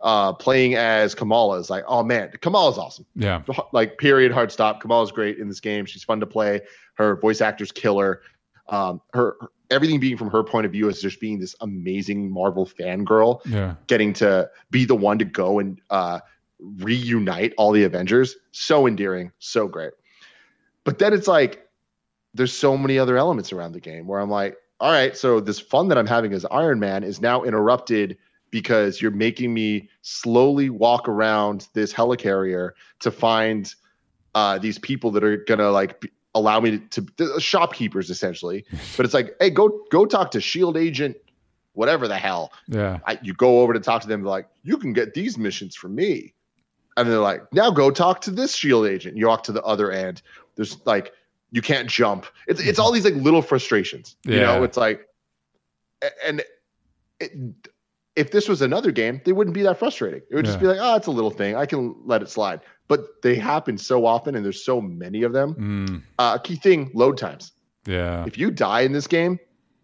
Uh, 0.00 0.34
playing 0.34 0.74
as 0.74 1.14
Kamala 1.14 1.58
is 1.58 1.70
like, 1.70 1.84
oh 1.88 2.02
man, 2.02 2.30
Kamala's 2.42 2.76
awesome. 2.76 3.06
Yeah. 3.16 3.42
Like 3.72 3.96
period, 3.96 4.32
hard 4.32 4.52
stop. 4.52 4.80
Kamala's 4.82 5.10
great 5.12 5.38
in 5.38 5.48
this 5.48 5.60
game. 5.60 5.86
She's 5.86 6.04
fun 6.04 6.20
to 6.20 6.26
play. 6.26 6.60
Her 6.94 7.16
voice 7.16 7.40
actor's 7.40 7.72
killer. 7.72 8.20
Um, 8.68 9.00
her 9.14 9.36
her- 9.40 9.48
everything 9.70 9.98
being 9.98 10.18
from 10.18 10.28
her 10.30 10.44
point 10.44 10.66
of 10.66 10.72
view 10.72 10.88
is 10.90 11.00
just 11.00 11.20
being 11.20 11.38
this 11.40 11.56
amazing 11.62 12.30
Marvel 12.30 12.66
fangirl 12.66 13.40
Yeah. 13.46 13.76
getting 13.86 14.12
to 14.14 14.50
be 14.70 14.84
the 14.84 14.94
one 14.94 15.18
to 15.20 15.24
go 15.24 15.58
and 15.58 15.80
uh, 15.88 16.20
reunite 16.60 17.54
all 17.56 17.72
the 17.72 17.84
Avengers. 17.84 18.36
So 18.52 18.86
endearing, 18.86 19.32
so 19.38 19.66
great. 19.68 19.92
But 20.84 20.98
then 20.98 21.12
it's 21.14 21.26
like 21.28 21.66
there's 22.34 22.52
so 22.52 22.76
many 22.76 22.98
other 22.98 23.16
elements 23.16 23.52
around 23.52 23.72
the 23.72 23.80
game 23.80 24.06
where 24.06 24.20
I'm 24.20 24.30
like, 24.30 24.56
all 24.80 24.90
right, 24.92 25.16
so 25.16 25.40
this 25.40 25.58
fun 25.60 25.88
that 25.88 25.98
I'm 25.98 26.06
having 26.06 26.32
as 26.32 26.44
Iron 26.50 26.78
Man 26.78 27.04
is 27.04 27.20
now 27.20 27.42
interrupted 27.44 28.18
because 28.54 29.02
you're 29.02 29.10
making 29.10 29.52
me 29.52 29.88
slowly 30.02 30.70
walk 30.70 31.08
around 31.08 31.66
this 31.72 31.92
helicarrier 31.92 32.70
to 33.00 33.10
find 33.10 33.74
uh, 34.36 34.60
these 34.60 34.78
people 34.78 35.10
that 35.10 35.24
are 35.24 35.38
gonna 35.38 35.72
like 35.72 36.08
allow 36.36 36.60
me 36.60 36.78
to, 36.78 37.02
to 37.16 37.40
shopkeepers 37.40 38.10
essentially. 38.10 38.64
But 38.96 39.06
it's 39.06 39.12
like, 39.12 39.34
hey, 39.40 39.50
go 39.50 39.80
go 39.90 40.06
talk 40.06 40.30
to 40.30 40.40
Shield 40.40 40.76
Agent, 40.76 41.16
whatever 41.72 42.06
the 42.06 42.16
hell. 42.16 42.52
Yeah. 42.68 43.00
I, 43.08 43.18
you 43.22 43.34
go 43.34 43.58
over 43.58 43.72
to 43.72 43.80
talk 43.80 44.02
to 44.02 44.08
them, 44.08 44.22
like, 44.22 44.46
you 44.62 44.76
can 44.76 44.92
get 44.92 45.14
these 45.14 45.36
missions 45.36 45.74
from 45.74 45.96
me. 45.96 46.32
And 46.96 47.08
they're 47.08 47.18
like, 47.18 47.52
now 47.52 47.72
go 47.72 47.90
talk 47.90 48.20
to 48.20 48.30
this 48.30 48.54
shield 48.54 48.86
agent. 48.86 49.16
You 49.16 49.26
walk 49.26 49.42
to 49.44 49.52
the 49.52 49.64
other 49.64 49.90
end. 49.90 50.22
There's 50.54 50.78
like, 50.86 51.12
you 51.50 51.60
can't 51.60 51.90
jump. 51.90 52.26
It's 52.46 52.60
it's 52.60 52.78
all 52.78 52.92
these 52.92 53.04
like 53.04 53.14
little 53.14 53.42
frustrations. 53.42 54.14
Yeah. 54.24 54.34
You 54.34 54.40
know, 54.42 54.62
it's 54.62 54.76
like, 54.76 55.08
and 56.24 56.44
it, 57.18 57.32
if 58.16 58.30
this 58.30 58.48
was 58.48 58.62
another 58.62 58.90
game, 58.92 59.20
they 59.24 59.32
wouldn't 59.32 59.54
be 59.54 59.62
that 59.62 59.78
frustrating. 59.78 60.22
It 60.30 60.34
would 60.36 60.44
just 60.44 60.58
Yeah. 60.58 60.62
be 60.62 60.66
like, 60.68 60.78
oh, 60.80 60.96
it's 60.96 61.06
a 61.08 61.10
little 61.10 61.30
thing. 61.30 61.56
I 61.56 61.66
can 61.66 61.94
let 62.04 62.22
it 62.22 62.28
slide. 62.28 62.60
But 62.86 63.22
they 63.22 63.34
happen 63.34 63.78
so 63.78 64.04
often, 64.06 64.34
and 64.34 64.44
there's 64.44 64.64
so 64.64 64.80
many 64.80 65.22
of 65.22 65.32
them. 65.32 65.54
Mm. 65.54 66.02
Uh, 66.18 66.38
key 66.38 66.56
thing: 66.56 66.90
load 66.94 67.16
times. 67.18 67.52
Yeah. 67.86 68.24
If 68.26 68.36
you 68.38 68.50
die 68.50 68.82
in 68.82 68.92
this 68.92 69.06
game, 69.06 69.38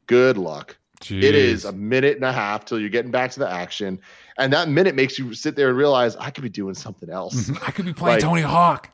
good 0.06 0.36
luck. 0.38 0.76
It 1.08 1.34
is 1.34 1.64
a 1.64 1.72
minute 1.72 2.16
and 2.16 2.24
a 2.24 2.32
half 2.32 2.66
till 2.66 2.78
you're 2.78 2.90
getting 2.90 3.10
back 3.10 3.30
to 3.30 3.38
the 3.40 3.48
action. 3.50 4.00
And 4.36 4.52
that 4.52 4.68
minute 4.68 4.94
makes 4.94 5.18
you 5.18 5.32
sit 5.32 5.56
there 5.56 5.68
and 5.70 5.78
realize 5.78 6.14
I 6.16 6.28
could 6.30 6.42
be 6.42 6.50
doing 6.50 6.74
something 6.74 7.08
else. 7.08 7.50
I 7.66 7.70
could 7.70 7.86
be 7.86 7.94
playing 7.94 8.16
Like- 8.16 8.22
Tony 8.22 8.42
Hawk. 8.42 8.90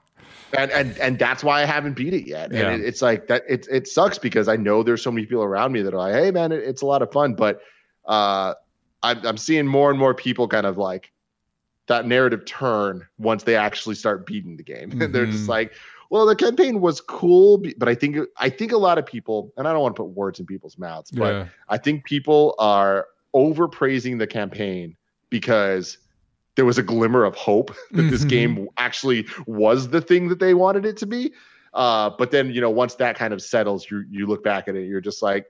and 0.57 0.71
and 0.71 0.97
and 0.99 1.19
that's 1.19 1.43
why 1.43 1.63
I 1.63 1.65
haven't 1.65 1.95
beat 1.97 2.15
it 2.15 2.29
yet. 2.29 2.53
Yeah. 2.53 2.69
And 2.71 2.81
it, 2.83 2.87
it's 2.87 3.03
like 3.03 3.27
that 3.27 3.43
it 3.49 3.67
it 3.69 3.89
sucks 3.89 4.19
because 4.19 4.47
I 4.47 4.55
know 4.55 4.85
there's 4.85 5.03
so 5.03 5.11
many 5.11 5.27
people 5.27 5.43
around 5.43 5.73
me 5.73 5.83
that 5.83 5.93
are 5.93 5.99
like, 5.99 6.15
hey 6.15 6.31
man, 6.31 6.53
it, 6.53 6.63
it's 6.63 6.83
a 6.83 6.87
lot 6.87 7.03
of 7.03 7.11
fun. 7.11 7.35
But 7.35 7.61
uh 8.07 8.55
I'm 9.03 9.25
I'm 9.27 9.37
seeing 9.37 9.67
more 9.67 9.91
and 9.91 9.99
more 9.99 10.15
people 10.15 10.49
kind 10.49 10.67
of 10.67 10.79
like 10.79 11.13
that 11.87 12.07
narrative 12.07 12.45
turn 12.45 13.07
once 13.19 13.45
they 13.45 13.55
actually 13.55 13.95
start 13.95 14.27
beating 14.27 14.57
the 14.57 14.63
game. 14.65 14.91
And 15.01 15.15
they're 15.15 15.27
just 15.27 15.45
Mhm. 15.45 15.49
like, 15.49 15.73
well, 16.11 16.27
the 16.27 16.35
campaign 16.37 16.81
was 16.81 17.01
cool, 17.01 17.63
but 17.79 17.89
I 17.89 17.95
think 17.95 18.17
I 18.39 18.49
think 18.51 18.73
a 18.73 18.77
lot 18.77 18.99
of 18.99 19.07
people, 19.07 19.53
and 19.57 19.67
I 19.69 19.73
don't 19.73 19.83
want 19.83 19.97
to 19.97 20.03
put 20.03 20.11
words 20.11 20.41
in 20.41 20.47
people's 20.47 20.79
mouths, 20.79 21.11
but 21.11 21.35
Yeah. 21.35 21.47
I 21.69 21.79
think 21.79 22.05
people 22.05 22.55
are 22.59 23.07
overpraising 23.35 24.19
the 24.19 24.27
campaign 24.27 24.97
because 25.31 25.99
there 26.55 26.65
was 26.65 26.79
a 26.79 26.83
glimmer 26.83 27.25
of 27.25 27.35
hope 27.35 27.75
that 27.93 28.09
this 28.09 28.25
Mhm. 28.25 28.29
game 28.29 28.69
actually 28.79 29.27
was 29.47 29.89
the 29.91 30.01
thing 30.01 30.29
that 30.29 30.39
they 30.39 30.55
wanted 30.55 30.87
it 30.87 30.97
to 30.99 31.07
be. 31.07 31.33
Uh, 31.75 32.09
but 32.19 32.31
then, 32.31 32.51
you 32.53 32.61
know, 32.61 32.71
once 32.71 32.95
that 32.95 33.17
kind 33.17 33.35
of 33.35 33.43
settles, 33.43 33.91
you 33.91 34.05
you 34.11 34.27
look 34.27 34.43
back 34.43 34.67
at 34.69 34.75
it, 34.77 34.87
you're 34.87 35.01
just 35.03 35.23
like, 35.23 35.45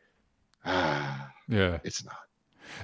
ah, 0.64 1.30
Yeah. 1.48 1.78
it's 1.84 2.04
not. 2.04 2.16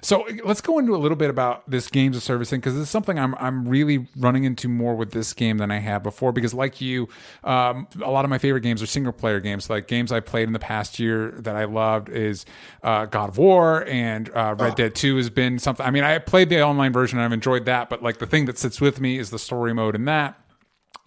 So 0.01 0.27
let's 0.45 0.61
go 0.61 0.79
into 0.79 0.95
a 0.95 0.99
little 0.99 1.17
bit 1.17 1.31
about 1.31 1.69
this 1.71 1.89
games 1.89 2.17
of 2.17 2.23
service 2.23 2.51
thing 2.51 2.61
because 2.61 2.75
this 2.75 2.85
is 2.85 2.91
something 2.91 3.19
I'm 3.19 3.35
I'm 3.37 3.69
really 3.69 4.07
running 4.17 4.45
into 4.45 4.69
more 4.69 4.95
with 4.95 5.13
this 5.13 5.33
game 5.33 5.59
than 5.59 5.71
I 5.71 5.79
have 5.79 6.03
before. 6.03 6.33
Because 6.33 6.55
like 6.55 6.81
you, 6.81 7.09
um, 7.45 7.87
a 8.03 8.11
lot 8.11 8.25
of 8.25 8.31
my 8.31 8.39
favorite 8.39 8.63
games 8.63 8.83
are 8.83 8.87
single 8.87 9.13
player 9.13 9.41
games. 9.41 9.69
Like 9.71 9.89
games 9.89 10.13
I 10.13 10.21
played 10.21 10.47
in 10.49 10.53
the 10.53 10.59
past 10.59 10.99
year 10.99 11.33
that 11.39 11.57
I 11.57 11.65
loved 11.65 12.09
is 12.09 12.45
uh, 12.83 13.07
God 13.07 13.31
of 13.31 13.39
War 13.39 13.85
and 13.87 14.29
uh, 14.31 14.55
Red 14.59 14.73
Oh. 14.73 14.75
Dead 14.75 14.95
Two 14.95 15.17
has 15.17 15.31
been 15.31 15.59
something. 15.59 15.85
I 15.85 15.91
mean, 15.91 16.05
I 16.05 16.19
played 16.19 16.49
the 16.49 16.63
online 16.63 16.93
version 16.93 17.19
and 17.19 17.25
I've 17.25 17.33
enjoyed 17.33 17.65
that, 17.67 17.89
but 17.89 18.03
like 18.03 18.19
the 18.19 18.27
thing 18.27 18.47
that 18.47 18.59
sits 18.59 18.81
with 18.81 19.01
me 19.01 19.19
is 19.19 19.31
the 19.31 19.39
story 19.39 19.73
mode 19.75 19.95
in 19.95 20.05
that. 20.07 20.39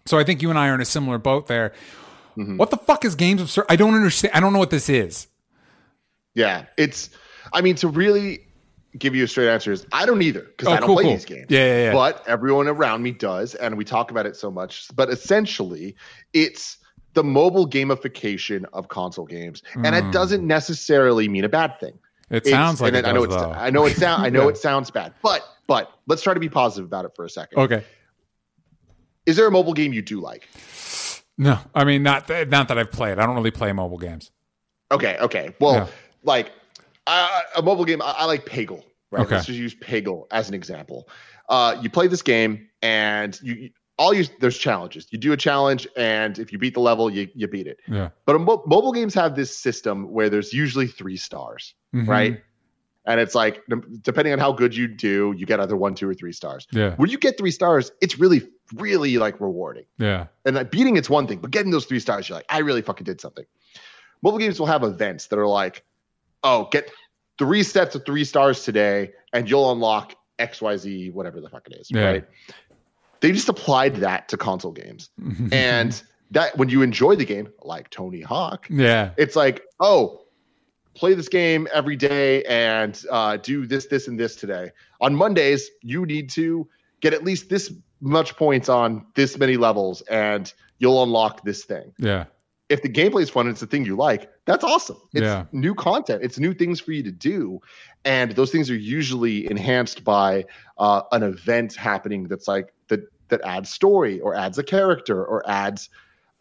So 0.05 0.19
I 0.19 0.23
think 0.23 0.41
you 0.41 0.49
and 0.51 0.59
I 0.59 0.69
are 0.69 0.75
in 0.75 0.81
a 0.81 0.85
similar 0.85 1.17
boat 1.17 1.47
there. 1.47 1.73
Mm-hmm. 2.37 2.57
What 2.57 2.69
the 2.69 2.77
fuck 2.77 3.05
is 3.05 3.15
games 3.15 3.41
of 3.41 3.49
service? 3.49 3.67
I 3.69 3.75
don't 3.75 3.95
understand. 3.95 4.33
I 4.33 4.39
don't 4.39 4.53
know 4.53 4.59
what 4.59 4.69
this 4.69 4.89
is. 4.89 5.27
Yeah, 6.33 6.65
it's. 6.77 7.09
I 7.53 7.61
mean, 7.61 7.75
to 7.75 7.87
really 7.87 8.45
give 8.97 9.15
you 9.15 9.23
a 9.23 9.27
straight 9.27 9.49
answer 9.49 9.71
is 9.71 9.85
I 9.91 10.05
don't 10.05 10.21
either 10.21 10.41
because 10.41 10.67
Oh, 10.67 10.71
I 10.71 10.77
don't 10.77 10.87
cool, 10.87 10.95
play 10.95 11.03
cool. 11.05 11.11
these 11.13 11.25
games. 11.25 11.47
Yeah, 11.49 11.59
yeah, 11.65 11.83
yeah. 11.85 11.93
But 11.93 12.23
everyone 12.27 12.67
around 12.67 13.03
me 13.03 13.11
does, 13.11 13.55
and 13.55 13.77
we 13.77 13.83
talk 13.85 14.11
about 14.11 14.25
it 14.25 14.35
so 14.35 14.49
much. 14.51 14.87
But 14.95 15.09
essentially, 15.09 15.95
it's 16.33 16.77
the 17.13 17.23
mobile 17.23 17.67
gamification 17.67 18.65
of 18.73 18.87
console 18.89 19.25
games, 19.25 19.63
and 19.75 19.85
Mm. 19.87 20.07
it 20.09 20.11
doesn't 20.11 20.45
necessarily 20.45 21.27
mean 21.29 21.43
a 21.45 21.49
bad 21.49 21.79
thing. 21.79 21.97
It 22.29 22.37
It's- 22.37 22.49
sounds 22.51 22.81
like 22.81 22.89
and 22.89 22.97
it 22.97 23.05
I 23.05 23.11
know 23.11 23.25
does, 23.25 23.35
it's. 23.35 23.43
I 23.43 23.69
know 23.69 23.85
it 23.85 23.95
sound 23.97 24.25
I 24.25 24.29
know 24.35 24.43
Yeah. 24.43 24.49
it 24.49 24.57
sounds 24.57 24.91
bad, 24.91 25.13
but 25.21 25.41
but 25.67 25.91
let's 26.07 26.21
try 26.21 26.33
to 26.33 26.39
be 26.39 26.49
positive 26.49 26.85
about 26.85 27.05
it 27.05 27.11
for 27.15 27.23
a 27.25 27.29
second. 27.29 27.59
Okay. 27.59 27.83
Is 29.25 29.35
there 29.35 29.47
a 29.47 29.51
mobile 29.51 29.73
game 29.73 29.93
you 29.93 30.01
do 30.01 30.19
like? 30.21 30.47
No, 31.37 31.57
I 31.73 31.83
mean 31.83 32.03
not 32.03 32.27
th- 32.27 32.47
not 32.49 32.67
that 32.69 32.77
I've 32.77 32.91
played. 32.91 33.19
I 33.19 33.25
don't 33.25 33.35
really 33.35 33.51
play 33.51 33.71
mobile 33.73 33.97
games. 33.97 34.31
Okay, 34.91 35.17
okay. 35.19 35.53
Well, 35.59 35.73
Yeah. 35.75 35.87
like 36.23 36.51
uh, 37.07 37.41
a 37.57 37.61
mobile 37.61 37.85
game, 37.85 38.01
I, 38.01 38.15
I 38.19 38.25
like 38.25 38.45
Peggle. 38.45 38.83
Right. 39.11 39.21
Okay. 39.25 39.35
Let's 39.35 39.47
just 39.47 39.59
use 39.59 39.75
Peggle 39.75 40.25
as 40.31 40.49
an 40.49 40.55
example. 40.55 41.07
Uh, 41.47 41.77
you 41.81 41.89
play 41.89 42.07
this 42.07 42.21
game, 42.21 42.67
and 42.81 43.39
you 43.41 43.69
all 43.97 44.13
you 44.13 44.25
there's 44.39 44.57
challenges. 44.57 45.07
You 45.11 45.17
do 45.19 45.31
a 45.31 45.37
challenge, 45.37 45.87
and 45.95 46.37
if 46.39 46.51
you 46.51 46.57
beat 46.57 46.73
the 46.73 46.79
level, 46.81 47.09
you 47.09 47.29
you 47.35 47.47
beat 47.47 47.67
it. 47.67 47.79
Yeah. 47.87 48.09
But 48.25 48.35
a 48.35 48.39
mo- 48.39 48.63
mobile 48.65 48.91
games 48.91 49.13
have 49.13 49.35
this 49.35 49.55
system 49.55 50.11
where 50.11 50.29
there's 50.29 50.51
usually 50.53 50.87
three 50.87 51.17
stars, 51.17 51.75
Mhm. 51.93 52.07
right? 52.07 52.41
And 53.07 53.19
it's 53.19 53.35
like 53.35 53.61
depending 54.01 54.33
on 54.33 54.39
how 54.39 54.51
good 54.51 54.75
you 54.75 54.87
do, 54.87 55.33
you 55.37 55.45
get 55.45 55.59
either 55.59 55.77
one, 55.77 55.93
two, 55.93 56.09
or 56.09 56.15
three 56.15 56.33
stars. 56.33 56.67
Yeah. 56.71 56.95
When 56.95 57.11
you 57.11 57.19
get 57.19 57.37
three 57.37 57.51
stars, 57.51 57.91
it's 58.01 58.17
really, 58.17 58.41
really 58.73 59.19
like 59.19 59.39
rewarding. 59.39 59.85
Yeah. 59.99 60.25
And 60.43 60.55
like 60.55 60.71
beating 60.71 60.97
it's 60.97 61.09
one 61.09 61.27
thing, 61.27 61.37
but 61.37 61.51
getting 61.51 61.69
those 61.71 61.85
three 61.85 61.99
stars, 61.99 62.27
you're 62.27 62.37
like, 62.39 62.47
I 62.49 62.59
really 62.61 62.81
fucking 62.81 63.05
did 63.05 63.21
something. 63.21 63.45
Mobile 64.23 64.39
games 64.39 64.59
will 64.59 64.65
have 64.65 64.81
events 64.83 65.27
that 65.27 65.37
are 65.37 65.45
like, 65.45 65.83
oh, 66.43 66.67
get 66.71 66.91
three 67.37 67.63
sets 67.63 67.95
of 67.95 68.05
three 68.05 68.23
stars 68.23 68.63
today, 68.63 69.11
and 69.33 69.49
you'll 69.49 69.71
unlock 69.71 70.15
XYZ, 70.39 71.13
whatever 71.13 71.41
the 71.41 71.49
fuck 71.49 71.67
it 71.67 71.75
is, 71.79 71.89
Yeah. 71.91 72.05
right? 72.05 72.25
They 73.21 73.31
just 73.31 73.49
applied 73.49 73.95
that 73.97 74.27
to 74.29 74.37
console 74.37 74.71
games. 74.71 75.09
and 75.51 76.01
that 76.31 76.57
when 76.57 76.69
you 76.69 76.81
enjoy 76.81 77.15
the 77.15 77.25
game, 77.25 77.49
like 77.61 77.89
Tony 77.89 78.21
Hawk, 78.21 78.67
yeah. 78.69 79.11
it's 79.17 79.35
like, 79.35 79.63
oh, 79.79 80.21
play 80.95 81.13
this 81.13 81.29
game 81.29 81.67
every 81.73 81.95
day 81.95 82.43
and 82.43 83.01
uh, 83.11 83.37
do 83.37 83.65
this, 83.65 83.85
this, 83.87 84.07
and 84.07 84.19
this 84.19 84.35
today. 84.35 84.71
On 85.01 85.15
Mondays, 85.15 85.69
you 85.81 86.05
need 86.05 86.29
to 86.31 86.67
get 87.01 87.13
at 87.13 87.23
least 87.23 87.49
this 87.49 87.73
much 88.01 88.35
points 88.35 88.69
on 88.69 89.05
this 89.15 89.37
many 89.37 89.57
levels, 89.57 90.01
and 90.03 90.53
you'll 90.79 91.01
unlock 91.03 91.43
this 91.43 91.63
thing. 91.65 91.93
Yeah. 91.97 92.25
If 92.69 92.81
the 92.81 92.89
gameplay 92.89 93.21
is 93.21 93.29
fun 93.29 93.45
and 93.47 93.51
it's 93.53 93.61
the 93.61 93.67
thing 93.67 93.85
you 93.85 93.95
like, 93.95 94.29
that's 94.45 94.63
awesome. 94.63 94.97
It's 95.13 95.23
Yeah. 95.23 95.45
new 95.51 95.75
content. 95.75 96.23
It's 96.23 96.39
new 96.39 96.53
things 96.53 96.79
for 96.79 96.91
you 96.91 97.03
to 97.03 97.11
do, 97.11 97.59
and 98.03 98.31
those 98.33 98.51
things 98.51 98.69
are 98.69 98.75
usually 98.77 99.49
enhanced 99.49 100.03
by 100.03 100.45
uh, 100.77 101.01
an 101.11 101.23
event 101.23 101.75
happening 101.75 102.27
that's 102.27 102.47
like 102.47 102.73
that 102.87 103.01
that 103.29 103.41
adds 103.43 103.69
story 103.69 104.19
or 104.19 104.35
adds 104.35 104.57
a 104.59 104.63
character 104.63 105.23
or 105.25 105.41
adds, 105.49 105.89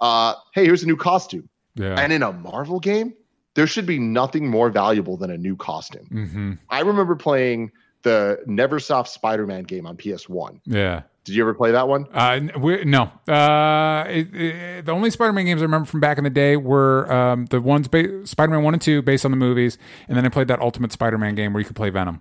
uh, 0.00 0.34
hey, 0.52 0.64
here's 0.66 0.82
a 0.82 0.86
new 0.86 0.96
costume. 0.96 1.48
Yeah. 1.76 1.98
And 1.98 2.12
in 2.12 2.22
a 2.22 2.32
Marvel 2.32 2.78
game, 2.78 3.14
there 3.55 3.66
should 3.66 3.86
be 3.86 3.98
nothing 3.98 4.48
more 4.48 4.68
valuable 4.68 5.16
than 5.16 5.30
a 5.30 5.38
new 5.38 5.57
costume. 5.57 6.07
hmm 6.07 6.52
I 6.68 6.80
remember 6.80 7.16
playing 7.16 7.72
the 8.02 8.38
Neversoft 8.46 9.09
Spider-Man 9.09 9.62
game 9.64 9.86
on 9.86 9.96
PS1. 9.96 10.61
Yeah. 10.66 11.02
Did 11.25 11.35
you 11.35 11.43
ever 11.43 11.55
play 11.55 11.72
that 11.72 11.89
one? 11.89 12.07
Uh, 12.12 12.41
we 12.59 12.85
no. 12.85 13.05
Uh, 13.27 14.05
it, 14.09 14.35
it, 14.35 14.85
the 14.85 14.93
only 14.93 15.09
Spider-Man 15.11 15.47
games 15.47 15.62
I 15.62 15.64
remember 15.64 15.87
from 15.87 16.01
back 16.01 16.18
in 16.18 16.25
the 16.25 16.31
day 16.31 16.57
were 16.57 17.11
um, 17.11 17.47
the 17.47 17.61
ones 17.62 17.89
ba- 17.89 18.27
Spider-Man 18.27 18.62
one 18.62 18.75
and 18.75 18.83
two, 18.83 19.01
based 19.01 19.25
on 19.25 19.31
the 19.31 19.37
movies, 19.39 19.79
and 20.09 20.16
then 20.16 20.27
I 20.27 20.29
played 20.29 20.49
that 20.49 20.61
Ultimate 20.61 20.93
Spider-Man 20.93 21.35
game 21.35 21.53
where 21.55 21.61
you 21.61 21.66
could 21.66 21.77
play 21.77 21.89
Venom. 21.91 22.20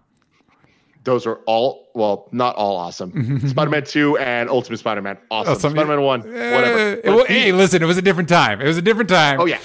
Those 1.04 1.26
are 1.28 1.36
all 1.48 1.90
well, 1.94 2.30
not 2.32 2.56
all 2.56 2.78
awesome. 2.78 3.40
Spider-Man 3.50 3.84
2 3.84 4.18
and 4.20 4.50
Ultimate 4.50 4.78
Spider-Man, 4.78 5.18
awesome. 5.30 5.52
Awesome. 5.54 5.72
Spider-Man 5.74 6.02
1, 6.02 6.22
Uh, 6.22 6.24
whatever. 6.24 6.80
it 6.94 7.04
the- 7.04 7.26
hey, 7.28 7.52
listen, 7.52 7.84
it 7.84 7.86
was 7.86 7.98
a 7.98 8.02
different 8.02 8.30
time. 8.30 8.62
It 8.62 8.68
was 8.68 8.78
a 8.78 8.82
different 8.82 9.10
time. 9.10 9.42
Oh 9.42 9.46
yeah. 9.46 9.60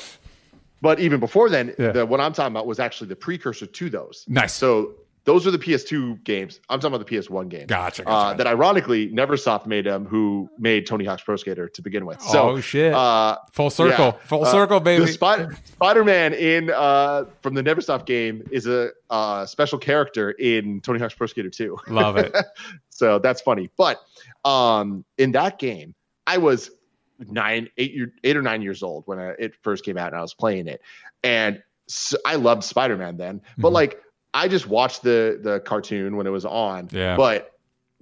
But 0.82 0.98
even 0.98 1.20
before 1.20 1.48
then, 1.48 1.74
Yeah. 1.78 1.92
the 1.92 2.06
what 2.06 2.20
I'm 2.20 2.32
talking 2.32 2.52
about 2.52 2.66
was 2.66 2.80
actually 2.80 3.06
the 3.08 3.16
precursor 3.16 3.66
to 3.66 3.88
those. 3.88 4.24
Nice. 4.26 4.52
So 4.52 4.94
those 5.28 5.46
are 5.46 5.50
the 5.50 5.58
PS2 5.58 6.24
games. 6.24 6.58
I'm 6.70 6.80
talking 6.80 6.94
about 6.94 7.06
the 7.06 7.14
PS1 7.16 7.50
game. 7.50 7.66
Gotcha. 7.66 8.02
Uh, 8.02 8.04
gotcha. 8.06 8.38
that 8.38 8.46
ironically 8.46 9.10
Neversoft 9.10 9.66
made 9.66 9.84
them, 9.84 10.06
who 10.06 10.48
made 10.58 10.86
Tony 10.86 11.04
Hawk's 11.04 11.22
Pro 11.22 11.36
Skater 11.36 11.68
to 11.68 11.82
begin 11.82 12.06
with. 12.06 12.20
So 12.22 12.50
oh 12.50 12.60
shit! 12.60 12.94
uh, 12.94 13.36
Full 13.52 13.68
circle. 13.68 14.06
yeah. 14.06 14.26
Full 14.26 14.44
Uh, 14.46 14.50
circle, 14.50 14.80
baby. 14.80 15.04
the 15.04 15.12
Spider 15.12 15.54
Spider-Man 15.72 16.32
in 16.32 16.70
uh, 16.70 17.26
from 17.42 17.52
the 17.54 17.62
Neversoft 17.62 18.06
game 18.06 18.42
is 18.50 18.66
a 18.66 18.90
uh, 19.10 19.44
special 19.44 19.78
character 19.78 20.30
in 20.30 20.80
Tony 20.80 20.98
Hawk's 20.98 21.14
Pro 21.14 21.26
Skater 21.26 21.50
2. 21.50 21.76
Love 21.88 22.16
it. 22.16 22.34
so 22.88 23.18
that's 23.18 23.42
funny. 23.42 23.68
But 23.76 24.00
um, 24.46 25.04
in 25.18 25.32
that 25.32 25.58
game, 25.58 25.94
I 26.26 26.38
was 26.38 26.70
nine, 27.18 27.68
eight, 27.76 27.92
year, 27.92 28.12
eight 28.24 28.36
or 28.36 28.42
nine 28.42 28.62
years 28.62 28.82
old 28.82 29.02
when 29.06 29.18
I, 29.18 29.28
it 29.38 29.52
first 29.62 29.84
came 29.84 29.98
out, 29.98 30.08
and 30.08 30.16
I 30.16 30.22
was 30.22 30.32
playing 30.34 30.68
it, 30.68 30.80
and 31.22 31.62
so 31.86 32.16
I 32.26 32.36
loved 32.36 32.64
Spider 32.64 32.96
Man 32.96 33.16
then. 33.16 33.40
But 33.58 33.70
Mhm. 33.70 33.74
like, 33.74 34.02
I 34.44 34.48
just 34.48 34.66
watched 34.66 35.02
the 35.02 35.38
the 35.42 35.60
cartoon 35.60 36.16
when 36.16 36.26
it 36.26 36.30
was 36.30 36.44
on. 36.44 36.88
Yeah. 36.92 37.16
But 37.16 37.52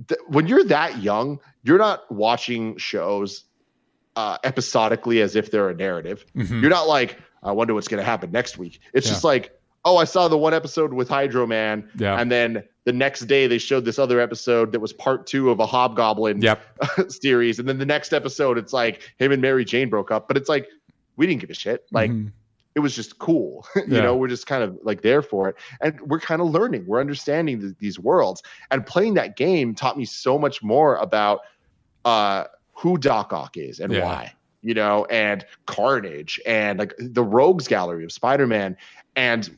th- 0.09 0.21
when 0.29 0.47
you're 0.47 0.65
that 0.65 1.03
young, 1.03 1.41
you're 1.63 1.79
not 1.79 2.11
watching 2.13 2.77
shows 2.77 3.45
uh, 4.17 4.39
episodically 4.45 5.21
as 5.21 5.37
if 5.37 5.51
they're 5.51 5.69
a 5.69 5.75
narrative. 5.75 6.25
Mhm. 6.35 6.61
You're 6.63 6.71
not 6.71 6.89
like, 6.89 7.19
I 7.43 7.53
wonder 7.53 7.75
what's 7.75 7.89
going 7.89 7.99
to 8.01 8.05
happen 8.05 8.31
next 8.33 8.57
week. 8.57 8.81
It's 8.95 9.07
Yeah. 9.07 9.13
just 9.13 9.25
like, 9.25 9.59
oh, 9.85 9.99
I 9.99 10.05
saw 10.05 10.27
the 10.29 10.39
one 10.39 10.55
episode 10.55 10.93
with 10.95 11.09
Hydro 11.09 11.47
Man, 11.47 11.89
Yeah. 11.99 12.19
and 12.19 12.33
then 12.33 12.65
the 12.85 12.93
next 12.93 13.21
day 13.27 13.47
they 13.47 13.59
showed 13.59 13.85
this 13.85 13.99
other 13.99 14.19
episode 14.21 14.73
that 14.73 14.81
was 14.81 14.93
part 14.93 15.27
two 15.27 15.51
of 15.51 15.61
a 15.61 15.67
Hobgoblin 15.67 16.41
Yep. 16.41 16.61
series, 17.09 17.59
and 17.59 17.69
then 17.69 17.79
the 17.79 17.85
next 17.87 18.13
episode 18.15 18.57
it's 18.59 18.73
like 18.73 19.03
him 19.19 19.33
and 19.33 19.43
Mary 19.43 19.65
Jane 19.65 19.91
broke 19.91 20.11
up, 20.11 20.29
but 20.29 20.37
it's 20.37 20.49
like 20.49 20.67
we 21.17 21.27
didn't 21.27 21.41
give 21.41 21.51
a 21.51 21.55
shit. 21.55 21.85
Like 21.93 22.11
Mhm. 22.11 22.33
It 22.77 22.81
was 22.81 22.95
just 22.95 23.19
cool. 23.19 23.67
you 23.77 23.83
Yeah. 23.89 24.03
know, 24.03 24.17
we're 24.17 24.29
just 24.29 24.47
kind 24.47 24.63
of 24.63 24.79
like 24.83 25.01
there 25.01 25.23
for 25.23 25.49
it. 25.49 25.57
And 25.81 25.99
we're 26.03 26.21
kind 26.21 26.41
of 26.41 26.49
learning, 26.51 26.85
we're 26.87 27.01
understanding 27.01 27.59
th- 27.61 27.75
these 27.81 27.99
worlds. 27.99 28.43
And 28.71 28.85
playing 28.87 29.15
that 29.15 29.37
game 29.37 29.75
taught 29.75 29.97
me 29.97 30.05
so 30.05 30.39
much 30.39 30.63
more 30.63 30.97
about 30.97 31.41
uh, 32.05 32.45
who 32.75 32.99
Doc 32.99 33.33
Ock 33.33 33.57
is 33.57 33.81
and 33.81 33.93
Yeah. 33.93 34.05
why, 34.05 34.33
you 34.63 34.75
know, 34.75 35.07
and 35.07 35.45
Carnage 35.67 36.39
and 36.47 36.79
like 36.79 36.95
the 36.99 37.25
Rogues 37.25 37.67
Gallery 37.67 38.05
of 38.05 38.13
Spider 38.13 38.47
Man. 38.47 38.77
And 39.17 39.51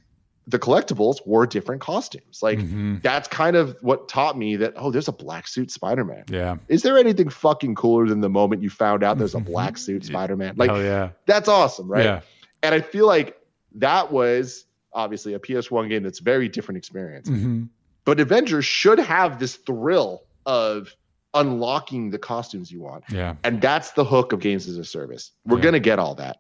the 0.47 0.59
collectibles 0.59 1.27
wore 1.27 1.47
different 1.47 1.83
costumes. 1.83 2.39
Like, 2.43 2.59
Mhm. 2.61 3.03
that's 3.03 3.29
kind 3.29 3.55
of 3.55 3.77
what 3.83 4.09
taught 4.09 4.39
me 4.39 4.57
that, 4.57 4.73
oh, 4.77 4.91
there's 4.91 5.09
a 5.09 5.13
black 5.13 5.47
suit 5.47 5.71
Spider 5.71 6.05
Man. 6.07 6.25
yeah. 6.31 6.57
Is 6.69 6.83
there 6.83 6.97
anything 6.97 7.29
fucking 7.29 7.75
cooler 7.75 8.07
than 8.07 8.21
the 8.23 8.31
moment 8.31 8.63
you 8.63 8.71
found 8.71 9.03
out 9.05 9.19
there's 9.19 9.35
a 9.35 9.41
Mhm. 9.41 9.45
black 9.47 9.77
suit 9.77 10.07
Spider 10.07 10.37
Man? 10.37 10.55
Like, 10.57 10.71
Hell 10.71 10.83
yeah. 10.83 11.11
that's 11.27 11.49
awesome, 11.49 11.87
right? 11.89 12.05
Yeah. 12.05 12.21
And 12.63 12.75
I 12.75 12.81
feel 12.81 13.07
like 13.07 13.37
that 13.77 14.11
was 14.13 14.65
obviously 14.93 15.35
a 15.35 15.39
PS1 15.39 15.89
game 15.89 16.03
that's 16.03 16.19
very 16.19 16.49
different 16.49 16.79
experience. 16.79 17.29
hmm 17.29 17.65
But 18.05 18.21
Avengers 18.21 18.65
should 18.65 18.99
have 18.99 19.39
this 19.39 19.57
thrill 19.57 20.23
of 20.47 20.95
unlocking 21.35 22.11
the 22.11 22.19
costumes 22.19 22.73
you 22.73 22.81
want. 22.81 23.05
Yeah. 23.11 23.37
And 23.45 23.61
that's 23.61 23.93
the 23.93 24.05
hook 24.05 24.33
of 24.33 24.41
games 24.41 24.67
as 24.67 24.79
a 24.79 24.85
service. 24.85 25.33
We're 25.45 25.59
Yeah. 25.59 25.63
going 25.63 25.73
to 25.75 25.81
get 25.81 25.99
all 25.99 26.15
that. 26.17 26.39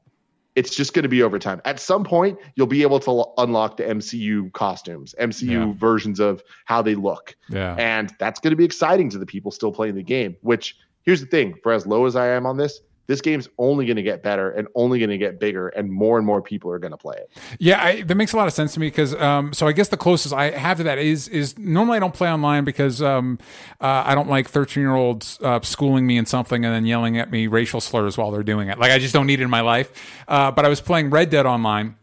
It's 0.56 0.74
just 0.74 0.92
going 0.94 1.04
to 1.04 1.08
be 1.08 1.22
over 1.22 1.38
time. 1.38 1.60
At 1.64 1.78
some 1.78 2.02
point, 2.02 2.38
you'll 2.56 2.66
be 2.66 2.82
able 2.82 2.98
to 3.00 3.10
lo- 3.12 3.34
unlock 3.38 3.76
the 3.76 3.84
MCU 3.84 4.50
costumes, 4.54 5.14
MCU 5.20 5.50
Yeah. 5.68 5.72
versions 5.78 6.18
of 6.18 6.42
how 6.64 6.82
they 6.82 6.94
look. 6.96 7.36
Yeah. 7.48 7.76
And 7.78 8.12
that's 8.18 8.40
going 8.40 8.50
to 8.52 8.56
be 8.56 8.64
exciting 8.64 9.10
to 9.10 9.18
the 9.18 9.26
people 9.26 9.52
still 9.52 9.70
playing 9.72 9.94
the 9.94 10.02
game, 10.02 10.36
which 10.40 10.74
here's 11.02 11.20
the 11.20 11.26
thing 11.28 11.54
for 11.62 11.70
as 11.72 11.86
low 11.86 12.06
as 12.06 12.16
I 12.16 12.28
am 12.28 12.44
on 12.46 12.56
this, 12.56 12.80
this 13.08 13.22
game's 13.22 13.48
only 13.58 13.86
going 13.86 13.96
to 13.96 14.02
get 14.02 14.22
better 14.22 14.50
and 14.50 14.68
only 14.74 14.98
going 14.98 15.10
to 15.10 15.18
get 15.18 15.40
bigger, 15.40 15.68
and 15.70 15.90
more 15.90 16.18
and 16.18 16.26
more 16.26 16.40
people 16.42 16.70
are 16.70 16.78
going 16.78 16.90
to 16.92 16.96
play 16.96 17.16
it. 17.16 17.30
Yeah, 17.58 17.82
I, 17.82 18.02
that 18.02 18.14
makes 18.14 18.34
a 18.34 18.36
lot 18.36 18.46
of 18.46 18.52
sense 18.52 18.74
to 18.74 18.80
me 18.80 18.86
because 18.88 19.14
um, 19.14 19.52
so 19.54 19.66
I 19.66 19.72
guess 19.72 19.88
the 19.88 19.96
closest 19.96 20.34
I 20.34 20.50
have 20.50 20.76
to 20.76 20.82
that 20.84 20.98
is 20.98 21.26
is 21.26 21.58
normally 21.58 21.96
I 21.96 22.00
don't 22.00 22.14
play 22.14 22.30
online 22.30 22.64
because 22.64 23.02
um, 23.02 23.38
uh, 23.80 24.02
I 24.06 24.14
don't 24.14 24.28
like 24.28 24.48
thirteen 24.48 24.82
year 24.82 24.94
olds 24.94 25.38
uh, 25.42 25.58
schooling 25.62 26.06
me 26.06 26.18
in 26.18 26.26
something 26.26 26.64
and 26.64 26.72
then 26.72 26.84
yelling 26.86 27.18
at 27.18 27.30
me 27.30 27.46
racial 27.46 27.80
slurs 27.80 28.16
while 28.16 28.30
they're 28.30 28.42
doing 28.42 28.68
it. 28.68 28.78
Like 28.78 28.92
I 28.92 28.98
just 28.98 29.14
don't 29.14 29.26
need 29.26 29.40
it 29.40 29.44
in 29.44 29.50
my 29.50 29.62
life. 29.62 29.90
Uh, 30.28 30.50
but 30.50 30.64
I 30.64 30.68
was 30.68 30.80
playing 30.80 31.10
Red 31.10 31.30
Dead 31.30 31.46
online. 31.46 31.96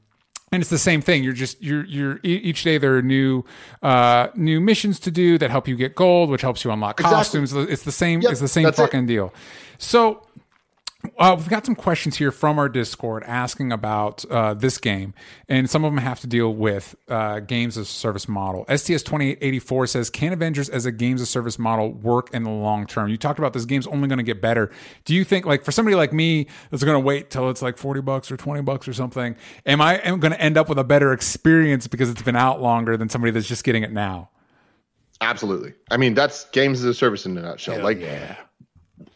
And 0.52 0.62
it's 0.62 0.70
the 0.70 0.78
same 0.78 1.02
thing. 1.02 1.24
You're 1.24 1.34
just 1.34 1.62
you're 1.62 1.84
you're 1.86 2.20
each 2.24 2.64
day 2.64 2.78
there 2.78 2.96
are 2.98 3.02
new 3.02 3.44
uh, 3.84 4.28
new 4.36 4.62
missions 4.62 5.00
to 5.02 5.12
do 5.12 5.38
that 5.40 5.50
help 5.52 5.68
you 5.68 5.76
get 5.76 5.96
gold, 5.96 6.30
which 6.30 6.42
helps 6.44 6.64
you 6.64 6.72
unlock 6.72 7.00
Exactly. 7.00 7.18
costumes. 7.18 7.54
It's 7.54 7.84
the 7.84 7.92
same. 7.92 8.22
Yep, 8.22 8.32
it's 8.32 8.42
the 8.42 8.48
same 8.48 8.64
that's 8.64 8.80
it. 8.80 8.82
fucking 8.82 9.06
deal. 9.06 9.34
So 9.80 10.26
uh, 11.18 11.36
we've 11.38 11.50
got 11.50 11.66
some 11.66 11.76
questions 11.76 12.18
here 12.18 12.32
from 12.32 12.60
our 12.60 12.70
Discord 12.70 13.24
asking 13.26 13.72
about 13.72 14.24
uh, 14.26 14.54
this 14.54 14.78
game, 14.78 15.14
and 15.48 15.70
some 15.70 15.84
of 15.84 15.92
them 15.92 16.00
have 16.00 16.20
to 16.22 16.28
deal 16.28 16.54
with 16.54 16.96
uh, 17.08 17.40
games 17.40 17.78
as 17.78 17.90
a 17.90 17.92
service 17.92 18.28
model. 18.28 18.66
STS 18.76 19.04
twenty 19.04 19.32
eight 19.32 19.38
eighty 19.42 19.60
four 19.60 19.88
says, 19.88 20.10
"Can 20.10 20.34
Avengers 20.34 20.70
as 20.70 20.86
a 20.86 20.92
games 20.92 21.22
as 21.22 21.28
a 21.28 21.32
service 21.32 21.60
model 21.60 21.92
work 21.92 22.34
in 22.34 22.44
the 22.44 22.50
long 22.50 22.86
term?" 22.86 23.10
You 23.10 23.18
talked 23.18 23.40
about 23.40 23.54
this 23.54 23.66
game's 23.66 23.88
only 23.88 24.08
going 24.08 24.18
to 24.18 24.24
get 24.24 24.42
better. 24.42 24.72
Do 25.06 25.14
you 25.14 25.24
think, 25.24 25.46
like, 25.46 25.64
for 25.64 25.72
somebody 25.72 25.96
like 25.96 26.14
me 26.14 26.48
that's 26.70 26.84
going 26.84 26.96
to 26.96 27.06
wait 27.06 27.30
till 27.30 27.50
it's 27.50 27.62
like 27.62 27.78
forty 27.78 28.02
bucks 28.02 28.32
or 28.32 28.38
twenty 28.38 28.62
bucks 28.62 28.88
or 28.88 28.94
something, 28.94 29.36
am 29.66 29.82
I 29.82 29.96
am 29.98 30.20
going 30.20 30.34
to 30.34 30.42
end 30.42 30.58
up 30.58 30.70
with 30.70 30.80
a 30.80 30.84
better 30.84 31.14
experience 31.14 31.88
because 31.88 32.10
it's 32.10 32.22
been 32.22 32.36
out 32.36 32.62
longer 32.62 32.98
than 32.98 33.10
somebody 33.10 33.32
that's 33.32 33.48
just 33.48 33.64
getting 33.64 33.84
it 33.84 33.92
now? 33.92 34.30
Absolutely. 35.22 35.74
I 35.90 35.98
mean, 35.98 36.14
that's 36.14 36.46
games 36.50 36.80
as 36.80 36.86
a 36.86 36.94
service 36.94 37.26
in 37.26 37.38
a 37.38 37.42
nutshell. 37.42 37.82
like, 37.82 38.00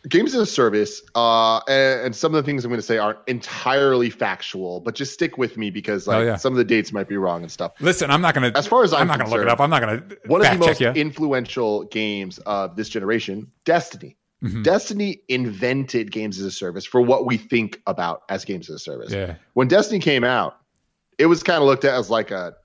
games 0.09 0.33
as 0.35 0.41
a 0.41 0.45
service, 0.45 1.01
uh, 1.15 1.59
and, 1.67 2.01
and 2.07 2.15
some 2.15 2.33
of 2.33 2.43
the 2.43 2.45
things 2.49 2.65
I'm 2.65 2.69
going 2.71 2.79
to 2.81 2.85
say 2.85 2.97
aren't 2.97 3.19
entirely 3.27 4.09
factual, 4.09 4.79
but 4.81 4.95
just 4.95 5.13
stick 5.13 5.37
with 5.37 5.55
me 5.55 5.69
because 5.69 6.07
like 6.07 6.17
Oh, 6.17 6.21
yeah. 6.23 6.35
some 6.35 6.51
of 6.53 6.57
the 6.57 6.63
dates 6.65 6.91
might 6.91 7.07
be 7.07 7.15
wrong 7.17 7.41
and 7.43 7.51
stuff. 7.51 7.73
Listen, 7.79 8.09
I'm 8.11 8.21
not 8.21 8.33
going 8.33 8.51
to. 8.51 8.57
As 8.57 8.67
far 8.67 8.83
as 8.83 8.93
I'm 8.93 9.01
I'm 9.01 9.07
not 9.07 9.17
going 9.19 9.29
to 9.29 9.35
look 9.37 9.45
it 9.45 9.49
up. 9.49 9.59
I'm 9.61 9.69
not 9.69 9.81
going 9.81 9.99
to 10.09 10.17
One 10.25 10.45
of 10.45 10.51
the 10.51 10.65
most 10.65 10.81
you. 10.81 10.89
influential 10.89 11.83
games 11.85 12.39
of 12.39 12.75
this 12.75 12.89
generation, 12.89 13.51
Destiny. 13.65 14.17
Mhm. 14.43 14.63
Destiny 14.63 15.21
invented 15.27 16.11
games 16.11 16.39
as 16.39 16.45
a 16.45 16.51
service 16.51 16.85
for 16.85 17.01
what 17.01 17.25
we 17.25 17.35
think 17.37 17.81
about 17.85 18.21
as 18.29 18.45
games 18.45 18.69
as 18.69 18.75
a 18.75 18.79
service. 18.79 19.11
Yeah. 19.11 19.35
When 19.53 19.67
Destiny 19.67 19.99
came 19.99 20.23
out, 20.23 20.55
it 21.17 21.25
was 21.25 21.43
kind 21.43 21.61
of 21.61 21.67
looked 21.67 21.83
at 21.83 21.93
as 21.93 22.09
like 22.09 22.31
a 22.31 22.55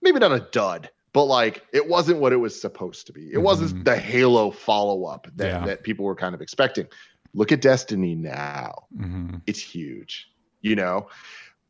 maybe 0.00 0.18
not 0.18 0.32
a 0.32 0.40
dud, 0.50 0.88
but 1.12 1.24
like 1.24 1.64
it 1.72 1.88
wasn't 1.88 2.20
what 2.20 2.32
it 2.32 2.36
was 2.36 2.60
supposed 2.60 3.06
to 3.08 3.12
be. 3.12 3.30
It 3.32 3.38
wasn't 3.38 3.84
the 3.84 3.96
Halo 3.96 4.50
follow 4.50 5.04
up 5.04 5.26
that, 5.36 5.46
Yeah. 5.46 5.66
that 5.66 5.82
people 5.82 6.04
were 6.04 6.14
kind 6.14 6.34
of 6.34 6.40
expecting. 6.40 6.86
Look 7.34 7.52
at 7.52 7.60
Destiny 7.60 8.14
now. 8.14 8.86
hmm 8.96 9.36
It's 9.46 9.60
huge. 9.60 10.28
You 10.62 10.76
know, 10.76 11.08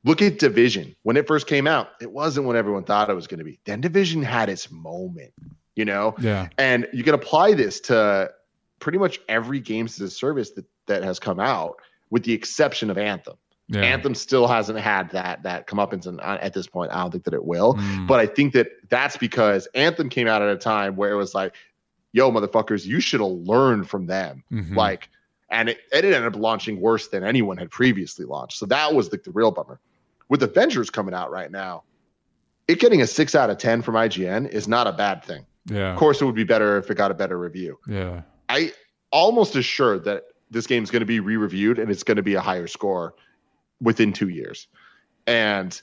look 0.05 0.21
at 0.23 0.39
Division. 0.39 0.97
When 1.03 1.17
it 1.17 1.27
first 1.27 1.47
came 1.47 1.67
out, 1.67 1.89
it 2.01 2.11
wasn't 2.11 2.47
what 2.47 2.57
everyone 2.57 2.85
thought 2.85 3.09
it 3.11 3.15
was 3.15 3.27
going 3.29 3.39
to 3.39 3.45
be. 3.45 3.61
Then 3.65 3.81
Division 3.81 4.23
had 4.23 4.49
its 4.49 4.71
moment, 4.71 5.33
you 5.77 5.85
know? 5.85 6.15
Yeah. 6.21 6.49
And 6.59 6.89
you 6.93 7.05
can 7.05 7.15
apply 7.15 7.55
this 7.55 7.81
to 7.83 8.33
pretty 8.81 8.99
much 8.99 9.21
every 9.29 9.61
games 9.61 10.01
as 10.01 10.13
a 10.13 10.15
service 10.15 10.51
that, 10.53 10.65
that 10.87 11.05
has 11.05 11.19
come 11.21 11.39
out, 11.39 11.77
with 12.11 12.25
the 12.25 12.33
exception 12.33 12.91
of 12.91 12.99
Anthem. 12.99 13.37
Yeah. 13.73 13.83
Anthem 13.83 14.15
still 14.17 14.47
hasn't 14.49 14.79
had 14.81 15.11
that 15.13 15.45
that 15.45 15.67
comeuppance, 15.69 16.07
and 16.07 16.21
at 16.21 16.53
this 16.53 16.67
point, 16.67 16.91
I 16.93 17.03
don't 17.03 17.13
think 17.13 17.25
that 17.25 17.35
it 17.35 17.45
will. 17.45 17.75
Mm. 17.75 18.07
But 18.09 18.19
I 18.21 18.27
think 18.27 18.53
that 18.55 18.69
that's 18.89 19.17
because 19.17 19.67
Anthem 19.75 20.09
came 20.09 20.27
out 20.27 20.43
at 20.43 20.49
a 20.49 20.57
time 20.59 20.97
where 20.97 21.13
it 21.13 21.17
was 21.17 21.35
like, 21.35 21.55
"Yo, 22.13 22.31
motherfuckers, 22.33 22.85
you 22.85 22.99
should 23.01 23.21
have 23.21 23.31
learned 23.31 23.89
from 23.89 24.07
them." 24.07 24.43
Mhm. 24.51 24.75
Like, 24.75 25.09
and 25.51 25.69
it, 25.69 25.79
it 25.93 26.05
ended 26.05 26.25
up 26.25 26.35
launching 26.37 26.81
worse 26.81 27.09
than 27.09 27.23
anyone 27.23 27.57
had 27.59 27.71
previously 27.71 28.25
launched. 28.25 28.59
So 28.59 28.67
that 28.67 28.93
was 28.95 29.09
the, 29.11 29.19
the 29.19 29.31
real 29.31 29.53
bummer. 29.53 29.79
With 30.29 30.43
Avengers 30.43 30.91
coming 30.91 31.15
out 31.15 31.31
right 31.31 31.51
now, 31.51 31.85
it 32.69 32.81
getting 32.81 33.03
a 33.03 33.07
six 33.07 33.35
out 33.37 33.51
of 33.51 33.59
ten 33.59 33.83
from 33.83 33.95
IGN 33.95 34.49
is 34.49 34.67
not 34.69 34.87
a 34.89 34.93
bad 34.93 35.25
thing. 35.25 35.47
yeah. 35.67 35.93
Of 35.93 35.99
course, 35.99 36.21
it 36.21 36.25
would 36.25 36.35
be 36.35 36.45
better 36.45 36.77
if 36.79 36.91
it 36.91 36.97
got 36.97 37.11
a 37.11 37.15
better 37.15 37.39
review. 37.39 37.79
Yeah. 37.87 38.23
I 38.49 38.73
almost 39.13 39.55
assured 39.57 40.05
that 40.05 40.25
this 40.51 40.67
game's 40.67 40.91
going 40.91 41.01
to 41.01 41.07
be 41.07 41.21
re-reviewed 41.21 41.79
and 41.79 41.91
it's 41.91 42.03
going 42.03 42.17
to 42.17 42.23
be 42.25 42.35
a 42.35 42.41
higher 42.41 42.67
score 42.67 43.15
within 43.81 44.13
two 44.13 44.29
years. 44.29 44.69
and 45.27 45.81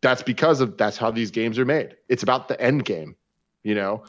that's 0.00 0.22
because 0.22 0.60
of 0.60 0.76
that's 0.76 0.96
how 0.96 1.10
these 1.10 1.30
games 1.32 1.58
are 1.58 1.64
made. 1.64 1.96
It's 2.08 2.22
about 2.22 2.46
the 2.46 2.60
end 2.60 2.84
game, 2.84 3.16
you 3.64 3.74
know, 3.74 4.04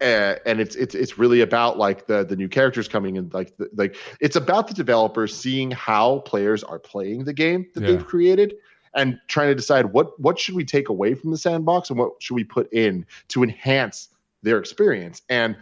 uh, 0.00 0.34
and 0.44 0.60
it's 0.60 0.74
it's 0.74 0.96
it's 0.96 1.16
really 1.16 1.40
about 1.42 1.78
like 1.78 2.06
the 2.08 2.24
the 2.24 2.34
new 2.34 2.48
characters 2.48 2.88
coming 2.88 3.14
in, 3.14 3.30
like 3.32 3.56
the, 3.56 3.68
like 3.76 3.96
it's 4.20 4.34
about 4.34 4.66
the 4.66 4.74
developers 4.74 5.34
seeing 5.36 5.70
how 5.70 6.18
players 6.20 6.64
are 6.64 6.80
playing 6.80 7.24
the 7.24 7.32
game 7.32 7.66
that 7.74 7.82
Yeah. 7.82 7.92
they've 7.92 8.04
created 8.04 8.54
and 8.94 9.20
trying 9.28 9.48
to 9.48 9.54
decide 9.54 9.86
what 9.92 10.18
what 10.18 10.40
should 10.40 10.56
we 10.56 10.64
take 10.64 10.88
away 10.88 11.14
from 11.14 11.30
the 11.30 11.38
sandbox 11.38 11.88
and 11.90 11.98
what 12.00 12.20
should 12.20 12.34
we 12.34 12.42
put 12.44 12.70
in 12.72 13.06
to 13.28 13.44
enhance 13.44 14.08
their 14.42 14.58
experience. 14.58 15.22
And 15.28 15.56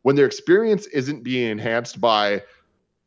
when 0.00 0.16
their 0.16 0.26
experience 0.26 0.86
isn't 0.86 1.22
being 1.22 1.50
enhanced 1.50 2.00
by 2.00 2.42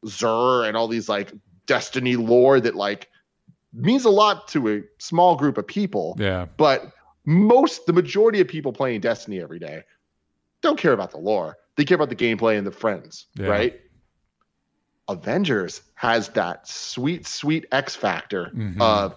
Xur 0.05 0.67
and 0.67 0.77
all 0.77 0.87
these 0.87 1.09
like 1.09 1.33
Destiny 1.65 2.15
lore 2.15 2.59
that 2.59 2.75
like 2.75 3.09
means 3.75 4.05
a 4.05 4.09
lot 4.09 4.47
to 4.49 4.69
a 4.69 4.81
small 4.97 5.35
group 5.35 5.57
of 5.57 5.67
people, 5.67 6.15
Yeah. 6.19 6.45
but 6.57 6.91
most 7.25 7.85
the 7.85 7.93
majority 7.93 8.39
of 8.41 8.47
people 8.47 8.71
playing 8.71 9.01
Destiny 9.01 9.41
every 9.41 9.59
day 9.59 9.83
don't 10.61 10.79
care 10.79 10.93
about 10.93 11.11
the 11.11 11.17
lore. 11.17 11.57
They 11.75 11.85
care 11.85 11.95
about 11.95 12.09
the 12.09 12.15
gameplay 12.15 12.57
and 12.57 12.65
the 12.65 12.71
friends, 12.71 13.27
Yeah. 13.35 13.47
right? 13.47 13.81
Avengers 15.07 15.81
has 15.95 16.29
that 16.29 16.67
sweet, 16.67 17.27
sweet 17.27 17.65
X 17.71 17.95
factor 17.95 18.51
Mhm. 18.55 18.81
of 18.81 19.15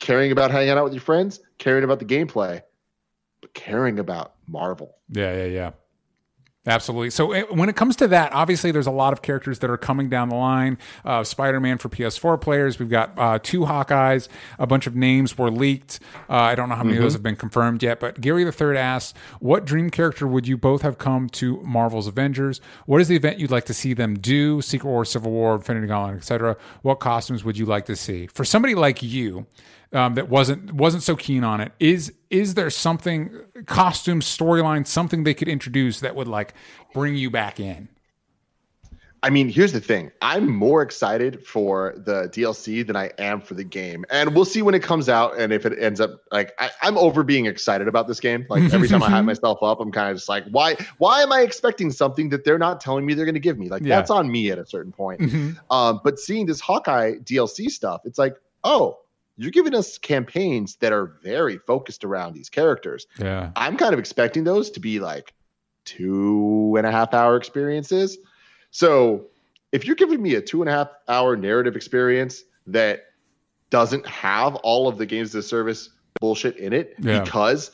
caring 0.00 0.32
about 0.32 0.50
hanging 0.50 0.70
out 0.70 0.84
with 0.84 0.94
your 0.94 1.00
friends, 1.02 1.40
caring 1.58 1.84
about 1.84 2.00
the 2.00 2.04
gameplay, 2.04 2.60
but 3.40 3.54
caring 3.54 3.98
about 3.98 4.34
Marvel. 4.48 4.96
Yeah, 5.10 5.36
yeah, 5.36 5.44
yeah. 5.44 5.70
Absolutely. 6.68 7.08
So 7.08 7.32
eh, 7.32 7.44
when 7.50 7.70
it 7.70 7.76
comes 7.76 7.96
to 7.96 8.08
that, 8.08 8.32
obviously 8.34 8.70
there's 8.70 8.86
a 8.86 8.92
lot 8.92 9.14
of 9.14 9.22
characters 9.22 9.60
that 9.60 9.70
are 9.70 9.78
coming 9.78 10.10
down 10.10 10.28
the 10.28 10.36
line. 10.36 10.76
Uh, 11.02 11.24
Spider-Man 11.24 11.78
for 11.78 11.88
PS4 11.88 12.38
players. 12.38 12.78
We've 12.78 12.90
got 12.90 13.12
uh, 13.16 13.38
two 13.42 13.60
Hawkeyes. 13.60 14.28
A 14.58 14.66
bunch 14.66 14.86
of 14.86 14.94
names 14.94 15.38
were 15.38 15.50
leaked. 15.50 15.98
Uh, 16.28 16.34
I 16.34 16.54
don't 16.54 16.68
know 16.68 16.74
how 16.74 16.84
many 16.84 16.98
of 16.98 17.02
those 17.02 17.14
have 17.14 17.22
been 17.22 17.36
confirmed 17.36 17.82
yet. 17.82 18.00
But 18.00 18.20
Gary 18.20 18.44
the 18.44 18.52
Third 18.52 18.76
asks, 18.76 19.14
"What 19.40 19.64
dream 19.64 19.88
character 19.88 20.26
would 20.26 20.46
you 20.46 20.58
both 20.58 20.82
have 20.82 20.98
come 20.98 21.30
to 21.30 21.60
Marvel's 21.62 22.06
Avengers? 22.06 22.60
What 22.84 23.00
is 23.00 23.08
the 23.08 23.16
event 23.16 23.38
you'd 23.38 23.50
like 23.50 23.64
to 23.66 23.74
see 23.74 23.94
them 23.94 24.14
do? 24.14 24.60
Secret 24.60 24.90
War, 24.90 25.06
Civil 25.06 25.30
War, 25.32 25.54
Infinity 25.54 25.86
Gauntlet, 25.86 26.18
etc. 26.18 26.56
What 26.82 27.00
costumes 27.00 27.44
would 27.44 27.56
you 27.56 27.64
like 27.64 27.86
to 27.86 27.96
see 27.96 28.26
for 28.26 28.44
somebody 28.44 28.74
like 28.74 29.02
you?" 29.02 29.46
Um, 29.92 30.14
that 30.14 30.28
wasn't 30.28 30.72
wasn't 30.72 31.02
so 31.02 31.16
keen 31.16 31.44
on 31.44 31.60
it. 31.60 31.72
Is 31.80 32.12
is 32.30 32.54
there 32.54 32.70
something 32.70 33.30
costume 33.66 34.20
storyline 34.20 34.86
something 34.86 35.24
they 35.24 35.34
could 35.34 35.48
introduce 35.48 36.00
that 36.00 36.14
would 36.14 36.28
like 36.28 36.54
bring 36.92 37.14
you 37.16 37.30
back 37.30 37.58
in? 37.58 37.88
I 39.20 39.30
mean, 39.30 39.48
here's 39.48 39.72
the 39.72 39.80
thing. 39.80 40.12
I'm 40.22 40.48
more 40.48 40.80
excited 40.80 41.44
for 41.44 41.94
the 41.96 42.28
DLC 42.32 42.86
than 42.86 42.94
I 42.94 43.10
am 43.18 43.40
for 43.40 43.54
the 43.54 43.64
game. 43.64 44.04
And 44.10 44.32
we'll 44.32 44.44
see 44.44 44.62
when 44.62 44.76
it 44.76 44.82
comes 44.82 45.08
out 45.08 45.36
and 45.36 45.52
if 45.52 45.66
it 45.66 45.76
ends 45.76 46.00
up 46.00 46.20
like 46.30 46.52
I, 46.60 46.70
I'm 46.82 46.96
over 46.96 47.24
being 47.24 47.46
excited 47.46 47.88
about 47.88 48.06
this 48.06 48.20
game. 48.20 48.46
Like 48.48 48.72
every 48.72 48.86
time 48.86 49.02
I 49.02 49.10
hype 49.10 49.24
myself 49.32 49.58
up, 49.60 49.80
I'm 49.80 49.90
kind 49.90 50.10
of 50.10 50.16
just 50.16 50.28
like, 50.28 50.44
why 50.50 50.76
why 50.98 51.22
am 51.22 51.32
I 51.32 51.40
expecting 51.40 51.90
something 51.90 52.28
that 52.28 52.44
they're 52.44 52.58
not 52.60 52.80
telling 52.80 53.04
me 53.06 53.14
they're 53.14 53.26
gonna 53.26 53.40
give 53.40 53.58
me? 53.58 53.68
Like 53.68 53.82
Yeah. 53.82 53.96
that's 53.96 54.10
on 54.10 54.30
me 54.30 54.52
at 54.52 54.58
a 54.58 54.66
certain 54.66 54.92
point. 54.92 55.20
Um, 55.68 56.00
but 56.04 56.20
seeing 56.20 56.46
this 56.46 56.60
Hawkeye 56.60 57.14
DLC 57.24 57.70
stuff, 57.70 58.02
it's 58.04 58.18
like, 58.18 58.36
oh, 58.62 58.98
you're 59.38 59.50
giving 59.52 59.74
us 59.74 59.96
campaigns 59.98 60.76
that 60.76 60.92
are 60.92 61.16
very 61.22 61.56
focused 61.58 62.04
around 62.04 62.34
these 62.34 62.48
characters. 62.50 63.06
Yeah, 63.18 63.50
I'm 63.56 63.76
kind 63.76 63.92
of 63.94 63.98
expecting 63.98 64.44
those 64.44 64.70
to 64.72 64.80
be 64.80 64.98
like 65.00 65.32
two 65.84 66.74
and 66.76 66.86
a 66.86 66.90
half 66.92 67.14
hour 67.14 67.36
experiences. 67.36 68.18
So 68.70 69.26
if 69.72 69.86
you're 69.86 69.96
giving 69.96 70.20
me 70.20 70.34
a 70.34 70.40
two 70.42 70.60
and 70.60 70.68
a 70.68 70.72
half 70.72 70.88
hour 71.08 71.36
narrative 71.36 71.76
experience 71.76 72.42
that 72.66 73.06
doesn't 73.70 74.06
have 74.06 74.56
all 74.56 74.88
of 74.88 74.98
the 74.98 75.06
games 75.06 75.34
as 75.34 75.44
a 75.44 75.48
service 75.48 75.90
bullshit 76.20 76.56
in 76.58 76.72
it 76.72 76.94
Yeah. 77.00 77.22
because 77.22 77.70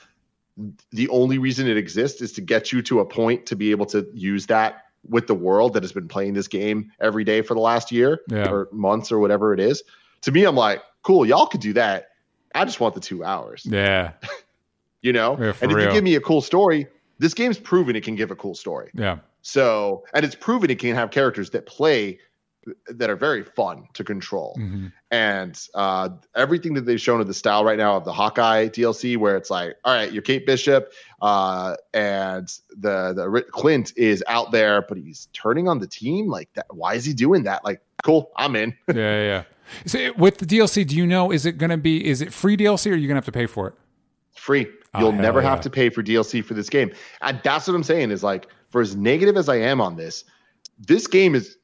the 0.92 1.08
only 1.08 1.38
reason 1.38 1.66
it 1.66 1.76
exists 1.76 2.20
is 2.20 2.32
to 2.32 2.40
get 2.40 2.72
you 2.72 2.82
to 2.82 3.00
a 3.00 3.04
point 3.04 3.46
to 3.46 3.56
be 3.56 3.70
able 3.72 3.86
to 3.86 4.06
use 4.14 4.46
that 4.46 4.84
with 5.08 5.26
the 5.26 5.34
world 5.34 5.74
that 5.74 5.82
has 5.82 5.92
been 5.92 6.08
playing 6.08 6.34
this 6.34 6.46
game 6.48 6.90
every 7.00 7.24
day 7.24 7.42
for 7.42 7.54
the 7.54 7.60
last 7.60 7.90
year 7.90 8.20
Yeah. 8.30 8.48
or 8.50 8.68
months 8.72 9.10
or 9.10 9.18
whatever 9.18 9.52
it 9.52 9.60
is. 9.60 9.82
To 10.24 10.32
me, 10.32 10.44
I'm 10.44 10.56
like, 10.56 10.82
cool, 11.02 11.24
y'all 11.24 11.46
could 11.46 11.60
do 11.60 11.72
that. 11.74 12.08
I 12.54 12.64
just 12.64 12.80
want 12.80 12.94
the 12.94 13.00
two 13.00 13.24
hours. 13.24 13.64
Yeah, 13.64 14.12
you 15.02 15.12
know? 15.12 15.38
Yeah, 15.38 15.54
and 15.62 15.70
if 15.70 15.76
real. 15.76 15.86
you 15.86 15.92
give 15.92 16.04
me 16.04 16.14
a 16.14 16.20
cool 16.20 16.40
story 16.40 16.88
this 17.18 17.34
game's 17.34 17.58
proven 17.58 17.96
it 17.96 18.04
can 18.04 18.16
give 18.16 18.30
a 18.30 18.36
cool 18.36 18.54
story. 18.54 18.90
Yeah, 18.94 19.18
so 19.42 20.04
and 20.14 20.24
it's 20.24 20.34
proven 20.34 20.70
it 20.70 20.78
can 20.78 20.94
have 20.94 21.10
characters 21.10 21.50
that 21.50 21.66
play 21.66 22.18
that 22.88 23.10
are 23.10 23.16
very 23.16 23.42
fun 23.44 23.86
to 23.92 24.02
control. 24.02 24.56
Mhm. 24.58 24.90
and 25.10 25.68
uh, 25.74 26.08
everything 26.34 26.72
that 26.74 26.86
they've 26.86 27.00
shown 27.00 27.20
of 27.20 27.26
the 27.26 27.34
style 27.34 27.62
right 27.62 27.76
now 27.76 27.94
of 27.96 28.04
the 28.04 28.12
hawkeye 28.12 28.68
dlc 28.68 29.16
where 29.18 29.36
it's 29.36 29.50
like 29.50 29.76
all 29.84 29.94
right 29.94 30.12
you're 30.12 30.22
kate 30.22 30.46
bishop 30.46 30.92
uh, 31.20 31.76
and 31.92 32.48
the 32.70 33.12
the 33.12 33.44
clint 33.52 33.92
is 33.96 34.24
out 34.26 34.50
there 34.50 34.82
but 34.88 34.96
he's 34.96 35.28
turning 35.32 35.68
on 35.68 35.78
the 35.78 35.86
team. 35.86 36.28
Like 36.28 36.52
that 36.54 36.66
why 36.70 36.94
is 36.94 37.04
he 37.04 37.12
doing 37.12 37.44
that? 37.44 37.64
Like 37.64 37.80
cool 38.02 38.32
i'm 38.36 38.56
in. 38.56 38.74
Yeah, 38.88 39.22
yeah. 39.22 39.42
So 39.86 40.12
with 40.16 40.38
the 40.38 40.46
DLC, 40.46 40.86
do 40.86 40.96
you 40.96 41.06
know 41.06 41.30
is 41.32 41.46
it 41.46 41.58
going 41.58 41.70
to 41.70 41.76
be 41.76 42.06
is 42.06 42.20
it 42.20 42.32
free 42.32 42.56
DLC 42.56 42.90
or 42.90 42.94
are 42.94 42.96
you 42.96 43.06
going 43.08 43.14
to 43.14 43.18
have 43.18 43.24
to 43.26 43.32
pay 43.32 43.46
for 43.46 43.68
it? 43.68 43.74
free. 44.34 44.66
Oh, 44.94 45.00
You'll 45.00 45.12
hell 45.12 45.22
never 45.22 45.40
yeah. 45.40 45.48
have 45.50 45.60
to 45.62 45.70
pay 45.70 45.88
for 45.90 46.02
DLC 46.02 46.44
for 46.44 46.54
this 46.54 46.68
game. 46.68 46.92
And 47.22 47.40
that's 47.44 47.66
what 47.68 47.74
I'm 47.74 47.84
saying 47.84 48.10
is 48.10 48.22
like 48.24 48.48
for 48.70 48.80
as 48.80 48.94
negative 48.96 49.36
as 49.36 49.48
I 49.48 49.56
am 49.56 49.80
on 49.80 49.96
this, 49.96 50.24
this 50.78 51.06
game 51.06 51.34
is 51.34 51.56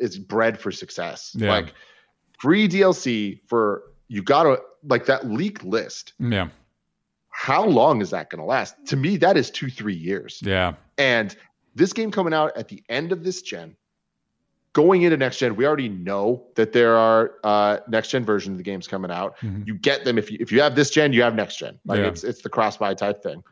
is 0.00 0.18
bred 0.18 0.58
for 0.58 0.70
success. 0.72 1.34
Yeah. 1.38 1.50
Like 1.50 1.72
free 2.38 2.68
DLC 2.68 3.40
for 3.46 3.84
you 4.08 4.22
got 4.22 4.42
to 4.42 4.60
like 4.84 5.06
that 5.06 5.28
leak 5.30 5.62
list. 5.62 6.14
Yeah, 6.18 6.48
How 7.30 7.64
long 7.64 8.02
is 8.02 8.10
that 8.10 8.28
going 8.28 8.40
to 8.40 8.44
last? 8.44 8.74
To 8.86 8.96
me 8.96 9.16
that 9.18 9.36
is 9.36 9.50
2 9.50 9.70
3 9.70 9.94
years. 9.94 10.40
yeah, 10.44 10.74
And 10.98 11.34
this 11.76 11.92
game 11.92 12.10
coming 12.10 12.34
out 12.34 12.56
at 12.56 12.66
the 12.68 12.82
end 12.88 13.12
of 13.12 13.22
this 13.24 13.40
gen 13.42 13.76
going 14.72 15.02
into 15.02 15.16
next 15.16 15.38
gen, 15.38 15.56
we 15.56 15.66
already 15.66 15.88
know 15.88 16.44
that 16.54 16.72
there 16.72 16.96
are 16.96 17.32
uh, 17.42 17.78
next 17.88 18.08
gen 18.10 18.24
versions 18.24 18.52
of 18.54 18.58
the 18.58 18.62
games 18.64 18.86
coming 18.86 19.10
out. 19.10 19.36
Mhm. 19.38 19.66
You 19.66 19.74
get 19.74 20.04
them 20.04 20.16
if 20.18 20.30
you 20.30 20.38
if 20.40 20.52
you 20.52 20.60
have 20.60 20.76
this 20.76 20.90
gen, 20.90 21.12
you 21.12 21.22
have 21.22 21.34
next 21.34 21.56
gen. 21.56 21.78
Like 21.84 21.98
Yeah. 21.98 22.06
it's 22.06 22.24
it's 22.24 22.42
the 22.42 22.48
cross 22.50 22.76
buy 22.76 22.94
type 22.94 23.22
thing. 23.22 23.42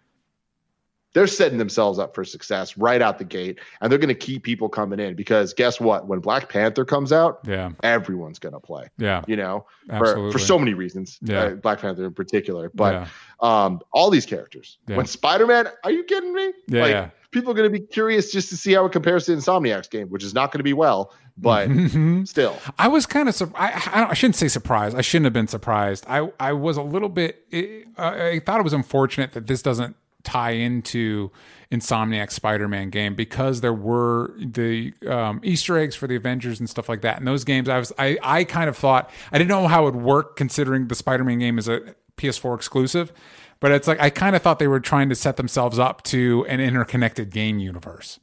They're 1.14 1.26
setting 1.26 1.56
themselves 1.58 1.98
up 1.98 2.14
for 2.14 2.22
success 2.22 2.76
right 2.76 3.00
out 3.00 3.18
the 3.18 3.24
gate, 3.24 3.58
and 3.80 3.90
they're 3.90 3.98
going 3.98 4.08
to 4.10 4.14
keep 4.14 4.42
people 4.44 4.68
coming 4.68 5.00
in 5.00 5.14
because 5.14 5.54
guess 5.54 5.80
what? 5.80 6.06
When 6.06 6.20
Black 6.20 6.50
Panther 6.50 6.84
comes 6.84 7.12
out, 7.12 7.40
yeah, 7.46 7.70
everyone's 7.82 8.38
going 8.38 8.52
to 8.52 8.60
play. 8.60 8.88
yeah. 8.98 9.24
You 9.26 9.36
know, 9.36 9.66
for, 9.88 10.30
for 10.30 10.38
so 10.38 10.58
many 10.58 10.74
reasons. 10.74 11.18
Yeah. 11.22 11.40
uh, 11.44 11.50
Black 11.54 11.80
Panther 11.80 12.04
in 12.04 12.12
particular, 12.12 12.70
but 12.74 12.92
yeah, 12.94 13.08
um, 13.41 13.80
all 13.93 14.11
these 14.11 14.26
characters. 14.26 14.78
Yeah. 14.86 14.97
When 14.97 15.07
Spider 15.07 15.47
Man, 15.47 15.68
are 15.84 15.91
you 15.91 16.05
kidding 16.05 16.32
me? 16.34 16.53
yeah, 16.68 16.82
like, 16.82 16.91
yeah. 16.91 17.11
people 17.30 17.51
are 17.53 17.55
going 17.55 17.70
to 17.72 17.78
be 17.78 17.84
curious 17.84 18.32
just 18.32 18.49
to 18.51 18.57
see 18.57 18.72
how 18.72 18.84
it 18.86 18.93
compares 18.93 19.26
to 19.26 19.32
Insomniac's 19.32 19.89
game, 19.89 20.09
which 20.09 20.24
is 20.24 20.34
not 20.34 20.51
going 20.53 20.59
to 20.61 20.64
be 20.64 20.72
well, 20.72 21.12
but 21.36 21.68
Mhm. 21.68 22.26
still. 22.34 22.57
I 22.78 22.89
was 22.89 23.07
kind 23.07 23.28
of 23.28 23.34
sur- 23.34 23.53
I, 23.55 24.07
I, 24.11 24.14
shouldn't 24.14 24.36
say 24.36 24.49
surprised. 24.49 24.97
I 24.97 25.03
shouldn't 25.03 25.26
have 25.26 25.32
been 25.32 25.47
surprised. 25.49 26.05
I 26.09 26.30
I 26.41 26.53
was 26.53 26.76
a 26.76 26.82
little 26.82 27.09
bit. 27.09 27.45
I 27.53 27.84
I 27.97 28.41
thought 28.45 28.59
it 28.61 28.64
was 28.64 28.72
unfortunate 28.72 29.32
that 29.32 29.47
this 29.47 29.62
doesn't 29.62 29.95
tie 30.24 30.51
into 30.51 31.30
Insomniac 31.70 32.32
Spider-Man 32.32 32.91
game 32.91 33.14
because 33.14 33.61
there 33.61 33.72
were 33.74 34.34
the 34.39 34.93
um, 35.07 35.41
Easter 35.45 35.78
eggs 35.78 35.95
for 35.95 36.07
the 36.07 36.16
Avengers 36.16 36.59
and 36.61 36.68
stuff 36.68 36.89
like 36.89 37.03
that. 37.03 37.18
In 37.18 37.24
those 37.24 37.45
games, 37.45 37.68
I 37.68 37.78
was 37.78 37.93
I 37.99 38.18
I 38.22 38.45
kind 38.45 38.68
of 38.68 38.76
thought 38.76 39.11
I 39.30 39.39
didn't 39.39 39.49
know 39.51 39.68
how 39.68 39.82
it 39.86 39.95
would 39.95 40.03
work 40.03 40.34
considering 40.36 40.89
the 40.89 40.95
Spider-Man 40.95 41.39
game 41.39 41.59
is 41.59 41.68
a 41.68 41.95
PS4 42.18 42.54
exclusive. 42.54 43.12
But 43.60 43.72
it's 43.72 43.88
like 43.88 44.00
I 44.00 44.10
kind 44.10 44.36
of 44.36 44.42
thought 44.42 44.58
they 44.58 44.68
were 44.68 44.80
trying 44.80 45.08
to 45.08 45.14
set 45.14 45.36
themselves 45.36 45.78
up 45.78 46.02
to 46.04 46.44
an 46.48 46.60
interconnected 46.60 47.30
game 47.30 47.58
universe. 47.58 48.20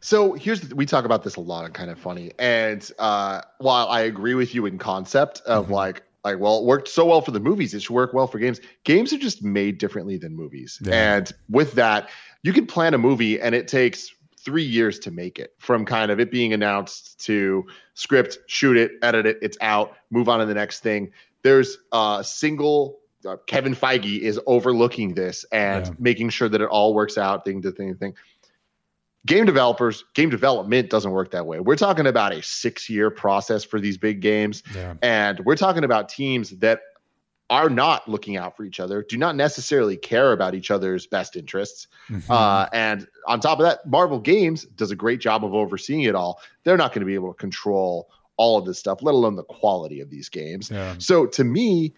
So 0.00 0.34
here's 0.34 0.60
the, 0.60 0.76
we 0.76 0.84
talk 0.84 1.06
about 1.06 1.22
this 1.22 1.36
a 1.36 1.40
lot 1.40 1.64
and 1.64 1.72
kind 1.72 1.90
of 1.90 1.98
funny. 1.98 2.32
And 2.38 2.88
uh, 2.98 3.40
while 3.58 3.88
I 3.88 4.02
agree 4.02 4.34
with 4.34 4.54
you 4.54 4.66
in 4.66 4.78
concept 4.78 5.40
of 5.46 5.64
Mm-hmm. 5.64 5.72
like 5.72 6.02
like 6.24 6.38
well 6.38 6.58
it 6.58 6.64
worked 6.64 6.88
so 6.88 7.06
well 7.06 7.20
for 7.22 7.30
the 7.30 7.40
movies, 7.40 7.72
it 7.72 7.80
should 7.80 7.94
work 7.94 8.12
well 8.12 8.26
for 8.26 8.38
games. 8.38 8.60
Games 8.84 9.12
are 9.12 9.18
just 9.18 9.42
made 9.42 9.78
differently 9.78 10.18
than 10.18 10.34
movies. 10.36 10.78
Yeah. 10.82 11.16
And 11.16 11.32
with 11.48 11.72
that, 11.72 12.10
you 12.42 12.52
can 12.52 12.66
plan 12.66 12.92
a 12.92 12.98
movie 12.98 13.40
and 13.40 13.54
it 13.54 13.68
takes 13.68 14.10
three 14.38 14.62
years 14.62 14.98
to 14.98 15.10
make 15.10 15.38
it 15.38 15.54
from 15.58 15.86
kind 15.86 16.10
of 16.10 16.20
it 16.20 16.30
being 16.30 16.52
announced 16.52 17.18
to 17.24 17.64
script, 17.94 18.36
shoot 18.46 18.76
it, 18.76 18.92
edit 19.02 19.24
it, 19.24 19.38
it's 19.40 19.56
out, 19.62 19.96
move 20.10 20.28
on 20.28 20.40
to 20.40 20.44
the 20.46 20.52
next 20.52 20.80
thing. 20.80 21.10
There's 21.44 21.78
a 21.92 22.22
single 22.26 22.98
uh, 23.26 23.36
Kevin 23.46 23.74
Feige 23.74 24.18
is 24.20 24.38
overlooking 24.46 25.14
this 25.14 25.44
and 25.52 25.86
Yeah. 25.86 25.92
making 25.98 26.28
sure 26.30 26.48
that 26.48 26.60
it 26.60 26.68
all 26.68 26.92
works 26.92 27.16
out, 27.16 27.44
thing 27.44 27.62
to 27.62 27.70
thing 27.70 27.94
thing 27.94 28.14
game 29.26 29.46
developers 29.46 30.04
game 30.14 30.28
development 30.28 30.90
doesn't 30.90 31.12
work 31.12 31.30
that 31.30 31.46
way 31.46 31.58
we're 31.58 31.76
talking 31.76 32.06
about 32.06 32.34
a 32.34 32.42
six 32.42 32.90
year 32.90 33.08
process 33.10 33.64
for 33.64 33.80
these 33.80 33.96
big 33.96 34.20
games 34.20 34.62
Yeah. 34.74 34.92
and 35.00 35.40
we're 35.40 35.56
talking 35.56 35.82
about 35.84 36.10
teams 36.10 36.50
that 36.58 36.80
are 37.48 37.70
not 37.70 38.06
looking 38.06 38.36
out 38.36 38.54
for 38.54 38.64
each 38.64 38.80
other 38.80 39.02
do 39.02 39.16
not 39.16 39.34
necessarily 39.34 39.96
care 39.96 40.32
about 40.32 40.54
each 40.54 40.70
other's 40.70 41.06
best 41.06 41.36
interests 41.36 41.86
Mm-hmm. 42.10 42.30
uh, 42.30 42.66
and 42.74 43.08
on 43.26 43.40
top 43.40 43.58
of 43.60 43.64
that 43.64 43.86
marvel 43.86 44.18
games 44.20 44.64
does 44.66 44.90
a 44.90 44.96
great 44.96 45.20
job 45.20 45.42
of 45.42 45.54
overseeing 45.54 46.02
it 46.02 46.14
all 46.14 46.38
they're 46.64 46.76
not 46.76 46.92
going 46.92 47.00
to 47.00 47.06
be 47.06 47.14
able 47.14 47.32
to 47.32 47.38
control 47.38 48.10
all 48.36 48.58
of 48.58 48.64
this 48.64 48.78
stuff 48.78 49.02
let 49.02 49.14
alone 49.14 49.36
the 49.36 49.44
quality 49.44 50.00
of 50.00 50.10
these 50.10 50.28
games 50.28 50.70
yeah. 50.70 50.94
so 50.98 51.26
to 51.26 51.44
me 51.44 51.94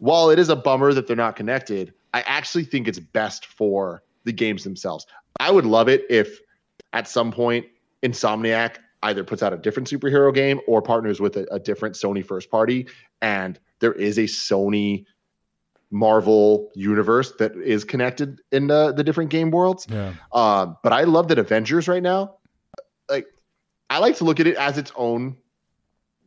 while 0.00 0.30
it 0.30 0.38
is 0.38 0.48
a 0.48 0.56
bummer 0.56 0.92
that 0.94 1.06
they're 1.06 1.14
not 1.14 1.36
connected, 1.36 1.92
I 2.12 2.22
actually 2.22 2.64
think 2.64 2.88
it's 2.88 2.98
best 2.98 3.46
for 3.46 4.02
the 4.24 4.32
games 4.32 4.64
themselves. 4.64 5.06
I 5.38 5.50
would 5.50 5.66
love 5.66 5.88
it 5.88 6.04
if 6.10 6.40
at 6.92 7.06
some 7.06 7.30
point 7.30 7.66
Insomniac 8.02 8.76
either 9.02 9.22
puts 9.22 9.42
out 9.42 9.52
a 9.52 9.56
different 9.56 9.88
superhero 9.88 10.34
game 10.34 10.60
or 10.66 10.82
partners 10.82 11.20
with 11.20 11.36
a, 11.36 11.46
a 11.54 11.58
different 11.58 11.94
Sony 11.94 12.24
first 12.24 12.50
party, 12.50 12.88
and 13.22 13.60
there 13.78 13.92
is 13.92 14.18
a 14.18 14.22
Sony 14.22 15.04
Marvel 15.90 16.70
universe 16.74 17.32
that 17.38 17.54
is 17.56 17.84
connected 17.84 18.40
in 18.52 18.68
the, 18.68 18.92
the 18.92 19.04
different 19.04 19.30
game 19.30 19.50
worlds. 19.50 19.86
Yeah. 19.90 20.14
Um, 20.32 20.78
but 20.82 20.92
I 20.92 21.04
love 21.04 21.28
that 21.28 21.38
Avengers 21.38 21.88
right 21.88 22.02
now, 22.02 22.36
like 23.08 23.26
I 23.90 23.98
like 23.98 24.16
to 24.16 24.24
look 24.24 24.40
at 24.40 24.46
it 24.46 24.56
as 24.56 24.78
its 24.78 24.92
own 24.96 25.36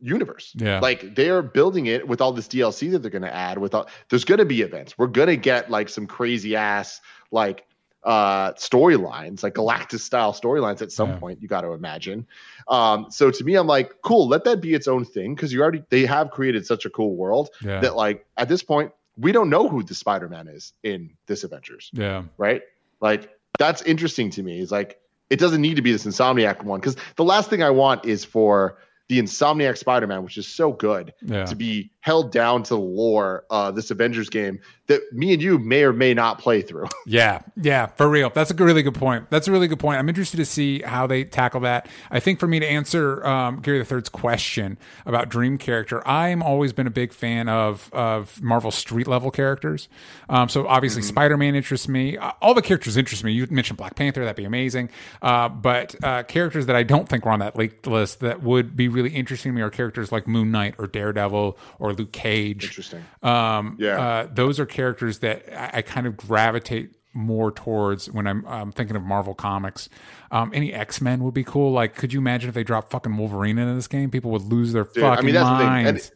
universe. 0.04 0.52
Yeah. 0.56 0.80
Like 0.80 1.14
they're 1.14 1.42
building 1.42 1.86
it 1.86 2.06
with 2.06 2.20
all 2.20 2.32
this 2.32 2.46
DLC 2.46 2.90
that 2.92 3.00
they're 3.00 3.10
going 3.10 3.22
to 3.22 3.34
add 3.34 3.58
with 3.58 3.74
all 3.74 3.88
there's 4.10 4.24
going 4.24 4.38
to 4.38 4.44
be 4.44 4.60
events. 4.60 4.96
We're 4.98 5.06
going 5.06 5.28
to 5.28 5.36
get 5.36 5.70
like 5.70 5.88
some 5.88 6.06
crazy 6.06 6.54
ass 6.56 7.00
like 7.30 7.64
uh 8.04 8.52
storylines, 8.52 9.42
like 9.42 9.54
Galactus 9.54 10.00
style 10.00 10.34
storylines 10.34 10.82
at 10.82 10.92
some 10.92 11.08
Yeah. 11.10 11.16
point, 11.18 11.40
you 11.40 11.48
got 11.48 11.62
to 11.62 11.72
imagine. 11.72 12.26
Um 12.68 13.06
so 13.10 13.30
to 13.30 13.44
me 13.44 13.54
I'm 13.54 13.66
like, 13.66 14.02
cool, 14.02 14.28
let 14.28 14.44
that 14.44 14.60
be 14.60 14.74
its 14.74 14.86
own 14.88 15.04
thing 15.06 15.34
because 15.34 15.52
you 15.52 15.62
already 15.62 15.82
they 15.88 16.04
have 16.04 16.30
created 16.30 16.66
such 16.66 16.84
a 16.84 16.90
cool 16.90 17.16
world 17.16 17.48
Yeah. 17.62 17.80
that 17.80 17.96
like 17.96 18.26
at 18.36 18.48
this 18.48 18.62
point 18.62 18.92
we 19.16 19.32
don't 19.32 19.48
know 19.48 19.68
who 19.68 19.82
the 19.82 19.94
Spider-Man 19.94 20.48
is 20.48 20.72
in 20.82 21.10
this 21.26 21.44
Avengers 21.44 21.90
yeah. 21.94 22.24
right? 22.36 22.62
Like 23.00 23.30
that's 23.58 23.80
interesting 23.82 24.30
to 24.30 24.42
me. 24.42 24.60
It's 24.60 24.72
like 24.72 25.00
it 25.30 25.38
doesn't 25.38 25.62
need 25.62 25.76
to 25.76 25.82
be 25.82 25.92
this 25.92 26.04
Insomniac 26.04 26.62
one 26.62 26.80
because 26.80 26.96
the 27.16 27.24
last 27.24 27.48
thing 27.48 27.62
I 27.62 27.70
want 27.70 28.04
is 28.04 28.24
for 28.24 28.76
the 29.08 29.20
Insomniac 29.20 29.76
Spider-Man, 29.76 30.22
which 30.22 30.38
is 30.38 30.46
so 30.46 30.72
good, 30.72 31.12
Yeah. 31.22 31.44
to 31.44 31.54
be 31.54 31.90
held 32.04 32.30
down 32.30 32.62
to 32.62 32.74
the 32.74 32.78
lore 32.78 33.46
of 33.48 33.74
this 33.74 33.90
Avengers 33.90 34.28
game 34.28 34.60
that 34.88 35.00
me 35.14 35.32
and 35.32 35.40
you 35.40 35.58
may 35.58 35.82
or 35.82 35.94
may 35.94 36.12
not 36.12 36.38
play 36.38 36.60
through. 36.60 36.86
Yeah, 37.06 37.42
yeah, 37.60 37.86
for 37.86 38.08
real. 38.08 38.30
That's 38.30 38.50
a 38.50 38.54
really 38.54 38.82
good 38.82 38.94
point. 38.94 39.28
That's 39.28 39.46
a 39.46 39.52
really 39.52 39.68
good 39.68 39.78
point. 39.78 39.98
I'm 39.98 40.08
interested 40.08 40.38
to 40.38 40.46
see 40.46 40.80
how 40.80 41.06
they 41.06 41.24
tackle 41.24 41.60
that. 41.60 41.86
I 42.10 42.18
think 42.18 42.40
for 42.40 42.46
me 42.46 42.60
to 42.60 42.66
answer 42.66 43.24
um, 43.26 43.60
Gary 43.60 43.78
the 43.78 43.84
Third's 43.84 44.08
question 44.08 44.78
about 45.04 45.28
dream 45.28 45.58
character, 45.58 46.06
I'm 46.08 46.42
always 46.42 46.72
been 46.72 46.86
a 46.86 46.90
big 46.90 47.12
fan 47.12 47.46
of 47.50 47.92
of 47.92 48.40
Marvel 48.42 48.70
street 48.70 49.06
level 49.06 49.30
characters. 49.30 49.88
Um, 50.30 50.48
so 50.48 50.66
obviously, 50.66 51.02
Spider 51.02 51.36
Man 51.36 51.54
interests 51.54 51.88
me. 51.88 52.16
Uh, 52.16 52.32
All 52.40 52.54
the 52.54 52.62
characters 52.62 52.96
interest 52.96 53.22
me. 53.22 53.32
You 53.32 53.46
mentioned 53.50 53.76
Black 53.76 53.96
Panther, 53.96 54.20
that'd 54.22 54.34
be 54.34 54.46
amazing. 54.46 54.88
Uh, 55.20 55.50
but 55.50 55.94
uh, 56.02 56.22
characters 56.22 56.64
that 56.66 56.76
I 56.76 56.84
don't 56.84 57.06
think 57.06 57.26
were 57.26 57.32
on 57.32 57.40
that 57.40 57.54
leaked 57.54 57.86
list 57.86 58.20
that 58.20 58.42
would 58.42 58.76
be 58.76 58.88
really 58.88 59.10
interesting 59.10 59.52
to 59.52 59.56
me 59.56 59.60
are 59.60 59.68
characters 59.68 60.10
like 60.10 60.26
Moon 60.26 60.50
Knight 60.50 60.74
or 60.78 60.86
Daredevil 60.86 61.58
or 61.78 61.93
Luke 61.94 62.12
Cage. 62.12 62.64
Interesting. 62.64 63.04
Um, 63.22 63.76
Yeah. 63.78 64.00
uh, 64.00 64.28
those 64.32 64.60
are 64.60 64.66
characters 64.66 65.20
that 65.20 65.44
I, 65.52 65.78
I 65.78 65.82
kind 65.82 66.06
of 66.06 66.16
gravitate 66.16 66.96
more 67.12 67.52
towards 67.52 68.10
when 68.10 68.26
I'm 68.26 68.44
um, 68.46 68.72
thinking 68.72 68.96
of 68.96 69.02
Marvel 69.02 69.34
comics. 69.34 69.88
Um, 70.32 70.50
any 70.52 70.72
X 70.74 71.00
Men 71.00 71.22
would 71.24 71.34
be 71.34 71.44
cool. 71.44 71.70
Like, 71.72 71.94
could 71.94 72.12
you 72.12 72.18
imagine 72.18 72.48
if 72.48 72.54
they 72.54 72.64
dropped 72.64 72.90
fucking 72.90 73.16
Wolverine 73.16 73.56
into 73.58 73.74
this 73.74 73.86
game? 73.86 74.10
People 74.10 74.30
would 74.32 74.42
lose 74.42 74.72
their 74.72 74.84
Dude, 74.84 75.04
I 75.04 75.10
fucking 75.10 75.26
mean, 75.26 75.34
that's 75.34 75.48
the 75.48 75.58
thing. 75.58 75.66
And- 75.68 75.84
minds. 75.84 76.12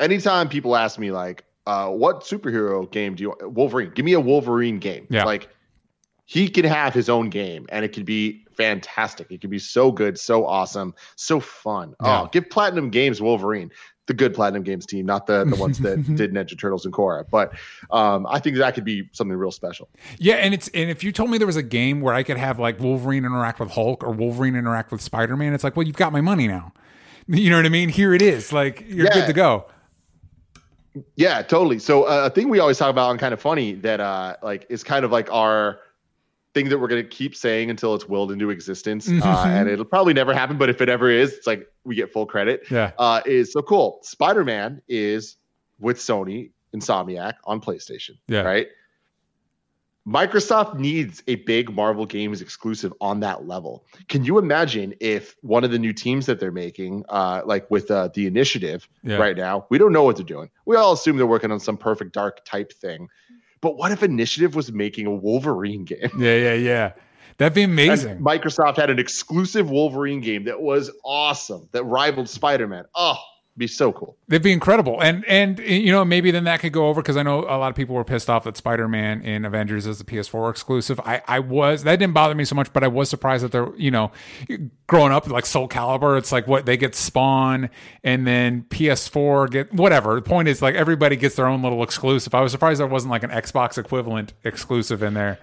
Anytime 0.00 0.48
people 0.48 0.74
ask 0.74 0.98
me 0.98 1.12
like, 1.12 1.44
uh, 1.66 1.88
what 1.88 2.22
superhero 2.22 2.90
game 2.90 3.14
do 3.14 3.22
you 3.22 3.28
want? 3.30 3.52
Wolverine? 3.52 3.92
Give 3.94 4.04
me 4.04 4.12
a 4.14 4.20
Wolverine 4.20 4.78
game. 4.78 5.06
Yeah. 5.08 5.24
Like 5.24 5.48
he 6.24 6.48
can 6.48 6.64
have 6.64 6.92
his 6.94 7.08
own 7.08 7.28
game 7.30 7.66
and 7.68 7.84
it 7.84 7.92
could 7.92 8.04
be 8.04 8.44
fantastic. 8.56 9.30
It 9.30 9.40
could 9.40 9.50
be 9.50 9.58
so 9.58 9.92
good, 9.92 10.18
so 10.18 10.46
awesome, 10.46 10.94
so 11.16 11.38
fun. 11.38 11.94
Yeah. 12.02 12.22
Oh, 12.22 12.28
give 12.32 12.48
Platinum 12.50 12.90
Games 12.90 13.20
Wolverine. 13.20 13.70
The 14.06 14.12
good 14.14 14.34
Platinum 14.34 14.62
Games 14.64 14.84
team, 14.84 15.06
not 15.06 15.26
the 15.26 15.44
the 15.44 15.56
ones 15.56 15.78
that 15.80 15.96
did 16.16 16.32
Ninja 16.34 16.58
Turtles 16.58 16.84
and 16.84 16.92
Korra. 16.92 17.24
But 17.30 17.54
um, 17.90 18.26
I 18.28 18.38
think 18.38 18.56
that 18.58 18.74
could 18.74 18.84
be 18.84 19.08
something 19.12 19.34
real 19.36 19.50
special. 19.50 19.88
Yeah, 20.18 20.34
and 20.34 20.52
it's 20.52 20.68
and 20.74 20.90
if 20.90 21.02
you 21.02 21.10
told 21.10 21.30
me 21.30 21.38
there 21.38 21.46
was 21.46 21.56
a 21.56 21.62
game 21.62 22.00
where 22.02 22.12
I 22.12 22.22
could 22.22 22.36
have 22.36 22.58
like 22.58 22.78
Wolverine 22.80 23.24
interact 23.24 23.60
with 23.60 23.70
Hulk 23.70 24.04
or 24.04 24.10
Wolverine 24.10 24.56
interact 24.56 24.92
with 24.92 25.00
Spider 25.00 25.36
Man, 25.36 25.54
it's 25.54 25.64
like, 25.64 25.74
well, 25.76 25.86
you've 25.86 25.96
got 25.96 26.12
my 26.12 26.20
money 26.20 26.46
now. 26.48 26.72
You 27.26 27.48
know 27.48 27.56
what 27.56 27.64
I 27.64 27.70
mean? 27.70 27.88
Here 27.88 28.12
it 28.12 28.20
is. 28.20 28.52
Like 28.52 28.84
you're 28.86 29.06
Yeah. 29.06 29.14
good 29.14 29.26
to 29.28 29.32
go. 29.32 29.64
Yeah, 31.16 31.40
totally. 31.42 31.78
So 31.78 32.04
uh, 32.04 32.26
a 32.26 32.30
thing 32.30 32.48
we 32.50 32.58
always 32.60 32.78
talk 32.78 32.90
about 32.90 33.10
and 33.10 33.18
kind 33.18 33.32
of 33.34 33.40
funny 33.40 33.72
that 33.76 34.00
uh 34.00 34.36
like 34.42 34.66
is 34.68 34.84
kind 34.84 35.04
of 35.04 35.10
like 35.10 35.32
our 35.32 35.80
thing 36.54 36.68
that 36.68 36.78
we're 36.78 36.88
gonna 36.88 37.02
keep 37.02 37.34
saying 37.36 37.68
until 37.68 37.94
it's 37.94 38.08
willed 38.08 38.30
into 38.32 38.50
existence, 38.50 39.08
uh, 39.08 39.12
Mhm. 39.12 39.46
and 39.46 39.68
it'll 39.68 39.84
probably 39.84 40.14
never 40.14 40.32
happen. 40.32 40.56
But 40.56 40.70
if 40.70 40.80
it 40.80 40.88
ever 40.88 41.10
is, 41.10 41.32
it's 41.32 41.46
like 41.46 41.68
we 41.84 41.94
get 41.96 42.12
full 42.12 42.26
credit. 42.26 42.62
Yeah. 42.70 42.92
Uh, 42.98 43.20
is 43.26 43.52
so 43.52 43.60
cool. 43.62 43.98
Spider 44.02 44.44
Man 44.44 44.80
is 44.88 45.36
with 45.80 45.98
Sony 45.98 46.50
Insomniac 46.74 47.34
on 47.44 47.60
PlayStation. 47.60 48.16
Yeah. 48.28 48.42
Right. 48.42 48.68
Microsoft 50.06 50.78
needs 50.78 51.22
a 51.28 51.36
big 51.36 51.72
Marvel 51.74 52.04
Games 52.04 52.42
exclusive 52.42 52.92
on 53.00 53.20
that 53.20 53.46
level. 53.48 53.86
Can 54.08 54.22
you 54.22 54.36
imagine 54.36 54.92
if 55.00 55.34
one 55.40 55.64
of 55.64 55.70
the 55.70 55.78
new 55.78 55.94
teams 55.94 56.26
that 56.26 56.38
they're 56.38 56.52
making, 56.52 57.04
uh, 57.08 57.40
like 57.46 57.70
with 57.70 57.90
uh, 57.90 58.08
the 58.12 58.26
initiative 58.26 58.86
Yeah. 59.02 59.16
right 59.16 59.34
now, 59.36 59.64
we 59.70 59.78
don't 59.78 59.92
know 59.94 60.02
what 60.04 60.16
they're 60.16 60.24
doing. 60.26 60.50
We 60.66 60.76
all 60.76 60.92
assume 60.92 61.16
they're 61.16 61.26
working 61.26 61.50
on 61.50 61.58
some 61.58 61.78
perfect 61.78 62.12
dark 62.12 62.44
type 62.44 62.70
thing. 62.74 63.08
But 63.64 63.78
what 63.78 63.92
if 63.92 64.02
Initiative 64.02 64.54
was 64.54 64.70
making 64.70 65.06
a 65.06 65.10
Wolverine 65.10 65.86
game? 65.86 66.10
Yeah, 66.18 66.36
yeah, 66.36 66.52
yeah. 66.52 66.92
That'd 67.38 67.54
be 67.54 67.62
amazing. 67.62 68.10
And 68.10 68.20
Microsoft 68.20 68.76
had 68.76 68.90
an 68.90 68.98
exclusive 68.98 69.70
Wolverine 69.70 70.20
game 70.20 70.44
that 70.44 70.60
was 70.60 70.90
awesome, 71.02 71.66
that 71.72 71.82
rivaled 71.84 72.28
Spider 72.28 72.68
Man. 72.68 72.84
Oh, 72.94 73.16
be 73.56 73.66
so 73.68 73.92
cool. 73.92 74.16
They'd 74.26 74.42
be 74.42 74.52
incredible, 74.52 75.00
and 75.00 75.24
and 75.26 75.58
you 75.60 75.92
know 75.92 76.04
maybe 76.04 76.30
then 76.30 76.44
that 76.44 76.60
could 76.60 76.72
go 76.72 76.88
over 76.88 77.00
because 77.00 77.16
I 77.16 77.22
know 77.22 77.40
a 77.40 77.56
lot 77.56 77.68
of 77.68 77.76
people 77.76 77.94
were 77.94 78.04
pissed 78.04 78.28
off 78.28 78.44
that 78.44 78.56
Spider 78.56 78.88
Man 78.88 79.22
in 79.22 79.44
Avengers 79.44 79.86
is 79.86 80.00
a 80.00 80.04
PS4 80.04 80.50
exclusive. 80.50 80.98
I 81.00 81.22
I 81.28 81.38
was 81.38 81.84
that 81.84 81.96
didn't 81.96 82.14
bother 82.14 82.34
me 82.34 82.44
so 82.44 82.56
much, 82.56 82.72
but 82.72 82.82
I 82.82 82.88
was 82.88 83.08
surprised 83.08 83.44
that 83.44 83.52
they're 83.52 83.74
you 83.76 83.90
know 83.90 84.10
growing 84.86 85.12
up 85.12 85.28
like 85.28 85.46
Soul 85.46 85.68
Calibur, 85.68 86.18
it's 86.18 86.32
like 86.32 86.48
what 86.48 86.66
they 86.66 86.76
get 86.76 86.94
Spawn, 86.94 87.70
and 88.02 88.26
then 88.26 88.64
PS4 88.70 89.50
get 89.50 89.72
whatever. 89.72 90.16
The 90.16 90.22
point 90.22 90.48
is 90.48 90.60
like 90.60 90.74
everybody 90.74 91.16
gets 91.16 91.36
their 91.36 91.46
own 91.46 91.62
little 91.62 91.82
exclusive. 91.82 92.34
I 92.34 92.40
was 92.40 92.50
surprised 92.50 92.80
there 92.80 92.86
wasn't 92.86 93.12
like 93.12 93.22
an 93.22 93.30
Xbox 93.30 93.78
equivalent 93.78 94.32
exclusive 94.42 95.02
in 95.02 95.14
there. 95.14 95.38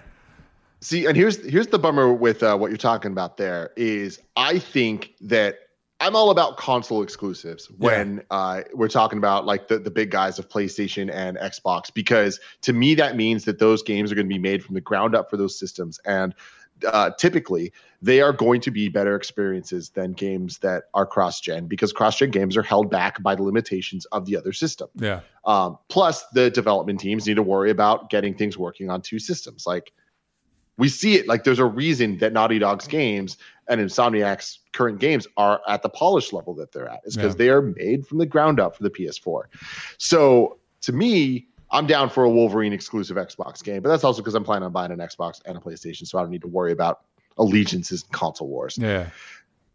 See, 0.80 1.06
and 1.06 1.16
here's 1.16 1.42
here's 1.48 1.68
the 1.68 1.78
bummer 1.78 2.12
with 2.12 2.42
uh, 2.42 2.56
what 2.58 2.70
you're 2.70 2.76
talking 2.76 3.12
about. 3.12 3.36
There 3.36 3.70
is, 3.76 4.20
I 4.36 4.58
think 4.58 5.12
that 5.20 5.61
I'm 6.02 6.16
all 6.16 6.30
about 6.30 6.56
console 6.56 7.00
exclusives 7.00 7.70
when 7.78 8.24
uh, 8.28 8.62
we're 8.74 8.88
talking 8.88 9.18
about 9.18 9.46
like 9.46 9.68
the 9.68 9.78
the 9.78 9.90
big 9.90 10.10
guys 10.10 10.40
of 10.40 10.48
PlayStation 10.48 11.08
and 11.12 11.36
Xbox, 11.36 11.94
because 11.94 12.40
to 12.62 12.72
me 12.72 12.96
that 12.96 13.14
means 13.14 13.44
that 13.44 13.60
those 13.60 13.84
games 13.84 14.10
are 14.10 14.16
going 14.16 14.26
to 14.26 14.34
be 14.34 14.40
made 14.40 14.64
from 14.64 14.74
the 14.74 14.80
ground 14.80 15.14
up 15.14 15.30
for 15.30 15.36
those 15.36 15.56
systems, 15.56 16.00
and 16.04 16.34
uh, 16.84 17.10
typically 17.16 17.72
they 18.00 18.20
are 18.20 18.32
going 18.32 18.60
to 18.62 18.72
be 18.72 18.88
better 18.88 19.14
experiences 19.14 19.90
than 19.90 20.10
games 20.10 20.58
that 20.58 20.84
are 20.92 21.06
cross 21.06 21.40
gen, 21.40 21.68
because 21.68 21.92
cross 21.92 22.18
gen 22.18 22.32
games 22.32 22.56
are 22.56 22.64
held 22.64 22.90
back 22.90 23.22
by 23.22 23.36
the 23.36 23.44
limitations 23.44 24.04
of 24.06 24.26
the 24.26 24.36
other 24.36 24.52
system. 24.52 24.88
Yeah, 24.96 25.20
Um, 25.44 25.78
plus, 25.88 26.24
the 26.30 26.50
development 26.50 26.98
teams 26.98 27.28
need 27.28 27.36
to 27.36 27.44
worry 27.44 27.70
about 27.70 28.10
getting 28.10 28.34
things 28.34 28.58
working 28.58 28.90
on 28.90 29.02
two 29.02 29.20
systems. 29.20 29.68
Like 29.68 29.92
we 30.78 30.88
see 30.88 31.14
it, 31.14 31.28
like 31.28 31.44
there's 31.44 31.58
a 31.58 31.64
reason 31.64 32.18
that 32.18 32.32
Naughty 32.32 32.58
Dog's 32.58 32.88
games 32.88 33.36
and 33.68 33.80
Insomniac's 33.80 34.60
current 34.72 34.98
games 34.98 35.26
are 35.36 35.60
at 35.68 35.82
the 35.82 35.88
polished 35.88 36.32
level 36.32 36.54
that 36.54 36.72
they're 36.72 36.88
at. 36.88 37.00
Is 37.04 37.16
because 37.16 37.34
Yeah. 37.34 37.38
they 37.38 37.48
are 37.50 37.62
made 37.62 38.06
from 38.06 38.18
the 38.18 38.26
ground 38.26 38.58
up 38.60 38.76
for 38.76 38.82
the 38.82 38.90
PS4. 38.90 39.44
So 39.98 40.58
to 40.82 40.92
me, 40.92 41.46
I'm 41.70 41.86
down 41.86 42.10
for 42.10 42.24
a 42.24 42.30
Wolverine 42.30 42.72
exclusive 42.72 43.16
Xbox 43.16 43.62
game, 43.64 43.80
but 43.82 43.88
that's 43.88 44.04
also 44.04 44.20
because 44.20 44.34
I'm 44.34 44.44
planning 44.44 44.64
on 44.66 44.72
buying 44.72 44.90
an 44.92 44.98
Xbox 44.98 45.40
and 45.46 45.56
a 45.56 45.60
PlayStation, 45.60 46.06
so 46.06 46.18
I 46.18 46.22
don't 46.22 46.30
need 46.30 46.42
to 46.42 46.48
worry 46.48 46.72
about 46.72 47.00
allegiances 47.38 48.02
and 48.02 48.12
console 48.12 48.48
wars. 48.48 48.76
yeah, 48.78 49.08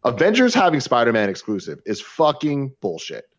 Avengers 0.04 0.54
having 0.54 0.80
Spider 0.80 1.12
Man 1.12 1.30
exclusive 1.30 1.82
is 1.86 2.00
fucking 2.00 2.74
bullshit. 2.82 3.30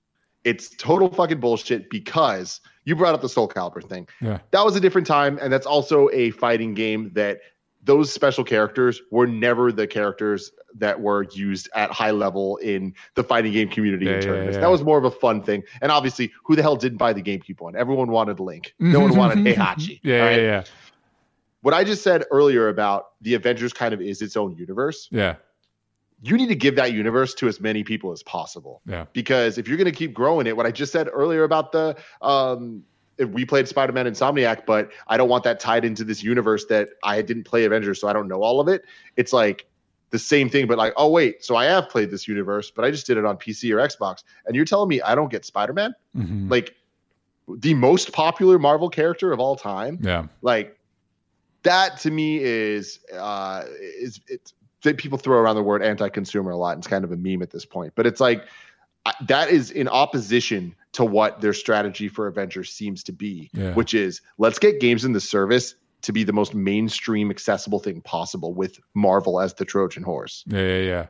It's 0.45 0.71
total 0.77 1.09
fucking 1.13 1.41
bullshit 1.41 1.89
because 1.91 2.61
you 2.85 2.97
brought 2.97 3.15
up 3.15 3.21
the 3.21 3.29
Soul 3.29 3.49
Calibur 3.49 3.83
thing. 3.87 4.09
yeah, 4.21 4.39
That 4.51 4.65
was 4.65 4.75
a 4.77 4.81
different 4.81 5.07
time, 5.07 5.39
and 5.41 5.53
that's 5.53 5.67
also 5.67 6.09
a 6.13 6.31
fighting 6.31 6.75
game 6.75 7.11
that 7.15 7.41
those 7.85 8.13
special 8.13 8.45
characters 8.45 9.01
were 9.11 9.27
never 9.27 9.73
the 9.73 9.87
characters 9.87 10.53
that 10.75 11.01
were 11.01 11.25
used 11.33 11.69
at 11.75 11.91
high 11.91 12.11
level 12.11 12.57
in 12.59 12.95
the 13.15 13.25
fighting 13.25 13.53
game 13.53 13.69
community 13.69 14.07
Yeah, 14.07 14.17
in 14.17 14.21
tournaments. 14.23 14.57
yeah. 14.57 14.61
That 14.63 14.71
was 14.71 14.83
more 14.83 14.99
of 14.99 15.05
a 15.05 15.11
fun 15.11 15.43
thing. 15.43 15.63
And 15.81 15.91
obviously, 15.91 16.33
who 16.45 16.57
the 16.57 16.63
hell 16.63 16.77
didn't 16.77 16.99
buy 16.99 17.13
the 17.13 17.23
GameCube 17.23 17.61
one? 17.61 17.77
Everyone 17.77 18.11
wanted 18.11 18.41
Link. 18.41 18.75
No 18.79 19.01
one 19.01 19.17
wanted 19.17 19.39
Heihachi. 19.57 20.01
yeah, 20.03 20.19
right? 20.23 20.37
yeah, 20.37 20.43
yeah, 20.43 20.65
What 21.63 21.73
I 21.73 21.85
just 21.85 22.03
said 22.03 22.25
earlier 22.31 22.69
about 22.69 23.07
the 23.23 23.35
Avengers 23.35 23.73
kind 23.73 23.95
of 23.95 24.01
is 24.03 24.21
its 24.23 24.37
own 24.37 24.57
universe 24.57 25.09
yeah, 25.11 25.37
you 26.21 26.37
need 26.37 26.49
to 26.49 26.57
give 26.57 26.75
that 26.77 26.93
universe 26.93 27.33
to 27.35 27.47
as 27.49 27.61
many 27.61 27.85
people 27.85 28.11
as 28.11 28.23
possible. 28.25 28.83
Yeah. 28.87 29.05
Because 29.13 29.57
if 29.57 29.69
you're 29.69 29.77
going 29.77 29.91
to 29.91 29.97
keep 29.97 30.13
growing 30.13 30.49
it, 30.49 30.57
what 30.57 30.67
I 30.67 30.73
just 30.73 30.91
said 30.93 31.09
earlier 31.13 31.45
about 31.45 31.71
the 31.73 31.97
um 32.21 32.83
we 33.19 33.45
played 33.45 33.69
Spider-Man 33.69 34.07
Insomniac, 34.07 34.67
but 34.67 34.91
I 35.09 35.17
don't 35.17 35.29
want 35.29 35.45
that 35.45 35.61
tied 35.61 35.85
into 35.85 36.05
this 36.05 36.23
universe 36.23 36.67
that 36.67 36.91
I 37.03 37.23
didn't 37.23 37.45
play 37.45 37.65
Avengers, 37.65 38.01
so 38.01 38.09
I 38.09 38.13
don't 38.13 38.29
know 38.29 38.43
all 38.43 38.61
of 38.61 38.69
it. 38.69 38.85
It's 39.17 39.33
like 39.33 39.67
the 40.11 40.19
same 40.19 40.49
thing, 40.49 40.67
but 40.67 40.79
like, 40.79 40.95
oh 40.97 41.11
wait, 41.11 41.45
so 41.45 41.57
I 41.57 41.67
have 41.67 41.89
played 41.89 42.11
this 42.11 42.27
universe, 42.27 42.71
but 42.71 42.85
I 42.85 42.91
just 42.91 43.07
did 43.07 43.17
it 43.17 43.25
on 43.25 43.37
PC 43.37 43.73
or 43.73 43.77
Xbox, 43.79 44.23
and 44.47 44.57
you're 44.57 44.65
telling 44.65 44.89
me 44.89 45.03
I 45.03 45.15
don't 45.15 45.31
get 45.31 45.45
Spider-Man? 45.45 45.95
Mhm. 46.17 46.51
Like, 46.51 46.75
the 47.57 47.75
most 47.75 48.13
popular 48.13 48.59
Marvel 48.59 48.91
character 48.91 49.33
of 49.33 49.41
all 49.41 49.57
time. 49.57 49.99
Yeah. 50.03 50.27
Like 50.43 50.79
that 51.63 51.99
to 52.01 52.11
me 52.11 52.43
is 52.43 53.01
uh 53.19 53.65
is 53.81 54.21
it's 54.29 54.53
people 54.97 55.19
throw 55.19 55.39
around 55.39 55.57
the 55.57 55.63
word 55.63 55.83
anti-consumer 55.83 56.51
a 56.51 56.57
lot. 56.57 56.73
And 56.73 56.81
it's 56.81 56.87
kind 56.87 57.05
of 57.05 57.13
a 57.13 57.17
meme 57.17 57.43
at 57.43 57.51
this 57.51 57.65
point, 57.65 57.93
but 57.95 58.07
it's 58.07 58.21
like 58.21 58.45
that 59.29 59.51
is 59.51 59.71
in 59.71 59.89
opposition 59.89 60.75
to 60.93 61.05
what 61.05 61.41
their 61.41 61.53
strategy 61.53 62.09
for 62.09 62.27
Avengers 62.27 62.71
seems 62.73 63.03
to 63.05 63.13
be, 63.13 63.51
Yeah. 63.53 63.75
which 63.75 63.95
is 63.95 64.21
let's 64.39 64.59
get 64.59 64.81
games 64.81 65.05
in 65.05 65.13
the 65.13 65.21
service 65.21 65.75
to 66.03 66.13
be 66.13 66.25
the 66.25 66.33
most 66.33 66.55
mainstream 66.55 67.31
accessible 67.31 67.79
thing 67.81 68.01
possible 68.01 68.55
with 68.55 68.79
Marvel 68.95 69.41
as 69.41 69.55
the 69.55 69.65
Trojan 69.65 70.03
horse. 70.03 70.45
Yeah, 70.47 70.61
yeah, 70.61 70.81
yeah. 70.83 71.07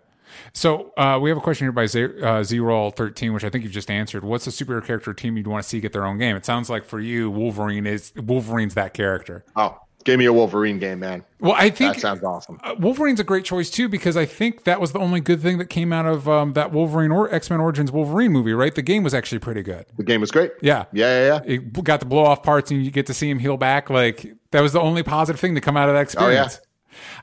So 0.53 0.93
uh, 0.99 1.19
we 1.21 1.31
have 1.31 1.39
a 1.39 1.41
question 1.41 1.65
here 1.67 1.73
by 1.73 1.87
Z- 1.87 2.21
uh, 2.23 2.43
Z-Roll13, 2.43 3.33
which 3.33 3.45
I 3.45 3.51
think 3.51 3.65
you've 3.65 3.73
just 3.73 3.91
answered. 3.91 4.25
What's 4.25 4.47
a 4.47 4.51
superhero 4.51 4.85
character 4.85 5.15
team 5.15 5.37
you'd 5.39 5.47
want 5.47 5.63
to 5.63 5.69
see 5.69 5.81
get 5.81 5.93
their 5.95 6.05
own 6.05 6.19
game? 6.19 6.37
It 6.37 6.45
sounds 6.45 6.69
like 6.69 6.85
for 6.85 7.01
you, 7.01 7.31
Wolverine 7.31 7.87
is 7.87 8.13
Wolverine's 8.17 8.75
that 8.75 8.93
character. 8.95 9.45
Oh, 9.57 9.79
give 10.09 10.19
me 10.19 10.25
a 10.25 10.33
Wolverine 10.33 10.79
game, 10.79 11.01
man. 11.01 11.23
Well, 11.39 11.53
I 11.55 11.69
think 11.69 11.95
That 11.95 12.01
sounds 12.01 12.25
awesome. 12.25 12.59
uh, 12.65 12.75
Wolverine's 12.79 13.21
a 13.21 13.25
great 13.25 13.45
choice 13.45 13.69
too 13.69 13.91
because 13.91 14.17
I 14.17 14.25
think 14.25 14.65
that 14.65 14.81
was 14.81 14.93
the 14.93 14.99
only 14.99 15.21
good 15.21 15.41
thing 15.43 15.59
that 15.59 15.67
came 15.67 15.93
out 15.93 16.07
of 16.07 16.27
um, 16.27 16.55
that 16.55 16.73
Wolverine 16.73 17.11
or 17.11 17.33
X 17.33 17.51
Men 17.51 17.61
Origins 17.61 17.93
Wolverine 17.93 18.33
movie. 18.33 18.55
Right, 18.55 18.75
the 18.75 18.81
game 18.81 19.03
was 19.05 19.13
actually 19.13 19.41
pretty 19.41 19.63
good. 19.63 19.85
The 19.99 20.05
game 20.05 20.23
was 20.23 20.31
great. 20.31 20.53
Yeah, 20.63 20.87
Yeah, 20.93 21.27
yeah, 21.27 21.41
yeah. 21.47 21.55
it 21.55 21.85
got 21.85 22.01
the 22.01 22.07
blow 22.07 22.25
off 22.25 22.43
parts 22.43 22.71
and 22.71 22.83
you 22.83 22.91
get 22.91 23.05
to 23.07 23.15
see 23.15 23.29
him 23.29 23.39
heal 23.39 23.59
back. 23.59 23.91
Like 23.91 24.33
that 24.53 24.63
was 24.63 24.73
the 24.73 24.81
only 24.81 25.03
positive 25.03 25.39
thing 25.39 25.55
to 25.55 25.61
come 25.61 25.77
out 25.77 25.91
of 25.91 25.95
that 25.95 26.01
experience. 26.03 26.61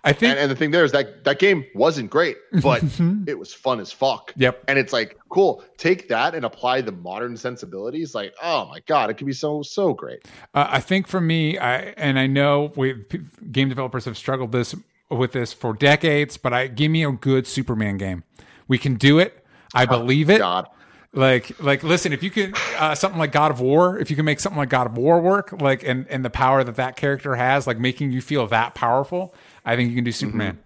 I 0.03 0.13
think 0.13 0.32
And, 0.32 0.39
and 0.39 0.51
the 0.51 0.55
thing 0.55 0.71
there 0.71 0.84
is 0.84 0.91
that 0.91 1.23
that 1.23 1.39
game 1.39 1.65
wasn't 1.73 2.09
great, 2.09 2.38
but 2.61 2.84
it 3.28 3.38
was 3.38 3.53
fun 3.53 3.80
as 3.80 3.91
fuck. 3.91 4.34
Yep. 4.36 4.63
And 4.67 4.78
it's 4.78 4.93
like, 4.93 5.17
cool, 5.30 5.63
take 5.78 6.07
that 6.09 6.36
and 6.36 6.45
apply 6.45 6.82
the 6.82 6.91
modern 6.91 7.38
sensibilities. 7.38 8.15
Like, 8.15 8.34
oh 8.41 8.65
my 8.67 8.80
god, 8.86 9.09
it 9.09 9.15
could 9.15 9.28
be 9.28 9.34
so 9.34 9.61
so 9.61 9.93
great. 9.93 10.26
Uh, 10.53 10.67
I 10.69 10.80
think 10.80 11.07
for 11.07 11.21
me, 11.21 11.57
I 11.57 11.78
and 11.97 12.19
I 12.19 12.28
know 12.28 12.71
we 12.76 13.03
game 13.51 13.69
developers 13.69 14.05
have 14.05 14.17
struggled 14.17 14.51
this 14.51 14.76
with 15.09 15.32
this 15.32 15.53
for 15.53 15.73
decades, 15.73 16.38
but 16.38 16.53
I 16.53 16.67
give 16.67 16.91
me 16.91 17.03
a 17.03 17.11
good 17.11 17.47
Superman 17.47 17.97
game. 17.97 18.23
We 18.67 18.78
can 18.78 18.95
do 18.95 19.19
it. 19.19 19.45
I 19.73 19.86
believe 19.86 20.30
it. 20.30 20.39
God. 20.39 20.69
Like, 21.15 21.57
like, 21.61 21.82
listen, 21.82 22.11
if 22.11 22.21
you 22.23 22.30
can 22.30 22.53
uh, 22.78 22.93
something 22.93 23.17
like 23.17 23.32
God 23.32 23.49
of 23.49 23.61
War, 23.61 23.97
if 23.97 24.09
you 24.09 24.17
can 24.17 24.26
make 24.26 24.41
something 24.41 24.57
like 24.57 24.67
God 24.67 24.86
of 24.86 24.97
War 24.97 25.21
work, 25.21 25.53
like, 25.61 25.82
and 25.84 26.05
and 26.09 26.26
the 26.26 26.30
power 26.30 26.61
that 26.63 26.76
that 26.76 26.97
character 26.97 27.36
has, 27.36 27.65
like 27.65 27.80
making 27.80 28.11
you 28.11 28.21
feel 28.21 28.45
that 28.47 28.76
powerful, 28.76 29.34
I 29.66 29.76
think 29.76 29.89
you 29.89 29.95
can 29.95 30.03
do 30.03 30.11
Superman. 30.11 30.59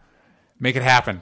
Make 0.59 0.75
it 0.75 0.83
happen. 0.83 1.21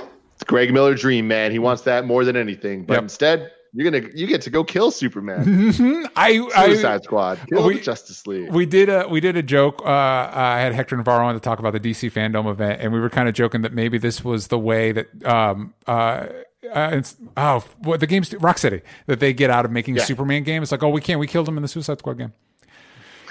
It's 0.00 0.44
Greg 0.44 0.72
Miller 0.72 0.94
dream, 0.94 1.28
man. 1.28 1.50
He 1.50 1.58
wants 1.58 1.82
that 1.82 2.04
more 2.04 2.24
than 2.24 2.36
anything. 2.36 2.84
But 2.84 2.94
Yep. 2.94 3.02
instead, 3.04 3.52
you're 3.72 3.90
gonna 3.90 4.08
you 4.14 4.26
get 4.26 4.42
to 4.42 4.50
go 4.50 4.64
kill 4.64 4.90
Superman. 4.90 6.06
I, 6.16 6.46
I 6.54 6.66
Suicide 6.68 7.04
Squad. 7.04 7.38
Kill 7.48 7.66
we- 7.66 7.80
Justice 7.80 8.26
League. 8.26 8.50
We 8.50 8.66
did 8.66 8.88
a 8.88 9.06
we 9.08 9.20
did 9.20 9.36
a 9.36 9.42
joke. 9.42 9.80
Uh, 9.84 9.88
I 9.88 10.58
had 10.60 10.74
Hector 10.74 10.96
Navarro 10.96 11.26
on 11.26 11.34
to 11.34 11.40
talk 11.40 11.58
about 11.58 11.72
the 11.72 11.80
DC 11.80 12.10
fandom 12.12 12.50
event, 12.50 12.80
and 12.82 12.92
we 12.92 13.00
were 13.00 13.10
kind 13.10 13.28
of 13.28 13.34
joking 13.34 13.62
that 13.62 13.72
maybe 13.72 13.98
this 13.98 14.24
was 14.24 14.48
the 14.48 14.58
way 14.58 14.92
that 14.92 15.24
um 15.26 15.74
uh. 15.86 16.26
Uh, 16.74 16.90
it's, 16.94 17.14
oh, 17.36 17.62
what 17.78 18.00
the 18.00 18.08
game's 18.08 18.30
Rocksteady 18.30 18.82
that 19.06 19.20
they 19.20 19.32
get 19.32 19.50
out 19.50 19.64
of 19.64 19.70
making 19.70 19.94
a 19.94 20.00
Yeah. 20.00 20.04
Superman 20.04 20.42
game. 20.42 20.64
It's 20.64 20.72
like, 20.72 20.82
oh, 20.82 20.88
we 20.88 21.00
can't. 21.00 21.20
We 21.20 21.28
killed 21.28 21.48
him 21.48 21.56
in 21.56 21.62
the 21.62 21.68
Suicide 21.68 22.00
Squad 22.00 22.14
game. 22.14 22.32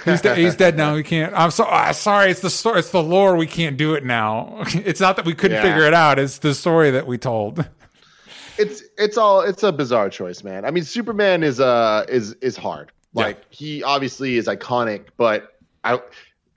He's, 0.05 0.21
de- 0.21 0.35
he's 0.35 0.55
dead 0.55 0.77
now. 0.77 0.93
We 0.95 1.03
can't. 1.03 1.33
I'm 1.35 1.51
so 1.51 1.65
uh, 1.65 1.91
sorry. 1.93 2.31
It's 2.31 2.39
the 2.39 2.49
story. 2.49 2.79
It's 2.79 2.91
the 2.91 3.03
lore. 3.03 3.35
We 3.35 3.47
can't 3.47 3.75
do 3.77 3.93
it 3.95 4.05
now. 4.05 4.63
It's 4.73 4.99
not 5.01 5.15
that 5.17 5.25
we 5.25 5.33
couldn't 5.33 5.57
Yeah. 5.57 5.63
figure 5.63 5.85
it 5.85 5.93
out. 5.93 6.19
It's 6.19 6.37
the 6.37 6.53
story 6.53 6.91
that 6.91 7.07
we 7.07 7.17
told. 7.17 7.67
it's 8.57 8.83
it's 8.97 9.17
all 9.17 9.41
it's 9.41 9.63
a 9.63 9.71
bizarre 9.71 10.09
choice, 10.09 10.43
man. 10.43 10.63
I 10.65 10.71
mean, 10.71 10.83
Superman 10.83 11.43
is 11.43 11.59
uh 11.59 12.05
is 12.07 12.33
is 12.41 12.55
hard. 12.55 12.91
Yeah. 13.13 13.23
Like 13.23 13.45
he 13.49 13.83
obviously 13.83 14.37
is 14.37 14.47
iconic, 14.47 15.05
but 15.17 15.57
I 15.83 15.99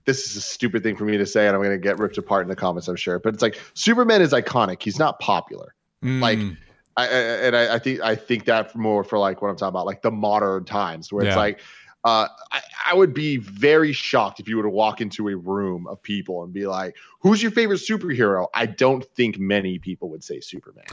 this 0.05 0.25
is 0.27 0.35
a 0.37 0.41
stupid 0.41 0.81
thing 0.83 0.95
for 0.95 1.05
me 1.05 1.17
to 1.17 1.25
say, 1.25 1.45
and 1.47 1.55
I'm 1.55 1.61
gonna 1.61 1.77
get 1.77 1.99
ripped 1.99 2.17
apart 2.17 2.43
in 2.43 2.49
the 2.49 2.55
comments, 2.55 2.87
I'm 2.87 2.95
sure. 2.95 3.19
But 3.19 3.33
it's 3.33 3.43
like 3.43 3.59
Superman 3.73 4.21
is 4.21 4.31
iconic. 4.33 4.81
He's 4.81 4.99
not 4.99 5.19
popular. 5.19 5.73
Like 6.01 6.37
Mm, 6.39 6.57
I, 6.95 7.03
I 7.03 7.07
and 7.07 7.55
I, 7.55 7.75
I 7.75 7.79
think 7.79 8.01
I 8.01 8.15
think 8.15 8.45
that 8.45 8.75
more 8.75 9.03
for 9.03 9.19
like 9.19 9.41
what 9.41 9.49
I'm 9.49 9.55
talking 9.57 9.69
about, 9.69 9.85
like 9.85 10.01
the 10.01 10.11
modern 10.11 10.63
times 10.65 11.11
where 11.11 11.25
it's 11.25 11.35
like 11.35 11.59
uh, 12.03 12.27
I, 12.51 12.61
I 12.87 12.93
would 12.93 13.13
be 13.13 13.37
very 13.37 13.91
shocked 13.91 14.39
if 14.39 14.47
you 14.47 14.57
were 14.57 14.63
to 14.63 14.69
walk 14.69 15.01
into 15.01 15.27
a 15.27 15.35
room 15.35 15.87
of 15.87 16.01
people 16.01 16.43
and 16.43 16.53
be 16.53 16.65
like, 16.65 16.95
"Who's 17.21 17.41
your 17.41 17.51
favorite 17.51 17.81
superhero?" 17.81 18.47
I 18.53 18.65
don't 18.67 19.03
think 19.15 19.37
many 19.37 19.79
people 19.79 20.09
would 20.09 20.23
say 20.23 20.39
Superman. 20.39 20.85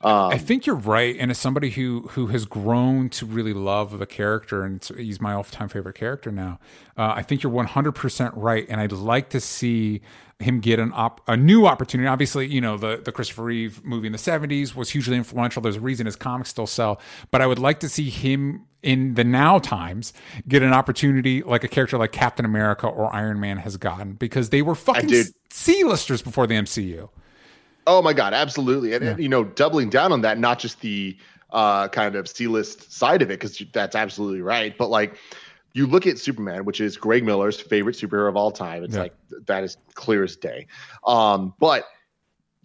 Um, 0.00 0.30
I 0.30 0.38
think 0.38 0.64
you're 0.64 0.76
right, 0.76 1.16
and 1.18 1.30
as 1.30 1.38
somebody 1.38 1.70
who 1.70 2.02
who 2.10 2.28
has 2.28 2.44
grown 2.44 3.08
to 3.10 3.26
really 3.26 3.52
love 3.52 3.98
the 3.98 4.06
character, 4.06 4.62
and 4.62 4.76
it's, 4.76 4.88
he's 4.88 5.20
my 5.20 5.34
all 5.34 5.42
time 5.42 5.68
favorite 5.68 5.96
character 5.96 6.30
now. 6.30 6.60
Uh, 6.96 7.14
I 7.16 7.22
think 7.22 7.42
you're 7.42 7.52
100 7.52 7.92
percent 7.92 8.32
right, 8.36 8.64
and 8.68 8.80
I'd 8.80 8.92
like 8.92 9.30
to 9.30 9.40
see 9.40 10.00
him 10.38 10.60
get 10.60 10.78
an 10.78 10.92
op- 10.94 11.20
a 11.26 11.36
new 11.36 11.66
opportunity. 11.66 12.06
Obviously, 12.06 12.46
you 12.46 12.60
know 12.60 12.76
the 12.76 13.00
the 13.04 13.10
Christopher 13.10 13.42
Reeve 13.42 13.84
movie 13.84 14.06
in 14.06 14.12
the 14.12 14.18
70s 14.18 14.76
was 14.76 14.90
hugely 14.90 15.16
influential. 15.16 15.60
There's 15.62 15.76
a 15.76 15.80
reason 15.80 16.06
his 16.06 16.14
comics 16.14 16.50
still 16.50 16.68
sell, 16.68 17.00
but 17.32 17.40
I 17.40 17.48
would 17.48 17.58
like 17.58 17.80
to 17.80 17.88
see 17.88 18.08
him 18.08 18.66
in 18.84 19.14
the 19.14 19.24
now 19.24 19.58
times 19.58 20.12
get 20.46 20.62
an 20.62 20.72
opportunity 20.72 21.42
like 21.42 21.64
a 21.64 21.68
character 21.68 21.98
like 21.98 22.12
Captain 22.12 22.44
America 22.44 22.86
or 22.86 23.12
Iron 23.12 23.40
Man 23.40 23.56
has 23.58 23.76
gotten 23.76 24.12
because 24.12 24.50
they 24.50 24.62
were 24.62 24.76
fucking. 24.76 25.08
C-listers 25.50 26.22
before 26.22 26.46
the 26.46 26.54
MCU. 26.54 27.08
Oh 27.88 28.02
my 28.02 28.12
god, 28.12 28.34
absolutely, 28.34 28.92
and, 28.92 29.02
and, 29.02 29.20
you 29.22 29.28
know, 29.30 29.42
doubling 29.44 29.88
down 29.88 30.12
on 30.12 30.20
that, 30.20 30.38
not 30.38 30.58
just 30.58 30.80
the 30.82 31.16
uh, 31.50 31.88
kind 31.88 32.14
of 32.16 32.28
C-list 32.28 32.92
side 32.92 33.22
of 33.22 33.30
it, 33.30 33.40
because 33.40 33.58
that's 33.72 33.96
absolutely 33.96 34.42
right, 34.42 34.76
but 34.76 34.90
like 34.90 35.16
you 35.72 35.86
look 35.86 36.06
at 36.06 36.18
Superman, 36.18 36.66
which 36.66 36.80
is 36.82 36.98
Greg 36.98 37.24
Miller's 37.24 37.58
favorite 37.58 37.96
superhero 37.96 38.28
of 38.28 38.36
all 38.36 38.50
time. 38.50 38.84
It's 38.84 38.94
Yeah. 38.94 39.02
like 39.02 39.14
that 39.46 39.64
is 39.64 39.76
clear 39.94 40.24
as 40.24 40.36
day. 40.36 40.66
Um, 41.06 41.54
but 41.58 41.84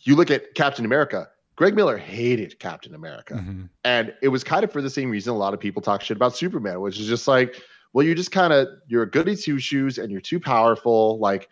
you 0.01 0.15
look 0.15 0.29
at 0.31 0.55
Captain 0.55 0.83
America. 0.83 1.29
Greg 1.55 1.75
Miller 1.75 1.97
hated 1.97 2.59
Captain 2.59 2.93
America, 2.95 3.35
Mhm. 3.35 3.69
and 3.85 4.13
it 4.21 4.27
was 4.27 4.43
kind 4.43 4.63
of 4.65 4.71
for 4.71 4.81
the 4.81 4.89
same 4.89 5.09
reason 5.09 5.31
a 5.33 5.37
lot 5.37 5.53
of 5.53 5.59
people 5.61 5.81
talk 5.81 6.01
shit 6.01 6.17
about 6.17 6.35
Superman, 6.35 6.81
which 6.81 6.99
is 6.99 7.07
just 7.07 7.27
like, 7.27 7.61
well, 7.93 8.05
you're 8.05 8.15
just 8.15 8.31
kind 8.31 8.51
of 8.51 8.67
you're 8.87 9.03
a 9.03 9.09
goody 9.09 9.35
two 9.37 9.59
shoes, 9.59 9.97
and 9.99 10.11
you're 10.11 10.19
too 10.19 10.39
powerful. 10.39 11.19
Like 11.19 11.47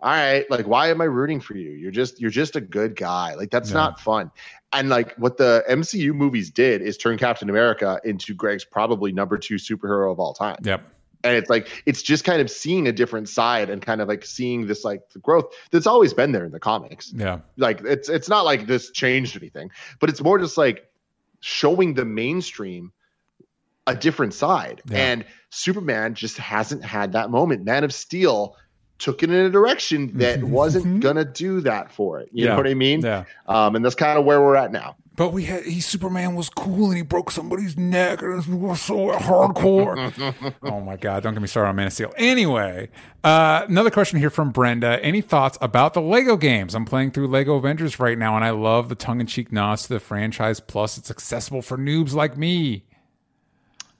all 0.00 0.10
right 0.10 0.50
like 0.50 0.66
why 0.66 0.90
am 0.90 1.00
i 1.00 1.04
rooting 1.04 1.40
for 1.40 1.56
you? 1.56 1.70
You're 1.70 1.90
just 1.90 2.20
you're 2.20 2.30
just 2.30 2.54
a 2.56 2.60
good 2.60 2.96
guy. 2.96 3.34
Like 3.34 3.50
that's 3.50 3.70
not 3.72 3.98
fun. 4.00 4.30
And 4.72 4.88
like 4.90 5.14
what 5.16 5.38
the 5.38 5.64
mcu 5.70 6.12
movies 6.12 6.50
did 6.50 6.82
is 6.82 6.96
turn 6.98 7.16
captain 7.16 7.48
america 7.48 7.98
into 8.04 8.34
greg's 8.34 8.64
probably 8.64 9.12
number 9.12 9.38
two 9.38 9.54
superhero 9.54 10.12
of 10.12 10.20
all 10.20 10.34
time. 10.34 10.58
Yep. 10.62 10.82
and 11.24 11.34
it's 11.34 11.48
like 11.48 11.82
it's 11.86 12.02
just 12.02 12.24
kind 12.24 12.42
of 12.42 12.50
seeing 12.50 12.86
a 12.88 12.92
different 12.92 13.28
side 13.28 13.70
and 13.70 13.80
kind 13.80 14.02
of 14.02 14.08
like 14.08 14.24
seeing 14.26 14.66
this 14.66 14.84
like 14.84 15.08
the 15.10 15.18
growth 15.20 15.46
that's 15.70 15.86
always 15.86 16.12
been 16.12 16.32
there 16.32 16.44
in 16.44 16.52
the 16.52 16.60
comics. 16.60 17.12
Yeah. 17.14 17.40
like 17.56 17.80
it's 17.82 18.10
it's 18.10 18.28
not 18.28 18.44
like 18.44 18.66
this 18.66 18.90
changed 18.90 19.36
anything 19.36 19.70
but 19.98 20.10
it's 20.10 20.20
more 20.22 20.38
just 20.38 20.58
like 20.58 20.90
showing 21.40 21.94
the 21.94 22.04
mainstream 22.04 22.92
a 23.86 23.94
different 23.94 24.34
side. 24.34 24.82
Yeah. 24.90 24.98
and 24.98 25.24
superman 25.50 26.14
just 26.14 26.36
hasn't 26.36 26.84
had 26.84 27.12
that 27.12 27.30
moment. 27.30 27.64
Man 27.64 27.84
of 27.84 27.94
steel 27.94 28.56
took 28.98 29.22
it 29.22 29.30
in 29.30 29.36
a 29.36 29.50
direction 29.50 30.10
that 30.18 30.42
wasn't 30.44 31.00
gonna 31.00 31.24
do 31.24 31.60
that 31.60 31.92
for 31.92 32.20
it 32.20 32.28
you 32.32 32.44
Yeah. 32.44 32.50
know 32.50 32.56
what 32.56 32.66
i 32.66 32.74
mean 32.74 33.00
Yeah. 33.02 33.24
um 33.46 33.76
and 33.76 33.84
that's 33.84 33.94
kind 33.94 34.18
of 34.18 34.24
where 34.24 34.40
we're 34.40 34.56
at 34.56 34.72
now 34.72 34.96
But 35.16 35.32
we 35.32 35.44
had 35.44 35.64
he 35.64 35.80
Superman 35.80 36.34
was 36.34 36.48
cool 36.50 36.88
and 36.88 36.96
he 36.96 37.02
broke 37.02 37.30
somebody's 37.30 37.76
neck 37.76 38.20
and 38.22 38.42
it 38.42 38.48
was 38.50 38.80
so 38.82 39.08
hardcore. 39.18 39.96
oh 40.62 40.80
my 40.82 40.96
god! 40.96 41.22
Don't 41.22 41.32
get 41.32 41.40
me 41.40 41.48
started 41.48 41.70
on 41.70 41.76
Man 41.76 41.86
of 41.86 41.92
Steel. 41.94 42.12
Anyway, 42.18 42.90
uh, 43.24 43.64
another 43.68 43.90
question 43.90 44.18
here 44.18 44.28
from 44.28 44.50
Brenda. 44.50 45.02
Any 45.02 45.22
thoughts 45.22 45.56
about 45.62 45.94
the 45.94 46.02
Lego 46.02 46.36
games? 46.36 46.74
I'm 46.74 46.84
playing 46.84 47.12
through 47.12 47.28
Lego 47.28 47.54
Avengers 47.56 47.98
right 47.98 48.18
now, 48.18 48.36
and 48.36 48.44
I 48.44 48.50
love 48.50 48.90
the 48.90 48.94
tongue-in-cheek 48.94 49.50
nods 49.52 49.84
to 49.84 49.94
the 49.94 50.00
franchise. 50.00 50.60
Plus, 50.60 50.98
it's 50.98 51.10
accessible 51.10 51.62
for 51.62 51.78
noobs 51.78 52.12
like 52.12 52.36
me. 52.36 52.84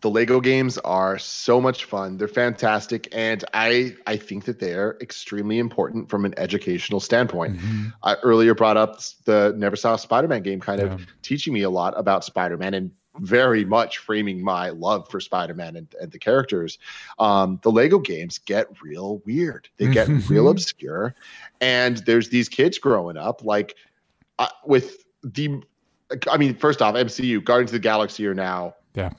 The 0.07 0.11
lego 0.13 0.41
games 0.41 0.79
are 0.79 1.19
so 1.19 1.61
much 1.61 1.85
fun. 1.85 2.17
They're 2.17 2.29
fantastic. 2.29 3.09
And 3.11 3.43
i 3.53 3.97
i 4.07 4.17
think 4.17 4.45
that 4.45 4.61
they're 4.61 4.97
extremely 5.01 5.59
important 5.59 6.09
from 6.09 6.25
an 6.25 6.33
educational 6.37 7.01
standpoint. 7.01 7.59
I 8.05 8.15
earlier 8.23 8.55
brought 8.55 8.77
up 8.77 9.01
the 9.25 9.53
Neversoft 9.59 9.99
spider-man 9.99 10.43
game 10.45 10.61
kind 10.61 10.81
Yeah. 10.81 10.95
of 10.95 11.07
teaching 11.23 11.53
me 11.53 11.63
a 11.63 11.71
lot 11.71 11.95
about 11.97 12.23
spider-man 12.25 12.73
and 12.75 12.93
very 13.19 13.65
much 13.65 13.99
framing 13.99 14.45
my 14.45 14.69
love 14.71 15.09
for 15.11 15.19
spider-man 15.19 15.75
and, 15.75 15.89
and 16.01 16.13
the 16.13 16.21
characters. 16.21 16.79
Um, 17.19 17.59
the 17.65 17.73
lego 17.73 17.99
games 17.99 18.39
get 18.39 18.69
real 18.81 19.21
weird. 19.27 19.69
They 19.77 19.89
get 19.89 20.07
real 20.31 20.45
Mhm. 20.45 20.51
obscure. 20.53 21.17
And 21.61 21.97
there's 22.07 22.29
these 22.29 22.49
kids 22.49 22.79
growing 22.79 23.17
up 23.17 23.43
like 23.45 23.75
uh, 24.39 24.47
with 24.65 25.05
the 25.25 25.61
i 26.31 26.37
mean 26.37 26.55
first 26.55 26.81
off 26.81 26.95
mcu 26.95 27.43
guardians 27.43 27.71
of 27.71 27.73
the 27.73 27.79
galaxy 27.81 28.25
are 28.29 28.35
now 28.35 28.77
Yeah. 28.95 29.11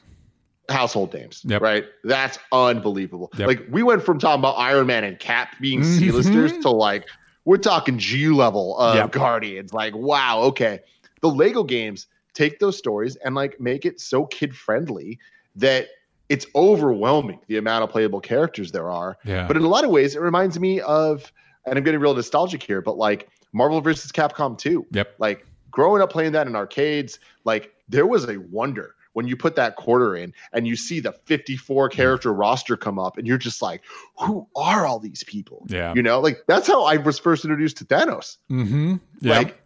Household 0.70 1.14
names, 1.14 1.42
Yep. 1.46 1.62
right? 1.62 1.86
That's 2.04 2.38
unbelievable. 2.52 3.32
Yep. 3.38 3.48
Like 3.48 3.66
we 3.70 3.84
went 3.84 4.04
from 4.04 4.20
talking 4.20 4.40
about 4.40 4.56
Iron 4.58 4.88
Man 4.88 5.04
and 5.04 5.18
Cap 5.20 5.56
being 5.62 5.82
Mhm. 5.82 5.98
C-listers 6.00 6.58
to 6.60 6.70
like 6.70 7.06
we're 7.46 7.58
talking 7.58 7.98
G 7.98 8.28
level 8.28 8.78
of 8.78 8.96
Yep. 8.96 9.12
Guardians. 9.14 9.72
Like, 9.74 9.96
wow, 9.96 10.42
okay. 10.42 10.80
The 11.22 11.30
Lego 11.30 11.64
games 11.64 12.08
take 12.34 12.60
those 12.60 12.78
stories 12.78 13.16
and 13.18 13.36
like 13.36 13.60
make 13.62 13.86
it 13.86 14.02
so 14.02 14.26
kid 14.26 14.54
friendly 14.54 15.18
that 15.56 15.88
it's 16.28 16.46
overwhelming 16.56 17.40
the 17.48 17.56
amount 17.56 17.86
of 17.86 17.90
playable 17.90 18.20
characters 18.20 18.74
there 18.74 18.92
are. 18.92 19.18
Yeah. 19.24 19.48
But 19.48 19.56
in 19.56 19.64
a 19.64 19.68
lot 19.70 19.86
of 19.86 19.90
ways, 19.92 20.14
it 20.14 20.22
reminds 20.22 20.60
me 20.60 20.82
of, 20.82 21.32
and 21.66 21.78
I'm 21.78 21.84
getting 21.86 22.02
real 22.02 22.14
nostalgic 22.14 22.62
here, 22.62 22.82
but 22.82 22.98
like 22.98 23.30
Marvel 23.54 23.80
versus 23.80 24.12
Capcom 24.12 24.58
2. 24.58 24.86
Yep. 24.92 25.16
Like 25.20 25.48
growing 25.72 26.02
up 26.02 26.12
playing 26.12 26.34
that 26.34 26.46
in 26.48 26.56
arcades, 26.56 27.20
like 27.46 27.72
there 27.88 28.06
was 28.06 28.28
a 28.28 28.38
wonder 28.52 28.94
when 29.18 29.28
you 29.28 29.36
put 29.36 29.56
that 29.56 29.76
quarter 29.76 30.16
in 30.16 30.32
and 30.54 30.68
you 30.68 30.76
see 30.76 31.00
the 31.00 31.12
54 31.12 31.90
character 31.90 32.32
roster 32.32 32.78
come 32.78 33.00
up 33.00 33.18
and 33.18 33.26
you're 33.26 33.40
just 33.40 33.64
like, 33.64 33.82
who 34.20 34.48
are 34.56 34.86
all 34.86 35.00
these 35.00 35.24
people? 35.24 35.66
Yeah. 35.70 35.92
You 35.96 36.04
know, 36.04 36.20
like 36.20 36.44
that's 36.46 36.68
how 36.68 36.84
I 36.84 36.98
was 36.98 37.18
first 37.18 37.44
introduced 37.44 37.78
to 37.78 37.86
Thanos. 37.86 38.38
Mm-hmm. 38.52 38.98
Yeah. 39.22 39.38
Like, 39.40 39.60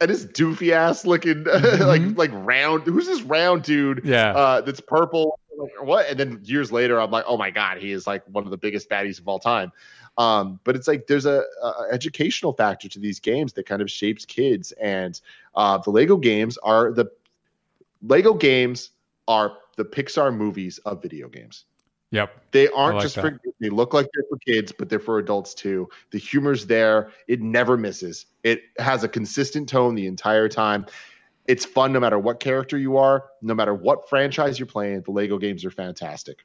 and 0.00 0.08
this 0.08 0.24
doofy 0.24 0.70
ass 0.70 1.04
looking, 1.04 1.42
like 1.80 2.16
like 2.16 2.30
round. 2.32 2.84
Who's 2.84 3.06
this 3.06 3.22
round 3.22 3.64
dude? 3.64 3.98
Mm-hmm. 3.98 4.08
Yeah. 4.08 4.36
uh, 4.36 4.60
that's 4.60 4.80
purple. 4.80 5.40
Like, 5.58 5.82
what? 5.82 6.06
And 6.08 6.20
then 6.20 6.40
years 6.44 6.70
later, 6.70 7.00
I'm 7.00 7.10
like, 7.10 7.24
oh 7.26 7.36
my 7.36 7.50
god, 7.50 7.78
he 7.78 7.90
is 7.90 8.06
like 8.06 8.22
one 8.28 8.44
of 8.44 8.52
the 8.52 8.56
biggest 8.56 8.88
baddies 8.88 9.18
of 9.18 9.26
all 9.26 9.40
time. 9.40 9.72
Um, 10.16 10.60
but 10.62 10.76
it's 10.76 10.86
like 10.86 11.08
there's 11.08 11.26
a, 11.26 11.42
a 11.60 11.72
educational 11.90 12.52
factor 12.52 12.88
to 12.88 13.00
these 13.00 13.18
games 13.18 13.52
that 13.54 13.66
kind 13.66 13.82
of 13.82 13.90
shapes 13.90 14.24
kids, 14.24 14.70
and 14.72 15.20
uh, 15.56 15.78
the 15.78 15.90
Lego 15.90 16.16
games 16.16 16.56
are 16.58 16.92
the 16.92 17.10
Lego 18.02 18.34
games 18.34 18.90
are 19.28 19.52
the 19.76 19.84
Pixar 19.84 20.34
movies 20.36 20.78
of 20.78 21.02
video 21.02 21.28
games. 21.28 21.64
yep. 22.10 22.32
They 22.50 22.68
aren't 22.68 22.96
like 22.96 23.04
just 23.04 23.16
that. 23.16 23.22
for 23.22 23.40
they 23.60 23.68
look 23.68 23.94
like 23.94 24.06
they're 24.14 24.24
for 24.28 24.38
kids, 24.38 24.72
but 24.72 24.88
they're 24.88 24.98
for 24.98 25.18
adults 25.18 25.54
too. 25.54 25.88
The 26.10 26.18
humor's 26.18 26.66
there. 26.66 27.10
It 27.28 27.40
never 27.40 27.76
misses. 27.76 28.26
It 28.42 28.62
has 28.78 29.04
a 29.04 29.08
consistent 29.08 29.68
tone 29.68 29.94
the 29.94 30.06
entire 30.06 30.48
time. 30.48 30.86
It's 31.46 31.64
fun 31.64 31.92
no 31.92 32.00
matter 32.00 32.18
what 32.18 32.40
character 32.40 32.78
you 32.78 32.96
are, 32.96 33.24
no 33.42 33.54
matter 33.54 33.74
what 33.74 34.08
franchise 34.08 34.58
you're 34.58 34.66
playing. 34.66 35.02
The 35.02 35.10
Lego 35.10 35.38
games 35.38 35.64
are 35.64 35.70
fantastic. 35.70 36.44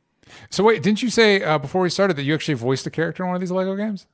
So 0.50 0.64
wait, 0.64 0.82
didn't 0.82 1.04
you 1.04 1.10
say 1.10 1.44
uh, 1.44 1.58
before 1.58 1.82
we 1.82 1.90
started 1.90 2.18
that 2.18 2.24
you 2.24 2.34
actually 2.34 2.56
voiced 2.56 2.88
a 2.88 2.90
character 2.92 3.24
in 3.24 3.28
one 3.28 3.36
of 3.36 3.42
these 3.42 3.52
Lego 3.52 3.76
games? 3.76 4.08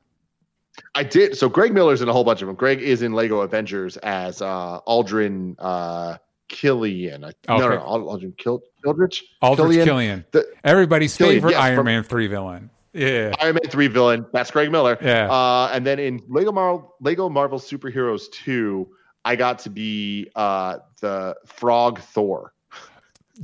I 0.96 1.04
did. 1.04 1.38
So 1.38 1.50
Greg 1.50 1.74
Miller's 1.74 2.02
in 2.02 2.10
a 2.10 2.14
whole 2.14 2.24
bunch 2.24 2.42
of 2.42 2.48
them. 2.48 2.56
Greg 2.56 2.82
is 2.82 3.02
in 3.02 3.14
Lego 3.14 3.42
Avengers 3.42 3.98
as 3.98 4.42
uh, 4.42 4.80
Aldrin 4.88 5.56
uh, 5.60 6.18
Killian. 6.52 7.24
I, 7.24 7.32
No, 7.48 7.56
Okay. 7.66 7.76
no, 7.76 7.82
Ald- 7.82 8.22
Aldrin 8.22 8.38
Kil- 8.38 8.62
Kildrich. 8.86 9.22
Aldrich 9.42 9.68
Killian? 9.70 9.86
Killian. 9.88 10.26
The- 10.32 10.46
Everybody's 10.64 11.16
Killian, 11.18 11.38
favorite 11.38 11.52
yes, 11.52 11.62
Iron 11.62 11.76
from- 11.78 11.86
Man 11.86 12.04
3 12.04 12.28
villain. 12.28 12.70
Yeah. 12.94 13.32
Iron 13.40 13.56
Man 13.56 13.70
three 13.72 13.88
villain. 13.88 14.26
That's 14.34 14.52
Greg 14.52 14.70
Miller. 14.70 14.98
Yeah. 15.02 15.32
Uh, 15.32 15.70
and 15.72 15.88
then 15.88 15.98
in 15.98 16.22
Lego 16.28 16.52
Marvel, 16.52 16.94
Lego 17.00 17.30
Marvel 17.30 17.58
Superheroes 17.58 18.30
two, 18.32 18.86
I 19.24 19.38
got 19.38 19.60
to 19.60 19.70
be 19.70 20.30
uh, 20.36 20.80
the 21.00 21.36
Frog 21.46 22.00
Thor. 22.02 22.52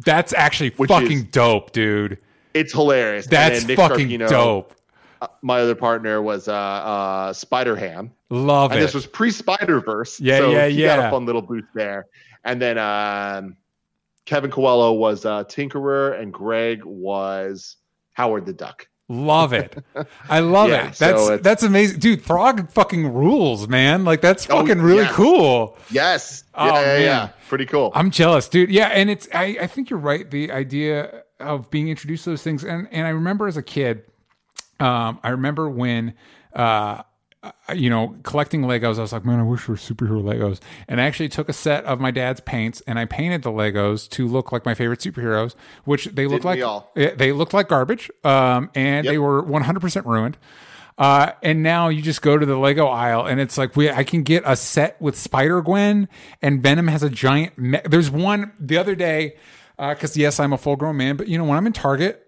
That's 0.05 0.33
actually 0.33 0.71
fucking 0.71 1.11
is- 1.19 1.23
dope, 1.31 1.71
dude. 1.71 2.17
It's 2.53 2.73
hilarious. 2.73 3.25
That's 3.27 3.63
fucking 3.73 4.17
dope. 4.19 4.73
uh, 5.21 5.27
my 5.41 5.61
other 5.61 5.75
partner 5.75 6.21
was 6.21 6.49
uh, 6.49 6.53
uh, 6.53 7.31
Spider 7.31 7.77
Ham, 7.77 8.11
Love 8.29 8.71
it. 8.71 8.75
and 8.75 8.83
it. 8.83 8.85
this 8.87 8.93
was 8.93 9.05
pre 9.05 9.31
Spider 9.31 9.79
Verse. 9.79 10.19
Yeah, 10.19 10.39
so 10.39 10.51
yeah, 10.51 10.67
he 10.67 10.81
got 10.81 10.99
a 11.07 11.09
fun 11.09 11.25
little 11.25 11.41
boost 11.41 11.67
there. 11.73 12.07
And 12.47 12.59
then 12.61 12.77
um, 12.79 13.57
Kevin 14.25 14.49
Coelho 14.49 14.93
was 14.93 15.25
uh, 15.25 15.43
Tinkerer, 15.43 16.19
and 16.19 16.33
Greg 16.33 16.83
was 16.83 17.75
Howard 18.13 18.45
the 18.47 18.53
Duck. 18.53 18.87
Love 19.09 19.53
it. 19.53 19.77
I 20.29 20.39
love 20.41 20.69
Yeah, 20.69 20.87
it. 20.87 20.95
That's 20.95 21.21
it's- 21.23 21.39
that's 21.41 21.63
amazing, 21.63 21.99
dude. 21.99 22.23
Throg 22.23 22.71
fucking 22.71 23.13
rules, 23.13 23.67
man. 23.67 24.03
Like 24.03 24.19
that's 24.21 24.49
Oh, 24.49 24.59
fucking 24.61 24.81
really 24.81 25.03
yes. 25.03 25.13
cool. 25.13 25.77
Yes. 25.91 26.43
Oh, 26.55 26.65
yeah, 26.65 26.81
yeah, 26.81 26.99
yeah. 26.99 27.29
Pretty 27.47 27.65
cool. 27.65 27.91
I'm 27.95 28.11
jealous, 28.11 28.49
dude. 28.49 28.69
Yeah, 28.69 28.87
and 28.87 29.09
it's 29.09 29.27
I, 29.33 29.57
I 29.61 29.67
think 29.67 29.89
you're 29.89 29.99
right. 29.99 30.29
The 30.29 30.51
idea 30.51 31.23
of 31.39 31.69
being 31.69 31.87
introduced 31.87 32.25
to 32.25 32.31
those 32.31 32.43
things, 32.43 32.63
and 32.65 32.87
and 32.91 33.07
I 33.07 33.11
remember 33.11 33.47
as 33.47 33.55
a 33.55 33.63
kid, 33.63 34.03
um, 34.81 35.19
I 35.23 35.29
remember 35.29 35.69
when 35.69 36.13
uh, 36.53 37.03
you 37.75 37.89
know, 37.89 38.15
collecting 38.23 38.61
Legos, 38.63 38.97
I 38.97 39.01
was 39.01 39.11
like, 39.13 39.25
man, 39.25 39.39
I 39.39 39.43
wish 39.43 39.65
there 39.65 39.73
were 39.73 39.77
superhero 39.77 40.23
Legos. 40.23 40.59
And 40.87 40.99
I 41.01 41.05
actually 41.05 41.29
took 41.29 41.49
a 41.49 41.53
set 41.53 41.83
of 41.85 41.99
my 41.99 42.11
dad's 42.11 42.39
paints 42.41 42.81
and 42.87 42.97
I 42.99 43.05
painted 43.05 43.43
the 43.43 43.51
Legos 43.51 44.09
to 44.11 44.27
look 44.27 44.51
like 44.51 44.65
my 44.65 44.73
favorite 44.73 44.99
superheroes, 44.99 45.55
which 45.85 46.05
they 46.05 46.25
look 46.27 46.41
Didn't 46.43 46.45
like 46.45 46.63
all? 46.63 46.91
They 46.95 47.31
looked 47.31 47.53
like 47.53 47.67
garbage, 47.67 48.09
um, 48.23 48.69
and 48.75 49.05
Yep. 49.05 49.11
they 49.11 49.17
were 49.17 49.41
100% 49.43 50.05
ruined. 50.05 50.37
Uh, 50.97 51.31
and 51.43 51.61
now 51.61 51.89
you 51.89 52.01
just 52.01 52.23
go 52.23 52.37
to 52.39 52.45
the 52.45 52.57
Lego 52.57 52.87
aisle, 52.87 53.25
and 53.27 53.39
it's 53.39 53.55
like 53.57 53.75
we 53.75 53.89
I 53.91 54.03
can 54.03 54.23
get 54.23 54.41
a 54.47 54.55
set 54.55 54.99
with 54.99 55.15
Spider 55.15 55.61
Gwen, 55.61 56.09
and 56.41 56.61
Venom 56.63 56.87
has 56.87 57.03
a 57.03 57.09
giant. 57.09 57.55
Me- 57.55 57.81
There's 57.85 58.09
one 58.09 58.51
the 58.59 58.77
other 58.79 58.95
day, 58.95 59.35
because 59.77 60.17
yes, 60.17 60.39
I'm 60.39 60.53
a 60.53 60.57
full 60.57 60.75
grown 60.75 60.97
man, 60.97 61.15
but 61.15 61.27
you 61.27 61.37
know 61.37 61.43
when 61.43 61.55
I'm 61.55 61.67
in 61.67 61.73
Target, 61.73 62.15
uh, 62.15 62.26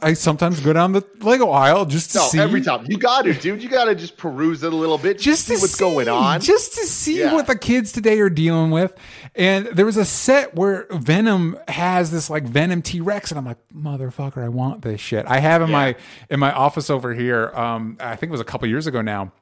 I 0.00 0.14
sometimes 0.14 0.60
go 0.60 0.72
down 0.72 0.92
the 0.92 1.04
Lego 1.20 1.50
aisle 1.50 1.84
just 1.84 2.12
to 2.12 2.18
No, 2.18 2.24
see 2.24 2.38
every 2.38 2.62
time 2.62 2.86
you 2.88 2.96
got 2.96 3.22
to, 3.26 3.34
dude. 3.34 3.62
You 3.62 3.68
got 3.68 3.84
to 3.84 3.94
just 3.94 4.16
peruse 4.16 4.62
it 4.62 4.72
a 4.72 4.76
little 4.76 4.96
bit, 4.96 5.18
just 5.18 5.46
see 5.46 5.56
to 5.56 5.60
what's 5.60 5.74
see, 5.74 5.78
going 5.84 6.08
on. 6.08 6.40
just 6.40 6.74
to 6.74 6.86
see 6.86 7.20
Yeah. 7.20 7.34
what 7.34 7.46
the 7.46 7.56
kids 7.58 7.92
today 7.92 8.18
are 8.20 8.30
dealing 8.30 8.70
with. 8.70 8.94
And 9.34 9.66
there 9.66 9.84
was 9.84 9.96
a 9.98 10.04
set 10.04 10.54
where 10.54 10.86
Venom 10.90 11.58
has 11.68 12.10
this 12.10 12.30
like 12.30 12.44
Venom 12.44 12.80
T 12.82 13.00
Rex, 13.00 13.30
and 13.30 13.38
I'm 13.38 13.44
like, 13.44 13.58
motherfucker, 13.76 14.42
I 14.42 14.48
want 14.48 14.82
this 14.82 15.00
shit. 15.00 15.26
I 15.28 15.38
have 15.40 15.60
in 15.60 15.70
my 15.70 15.96
in 16.30 16.40
my 16.40 16.52
office 16.52 16.88
over 16.88 17.12
here. 17.12 17.50
Um, 17.54 17.98
I 18.00 18.16
think 18.16 18.30
it 18.30 18.32
was 18.32 18.40
a 18.40 18.44
couple 18.44 18.66
years 18.68 18.86
ago 18.86 19.02
now. 19.02 19.32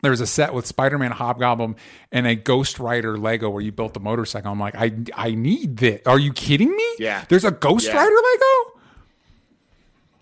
There 0.00 0.10
was 0.10 0.20
a 0.20 0.26
set 0.26 0.52
with 0.52 0.66
Spider-Man, 0.66 1.12
Hobgoblin, 1.12 1.76
and 2.10 2.26
a 2.26 2.34
Ghost 2.34 2.80
Rider 2.80 3.16
Lego 3.16 3.48
where 3.50 3.62
you 3.62 3.70
built 3.70 3.94
the 3.94 4.00
motorcycle. 4.00 4.50
I'm 4.50 4.58
like, 4.58 4.74
I 4.74 4.90
I 5.14 5.32
need 5.32 5.76
this. 5.76 6.00
Are 6.06 6.18
you 6.18 6.32
kidding 6.32 6.74
me? 6.74 6.84
Yeah. 6.98 7.24
There's 7.28 7.44
a 7.44 7.50
Ghost 7.52 7.86
Yeah. 7.86 7.96
Rider 7.96 8.10
Lego. 8.10 8.71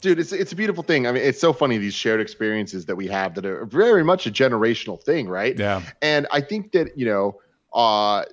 Dude 0.00 0.18
it's 0.18 0.32
it's 0.32 0.52
a 0.52 0.56
beautiful 0.56 0.82
thing 0.82 1.06
i 1.06 1.12
mean 1.12 1.22
it's 1.22 1.40
so 1.40 1.52
funny 1.52 1.78
these 1.78 1.94
shared 1.94 2.20
experiences 2.20 2.86
that 2.86 2.96
we 2.96 3.06
have 3.06 3.34
that 3.34 3.44
are 3.44 3.64
very 3.66 4.02
much 4.02 4.26
a 4.26 4.30
generational 4.30 5.00
thing 5.02 5.28
right 5.28 5.58
Yeah. 5.58 5.82
and 6.02 6.26
i 6.32 6.40
think 6.40 6.72
that 6.72 6.96
you 6.98 7.06
know 7.06 7.40
uh 7.72 8.24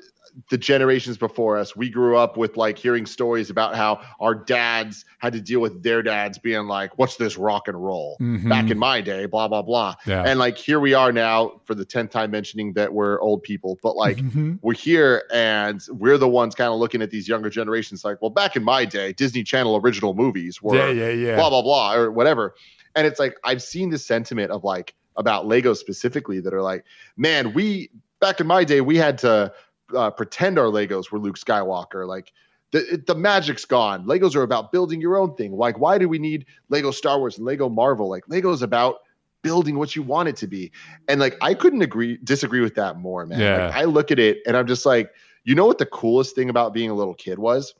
the 0.49 0.57
generations 0.57 1.17
before 1.17 1.57
us 1.57 1.75
we 1.75 1.89
grew 1.89 2.15
up 2.15 2.37
with 2.37 2.57
like 2.57 2.77
hearing 2.77 3.05
stories 3.07 3.49
about 3.49 3.75
how 3.75 3.99
our 4.19 4.35
dads 4.35 5.03
had 5.17 5.33
to 5.33 5.41
deal 5.41 5.59
with 5.59 5.81
their 5.81 6.03
dads 6.03 6.37
being 6.37 6.67
like 6.67 6.95
what's 6.99 7.15
this 7.17 7.37
rock 7.37 7.67
and 7.67 7.83
roll 7.83 8.17
Mhm. 8.21 8.47
back 8.47 8.69
in 8.69 8.77
my 8.77 9.01
day 9.01 9.25
blah 9.25 9.47
blah 9.47 9.63
blah 9.63 9.95
Yeah. 10.05 10.23
and 10.23 10.37
like 10.37 10.57
here 10.57 10.79
we 10.79 10.93
are 10.93 11.11
now 11.11 11.61
for 11.65 11.73
the 11.73 11.85
10th 11.85 12.11
time 12.11 12.29
mentioning 12.29 12.73
that 12.73 12.93
we're 12.93 13.19
old 13.19 13.41
people 13.41 13.79
but 13.81 13.95
like 13.95 14.17
Mhm. 14.17 14.59
we're 14.61 14.75
here 14.75 15.23
and 15.33 15.81
we're 15.89 16.19
the 16.19 16.27
ones 16.29 16.53
kind 16.53 16.71
of 16.71 16.79
looking 16.79 17.01
at 17.01 17.09
these 17.09 17.27
younger 17.27 17.49
generations 17.49 18.05
like 18.05 18.21
well 18.21 18.29
back 18.29 18.55
in 18.55 18.63
my 18.63 18.85
day 18.85 19.13
disney 19.13 19.43
channel 19.43 19.75
original 19.77 20.13
movies 20.13 20.61
were 20.61 20.75
yeah, 20.75 20.89
yeah, 20.89 21.09
yeah. 21.09 21.35
blah 21.35 21.49
blah 21.49 21.63
blah 21.63 21.93
or 21.95 22.11
whatever 22.11 22.53
and 22.95 23.07
it's 23.07 23.19
like 23.19 23.35
i've 23.43 23.63
seen 23.63 23.89
this 23.89 24.05
sentiment 24.05 24.51
of 24.51 24.63
like 24.63 24.93
about 25.15 25.47
lego 25.47 25.73
specifically 25.73 26.39
that 26.39 26.53
are 26.53 26.61
like 26.61 26.83
man 27.15 27.53
we 27.53 27.89
back 28.19 28.39
in 28.39 28.45
my 28.47 28.63
day 28.63 28.81
we 28.81 28.97
had 28.97 29.17
to 29.17 29.51
uh, 29.95 30.11
pretend 30.11 30.57
our 30.59 30.65
legos 30.65 31.11
were 31.11 31.19
luke 31.19 31.37
skywalker. 31.37 32.07
Like 32.07 32.31
the, 32.71 33.01
the 33.05 33.15
magic's 33.15 33.65
gone. 33.65 34.05
Legos 34.05 34.35
are 34.35 34.43
about 34.43 34.71
building 34.71 34.99
your 34.99 35.17
own 35.17 35.35
thing. 35.35 35.53
Like 35.53 35.79
why 35.79 35.97
do 35.97 36.09
we 36.09 36.19
need 36.19 36.45
lego 36.69 36.91
star 36.91 37.19
wars 37.19 37.37
and 37.37 37.45
lego 37.45 37.69
marvel? 37.69 38.09
Like 38.09 38.27
lego's 38.27 38.61
about 38.61 38.97
building 39.41 39.77
what 39.77 39.95
you 39.95 40.01
want 40.01 40.27
it 40.29 40.35
to 40.37 40.47
be. 40.47 40.71
And 41.07 41.19
like 41.19 41.37
i 41.41 41.53
couldn't 41.53 41.81
agree 41.81 42.17
disagree 42.23 42.61
with 42.61 42.75
that 42.75 42.97
more 42.97 43.25
man. 43.25 43.39
Yeah. 43.39 43.67
like 43.67 43.75
i 43.75 43.83
look 43.85 44.11
at 44.11 44.19
it 44.19 44.39
and 44.45 44.57
i'm 44.57 44.67
just 44.67 44.85
like 44.85 45.11
you 45.47 45.55
know 45.55 45.65
what 45.65 45.77
the 45.77 45.85
coolest 45.85 46.35
thing 46.35 46.49
about 46.49 46.73
being 46.73 46.89
a 46.89 46.93
little 46.93 47.13
kid 47.13 47.39
was? 47.39 47.73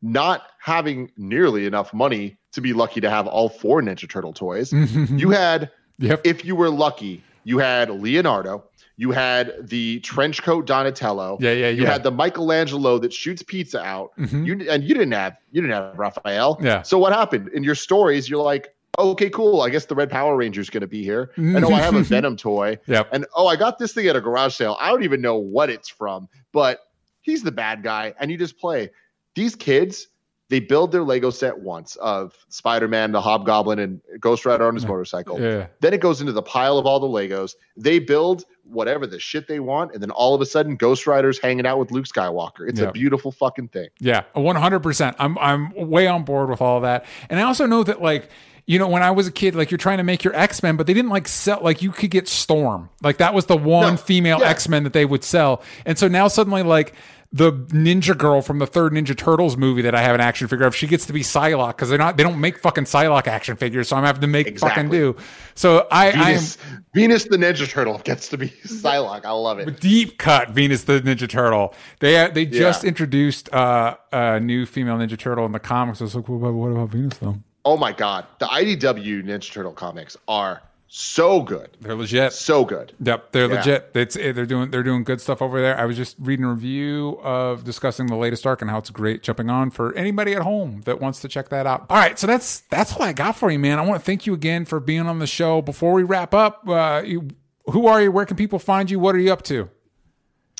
Not 0.00 0.44
having 0.58 1.12
nearly 1.18 1.66
enough 1.66 1.92
money 1.92 2.38
to 2.52 2.62
be 2.62 2.72
lucky 2.72 3.02
to 3.02 3.10
have 3.10 3.26
all 3.26 3.50
four 3.50 3.82
Ninja 3.82 4.08
Turtle 4.08 4.32
toys. 4.32 4.72
You 5.10 5.28
had, 5.28 5.70
yep. 5.98 6.22
if 6.24 6.42
you 6.42 6.56
were 6.56 6.70
lucky, 6.70 7.22
you 7.44 7.58
had 7.58 7.90
Leonardo, 7.90 8.64
you 9.00 9.12
had 9.12 9.66
the 9.66 9.98
trench 10.00 10.42
coat 10.42 10.66
Donatello, 10.66 11.38
yeah, 11.40 11.52
yeah, 11.52 11.68
you 11.70 11.84
yeah. 11.84 11.92
had 11.92 12.02
the 12.02 12.10
Michelangelo 12.10 12.98
that 12.98 13.14
shoots 13.14 13.42
pizza 13.42 13.80
out. 13.82 14.10
Mhm. 14.18 14.44
You 14.44 14.68
and 14.68 14.84
you 14.84 14.92
didn't 14.92 15.12
have 15.12 15.38
you 15.52 15.62
didn't 15.62 15.74
have 15.74 15.98
Raphael. 15.98 16.58
Yeah. 16.60 16.82
So 16.82 16.98
what 16.98 17.14
happened 17.14 17.48
in 17.54 17.64
your 17.64 17.74
stories? 17.74 18.28
You're 18.28 18.42
like, 18.42 18.74
okay, 18.98 19.30
cool. 19.30 19.62
I 19.62 19.70
guess 19.70 19.86
the 19.86 19.94
Red 19.94 20.10
Power 20.10 20.36
Ranger's 20.36 20.68
going 20.68 20.82
to 20.82 20.86
be 20.86 21.02
here. 21.02 21.30
And 21.36 21.64
oh, 21.64 21.72
I 21.72 21.80
have 21.80 21.94
a 21.94 22.02
Venom 22.02 22.36
toy. 22.36 22.76
Yep. 22.88 23.08
And 23.10 23.24
oh, 23.34 23.46
I 23.46 23.56
got 23.56 23.78
this 23.78 23.94
thing 23.94 24.06
at 24.06 24.16
a 24.16 24.20
garage 24.20 24.54
sale. 24.54 24.76
I 24.78 24.90
don't 24.90 25.02
even 25.02 25.22
know 25.22 25.36
what 25.36 25.70
it's 25.70 25.88
from, 25.88 26.28
but 26.52 26.80
he's 27.22 27.42
the 27.42 27.52
bad 27.52 27.82
guy, 27.82 28.12
and 28.20 28.30
you 28.30 28.36
just 28.36 28.58
play. 28.58 28.90
These 29.34 29.54
kids, 29.54 30.08
they 30.50 30.60
build 30.60 30.92
their 30.92 31.02
Lego 31.04 31.30
set 31.30 31.58
once 31.60 31.96
of 31.96 32.36
Spider-Man, 32.50 33.12
the 33.12 33.20
Hobgoblin, 33.20 33.78
and 33.78 34.00
Ghost 34.20 34.44
Rider 34.44 34.66
on 34.66 34.74
his 34.74 34.84
motorcycle. 34.92 35.40
Yeah. 35.40 35.68
Then 35.80 35.94
it 35.94 36.00
goes 36.00 36.20
into 36.20 36.32
the 36.32 36.42
pile 36.42 36.76
of 36.76 36.84
all 36.86 37.00
the 37.00 37.06
Legos. 37.06 37.54
They 37.76 37.98
build 38.00 38.44
whatever 38.64 39.06
the 39.06 39.18
shit 39.18 39.48
they 39.48 39.60
want, 39.60 39.94
and 39.94 40.02
then 40.02 40.10
all 40.10 40.34
of 40.34 40.40
a 40.40 40.46
sudden, 40.46 40.76
Ghost 40.76 41.06
Rider's 41.06 41.38
hanging 41.38 41.66
out 41.66 41.78
with 41.78 41.90
Luke 41.90 42.04
Skywalker. 42.06 42.68
It's 42.68 42.80
Yeah. 42.80 42.88
a 42.88 42.92
beautiful 42.92 43.32
fucking 43.32 43.68
thing. 43.68 43.88
Yeah, 44.00 44.22
one 44.34 44.56
hundred 44.56 44.80
percent. 44.80 45.16
I'm 45.18 45.38
I'm 45.38 45.72
way 45.74 46.06
on 46.06 46.24
board 46.24 46.50
with 46.50 46.60
all 46.60 46.80
that, 46.82 47.06
and 47.30 47.40
I 47.40 47.44
also 47.44 47.64
know 47.66 47.82
that 47.84 48.02
like 48.02 48.28
you 48.66 48.78
know 48.78 48.86
when 48.88 49.02
I 49.02 49.10
was 49.12 49.26
a 49.26 49.32
kid, 49.32 49.54
like 49.54 49.70
you're 49.70 49.78
trying 49.78 49.98
to 49.98 50.04
make 50.04 50.22
your 50.22 50.34
X 50.36 50.62
Men, 50.62 50.76
but 50.76 50.86
they 50.86 50.94
didn't 50.94 51.10
like 51.10 51.26
sell 51.26 51.60
like 51.62 51.80
you 51.82 51.90
could 51.90 52.10
get 52.10 52.28
Storm, 52.28 52.90
like 53.02 53.16
that 53.18 53.34
was 53.34 53.46
the 53.46 53.56
one 53.56 53.94
No, 53.94 53.96
female 53.96 54.40
yeah. 54.40 54.48
X 54.50 54.68
Men 54.68 54.84
that 54.84 54.92
they 54.92 55.04
would 55.04 55.24
sell, 55.24 55.62
and 55.86 55.98
so 55.98 56.06
now 56.08 56.28
suddenly 56.28 56.62
like 56.62 56.92
the 57.32 57.52
ninja 57.52 58.18
girl 58.18 58.42
from 58.42 58.58
the 58.58 58.66
third 58.66 58.92
Ninja 58.92 59.16
Turtles 59.16 59.56
movie 59.56 59.82
that 59.82 59.94
I 59.94 60.02
have 60.02 60.16
an 60.16 60.20
action 60.20 60.48
figure 60.48 60.66
of. 60.66 60.74
She 60.74 60.88
gets 60.88 61.06
to 61.06 61.12
be 61.12 61.20
Psylocke 61.20 61.76
because 61.76 61.88
they're 61.88 61.96
not 61.98 62.16
they 62.16 62.24
don't 62.24 62.40
make 62.40 62.58
fucking 62.58 62.84
Psylocke 62.84 63.28
action 63.28 63.56
figures, 63.56 63.86
so 63.88 63.96
I'm 63.96 64.02
having 64.02 64.20
to 64.22 64.26
make 64.26 64.48
Exactly. 64.48 64.82
fucking 64.82 64.90
do. 64.90 65.16
So 65.54 65.86
I, 65.92 66.06
I 66.06 66.08
am 66.08 66.14
Venus, 66.40 66.58
Venus 66.94 67.24
the 67.24 67.36
Ninja 67.36 67.68
Turtle 67.68 67.98
gets 67.98 68.28
to 68.30 68.36
be 68.38 68.48
Psylocke. 68.64 69.24
I 69.24 69.30
love 69.30 69.60
it. 69.60 69.78
deep 69.80 70.18
cut 70.18 70.50
Venus 70.50 70.82
the 70.84 71.00
Ninja 71.00 71.28
Turtle. 71.28 71.72
They 72.00 72.28
they 72.32 72.46
just 72.46 72.82
Yeah. 72.82 72.88
introduced 72.88 73.52
uh, 73.54 73.96
a 74.12 74.40
new 74.40 74.66
female 74.66 74.96
Ninja 74.98 75.16
Turtle 75.18 75.46
in 75.46 75.52
the 75.52 75.60
comics. 75.60 76.00
I 76.00 76.04
was 76.04 76.16
like, 76.16 76.28
about, 76.28 76.52
what 76.54 76.72
about 76.72 76.88
Venus 76.88 77.18
though? 77.18 77.36
Oh 77.64 77.76
my 77.76 77.92
god, 77.92 78.26
the 78.40 78.46
IDW 78.46 79.22
Ninja 79.24 79.52
Turtle 79.52 79.72
comics 79.72 80.16
are 80.26 80.62
so 80.92 81.40
good, 81.40 81.76
They're 81.80 81.94
legit. 81.94 82.32
so 82.32 82.64
good. 82.64 82.92
Yep, 83.00 83.30
they're 83.30 83.48
Yeah. 83.48 83.54
legit. 83.58 83.90
It's 83.94 84.14
they're 84.16 84.44
doing 84.44 84.70
they're 84.72 84.82
doing 84.82 85.04
good 85.04 85.20
stuff 85.20 85.40
over 85.40 85.60
there. 85.60 85.78
I 85.78 85.84
was 85.84 85.96
just 85.96 86.16
reading 86.18 86.44
a 86.44 86.50
review 86.50 87.20
of 87.22 87.62
discussing 87.62 88.08
the 88.08 88.16
latest 88.16 88.44
arc 88.44 88.60
and 88.60 88.68
how 88.70 88.78
it's 88.78 88.90
great 88.90 89.22
jumping 89.22 89.48
on 89.48 89.70
for 89.70 89.94
anybody 89.94 90.34
at 90.34 90.42
home 90.42 90.82
that 90.86 91.00
wants 91.00 91.20
to 91.20 91.28
check 91.28 91.48
that 91.50 91.64
out. 91.64 91.86
All 91.88 91.96
right, 91.96 92.18
so 92.18 92.26
that's 92.26 92.60
that's 92.70 92.92
all 92.96 93.02
I 93.04 93.12
got 93.12 93.36
for 93.36 93.52
you, 93.52 93.58
man. 93.60 93.78
I 93.78 93.82
want 93.86 94.00
to 94.00 94.04
thank 94.04 94.26
you 94.26 94.34
again 94.34 94.64
for 94.64 94.80
being 94.80 95.06
on 95.06 95.20
the 95.20 95.28
show. 95.28 95.62
Before 95.62 95.92
we 95.92 96.02
wrap 96.02 96.34
up, 96.34 96.68
uh, 96.68 97.02
you, 97.04 97.28
who 97.66 97.86
are 97.86 98.02
you? 98.02 98.10
Where 98.10 98.26
can 98.26 98.36
people 98.36 98.58
find 98.58 98.90
you? 98.90 98.98
What 98.98 99.14
are 99.14 99.18
you 99.20 99.32
up 99.32 99.42
to? 99.42 99.68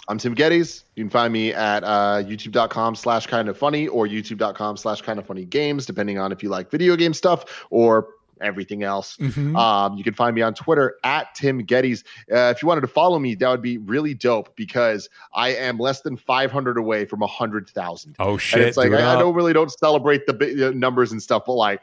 I'm 0.09 0.19
Tim 0.19 0.35
Gettys. 0.35 0.85
You 0.97 1.05
can 1.05 1.11
find 1.11 1.33
me 1.33 1.53
at 1.53 1.85
uh, 1.85 2.23
youtube.com 2.25 2.97
slash 2.97 3.27
kind 3.27 3.49
of 3.49 3.57
funny 3.57 3.87
or 3.87 4.07
youtube.com 4.07 4.77
slash 4.77 5.03
kind 5.03 5.19
of 5.19 5.27
funny 5.27 5.45
games, 5.45 5.87
depending 5.87 6.19
on 6.19 6.33
if 6.33 6.43
you 6.43 6.49
like 6.49 6.69
video 6.71 6.97
game 6.97 7.15
stuff 7.15 7.67
or 7.71 8.09
everything 8.43 8.83
else. 8.83 9.17
Mm-hmm. 9.17 9.57
Um, 9.57 9.97
you 9.97 10.05
can 10.05 10.15
find 10.15 10.35
me 10.35 10.43
on 10.43 10.55
Twitter 10.55 10.97
at 11.05 11.35
Tim 11.35 11.67
Gettys. 11.67 12.05
Uh, 12.33 12.53
if 12.55 12.63
you 12.63 12.69
wanted 12.69 12.83
to 12.83 12.87
follow 12.89 13.19
me, 13.19 13.35
that 13.37 13.49
would 13.49 13.63
be 13.63 13.79
really 13.79 14.15
dope 14.15 14.55
because 14.57 15.09
I 15.35 15.51
am 15.51 15.79
less 15.79 16.01
than 16.01 16.17
500 16.17 16.77
away 16.79 17.05
from 17.05 17.21
100,000. 17.21 18.17
Oh 18.19 18.33
And 18.33 18.41
shit! 18.41 18.61
it's 18.61 18.77
like 18.77 18.91
do 18.91 18.97
I, 18.97 19.17
I 19.17 19.19
don't 19.19 19.35
really 19.35 19.53
don't 19.53 19.71
celebrate 19.71 20.27
the 20.27 20.35
big 20.35 20.61
uh, 20.61 20.71
numbers 20.71 21.13
and 21.13 21.23
stuff, 21.23 21.45
but 21.47 21.55
like 21.55 21.81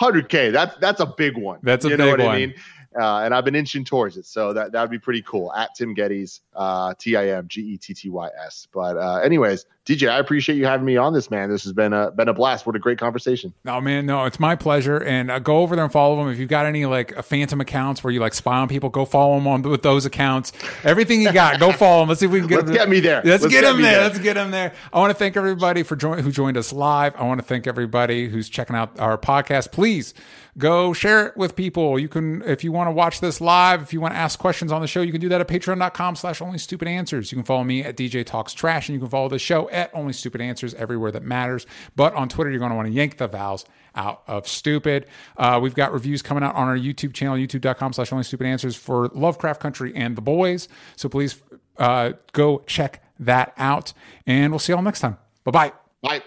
100k, 0.00 0.52
that's 0.52 0.76
that's 0.78 1.00
a 1.00 1.06
big 1.06 1.36
one. 1.36 1.58
That's 1.62 1.84
a 1.84 1.88
you 1.90 1.96
know 1.96 2.04
big 2.04 2.18
what 2.18 2.26
one. 2.26 2.34
I 2.34 2.38
mean? 2.38 2.54
Uh, 2.98 3.18
and 3.20 3.34
I've 3.34 3.44
been 3.44 3.54
inching 3.54 3.84
towards 3.84 4.16
it, 4.16 4.24
so 4.26 4.52
that 4.54 4.72
that 4.72 4.80
would 4.80 4.90
be 4.90 4.98
pretty 4.98 5.22
cool. 5.22 5.52
At 5.52 5.74
Tim 5.74 5.94
Gettys, 5.94 6.40
uh, 6.54 6.94
T 6.98 7.16
I 7.16 7.28
M 7.28 7.46
G 7.46 7.60
E 7.60 7.76
T 7.76 7.92
T 7.94 8.08
Y 8.08 8.28
S. 8.46 8.66
But 8.72 8.96
uh, 8.96 9.16
anyways, 9.18 9.66
DJ, 9.88 10.10
I 10.10 10.18
appreciate 10.18 10.56
you 10.56 10.66
having 10.66 10.84
me 10.84 10.98
on 10.98 11.14
this, 11.14 11.30
man. 11.30 11.48
This 11.48 11.64
has 11.64 11.72
been 11.72 11.94
a 11.94 12.10
been 12.10 12.28
a 12.28 12.34
blast. 12.34 12.66
What 12.66 12.76
a 12.76 12.78
great 12.78 12.98
conversation. 12.98 13.54
No, 13.64 13.80
man, 13.80 14.04
no, 14.04 14.26
it's 14.26 14.38
my 14.38 14.54
pleasure. 14.54 14.98
And 15.02 15.30
uh, 15.30 15.38
go 15.38 15.58
over 15.58 15.74
there 15.76 15.84
and 15.84 15.92
follow 15.92 16.16
them. 16.16 16.28
If 16.28 16.38
you've 16.38 16.50
got 16.50 16.66
any 16.66 16.84
like 16.84 17.16
uh, 17.16 17.22
phantom 17.22 17.62
accounts 17.62 18.04
where 18.04 18.12
you 18.12 18.20
like 18.20 18.34
spy 18.34 18.58
on 18.58 18.68
people, 18.68 18.90
go 18.90 19.06
follow 19.06 19.36
them 19.36 19.46
on 19.46 19.62
with 19.62 19.82
those 19.82 20.04
accounts. 20.04 20.52
Everything 20.84 21.22
you 21.22 21.32
got, 21.32 21.58
go 21.58 21.72
follow 21.72 22.02
them. 22.02 22.10
Let's 22.10 22.20
see 22.20 22.26
if 22.26 22.32
we 22.32 22.40
can 22.40 22.48
get 22.48 22.56
Let's 22.56 22.66
them 22.66 22.74
get 22.76 22.88
me 22.90 23.00
there. 23.00 23.22
Let's, 23.24 23.42
Let's 23.42 23.54
get, 23.54 23.62
get 23.62 23.72
them 23.72 23.80
there. 23.80 23.92
there. 23.92 24.02
Let's 24.02 24.18
get 24.18 24.34
them 24.34 24.50
there. 24.50 24.74
I 24.92 24.98
want 24.98 25.10
to 25.10 25.14
thank 25.18 25.38
everybody 25.38 25.82
for 25.82 25.96
join- 25.96 26.18
who 26.18 26.30
joined 26.30 26.58
us 26.58 26.70
live. 26.70 27.16
I 27.16 27.24
want 27.24 27.40
to 27.40 27.46
thank 27.46 27.66
everybody 27.66 28.28
who's 28.28 28.50
checking 28.50 28.76
out 28.76 29.00
our 29.00 29.16
podcast. 29.16 29.72
Please 29.72 30.12
go 30.58 30.92
share 30.92 31.28
it 31.28 31.36
with 31.36 31.54
people. 31.56 31.98
You 31.98 32.08
can, 32.08 32.42
if 32.42 32.64
you 32.64 32.72
want 32.72 32.88
to 32.88 32.92
watch 32.92 33.20
this 33.20 33.40
live, 33.40 33.80
if 33.80 33.92
you 33.92 34.00
want 34.00 34.12
to 34.14 34.18
ask 34.18 34.38
questions 34.38 34.72
on 34.72 34.80
the 34.80 34.88
show, 34.88 35.00
you 35.02 35.12
can 35.12 35.20
do 35.20 35.28
that 35.28 35.40
at 35.40 35.48
patreon.com 35.48 36.16
slash 36.16 36.42
only 36.42 36.58
stupid 36.58 36.88
answers. 36.88 37.30
You 37.30 37.36
can 37.36 37.44
follow 37.44 37.64
me 37.64 37.82
at 37.84 37.96
DJ 37.96 38.26
Talks 38.26 38.52
Trash 38.52 38.88
and 38.88 38.94
you 38.94 39.00
can 39.00 39.08
follow 39.08 39.28
the 39.28 39.38
show 39.38 39.68
at 39.78 39.90
only 39.94 40.12
stupid 40.12 40.40
answers 40.40 40.74
everywhere 40.74 41.10
that 41.12 41.22
matters. 41.22 41.66
But 41.96 42.14
on 42.14 42.28
Twitter, 42.28 42.50
you're 42.50 42.58
going 42.58 42.70
to 42.70 42.76
want 42.76 42.88
to 42.88 42.92
yank 42.92 43.16
the 43.18 43.28
vowels 43.28 43.64
out 43.94 44.22
of 44.26 44.46
stupid. 44.46 45.06
Uh, 45.36 45.58
we've 45.62 45.74
got 45.74 45.92
reviews 45.92 46.22
coming 46.22 46.44
out 46.44 46.54
on 46.54 46.68
our 46.68 46.76
YouTube 46.76 47.14
channel, 47.14 47.36
youtube.com 47.36 47.92
slash 47.92 48.12
only 48.12 48.24
stupid 48.24 48.46
answers 48.46 48.76
for 48.76 49.08
Lovecraft 49.14 49.60
Country 49.60 49.92
and 49.94 50.16
the 50.16 50.22
boys. 50.22 50.68
So 50.96 51.08
please 51.08 51.42
uh, 51.78 52.12
go 52.32 52.62
check 52.66 53.02
that 53.20 53.54
out. 53.56 53.92
And 54.26 54.52
we'll 54.52 54.58
see 54.58 54.72
y'all 54.72 54.82
next 54.82 55.00
time. 55.00 55.16
Bye 55.44 55.50
bye. 55.50 55.72
Bye. 56.02 56.22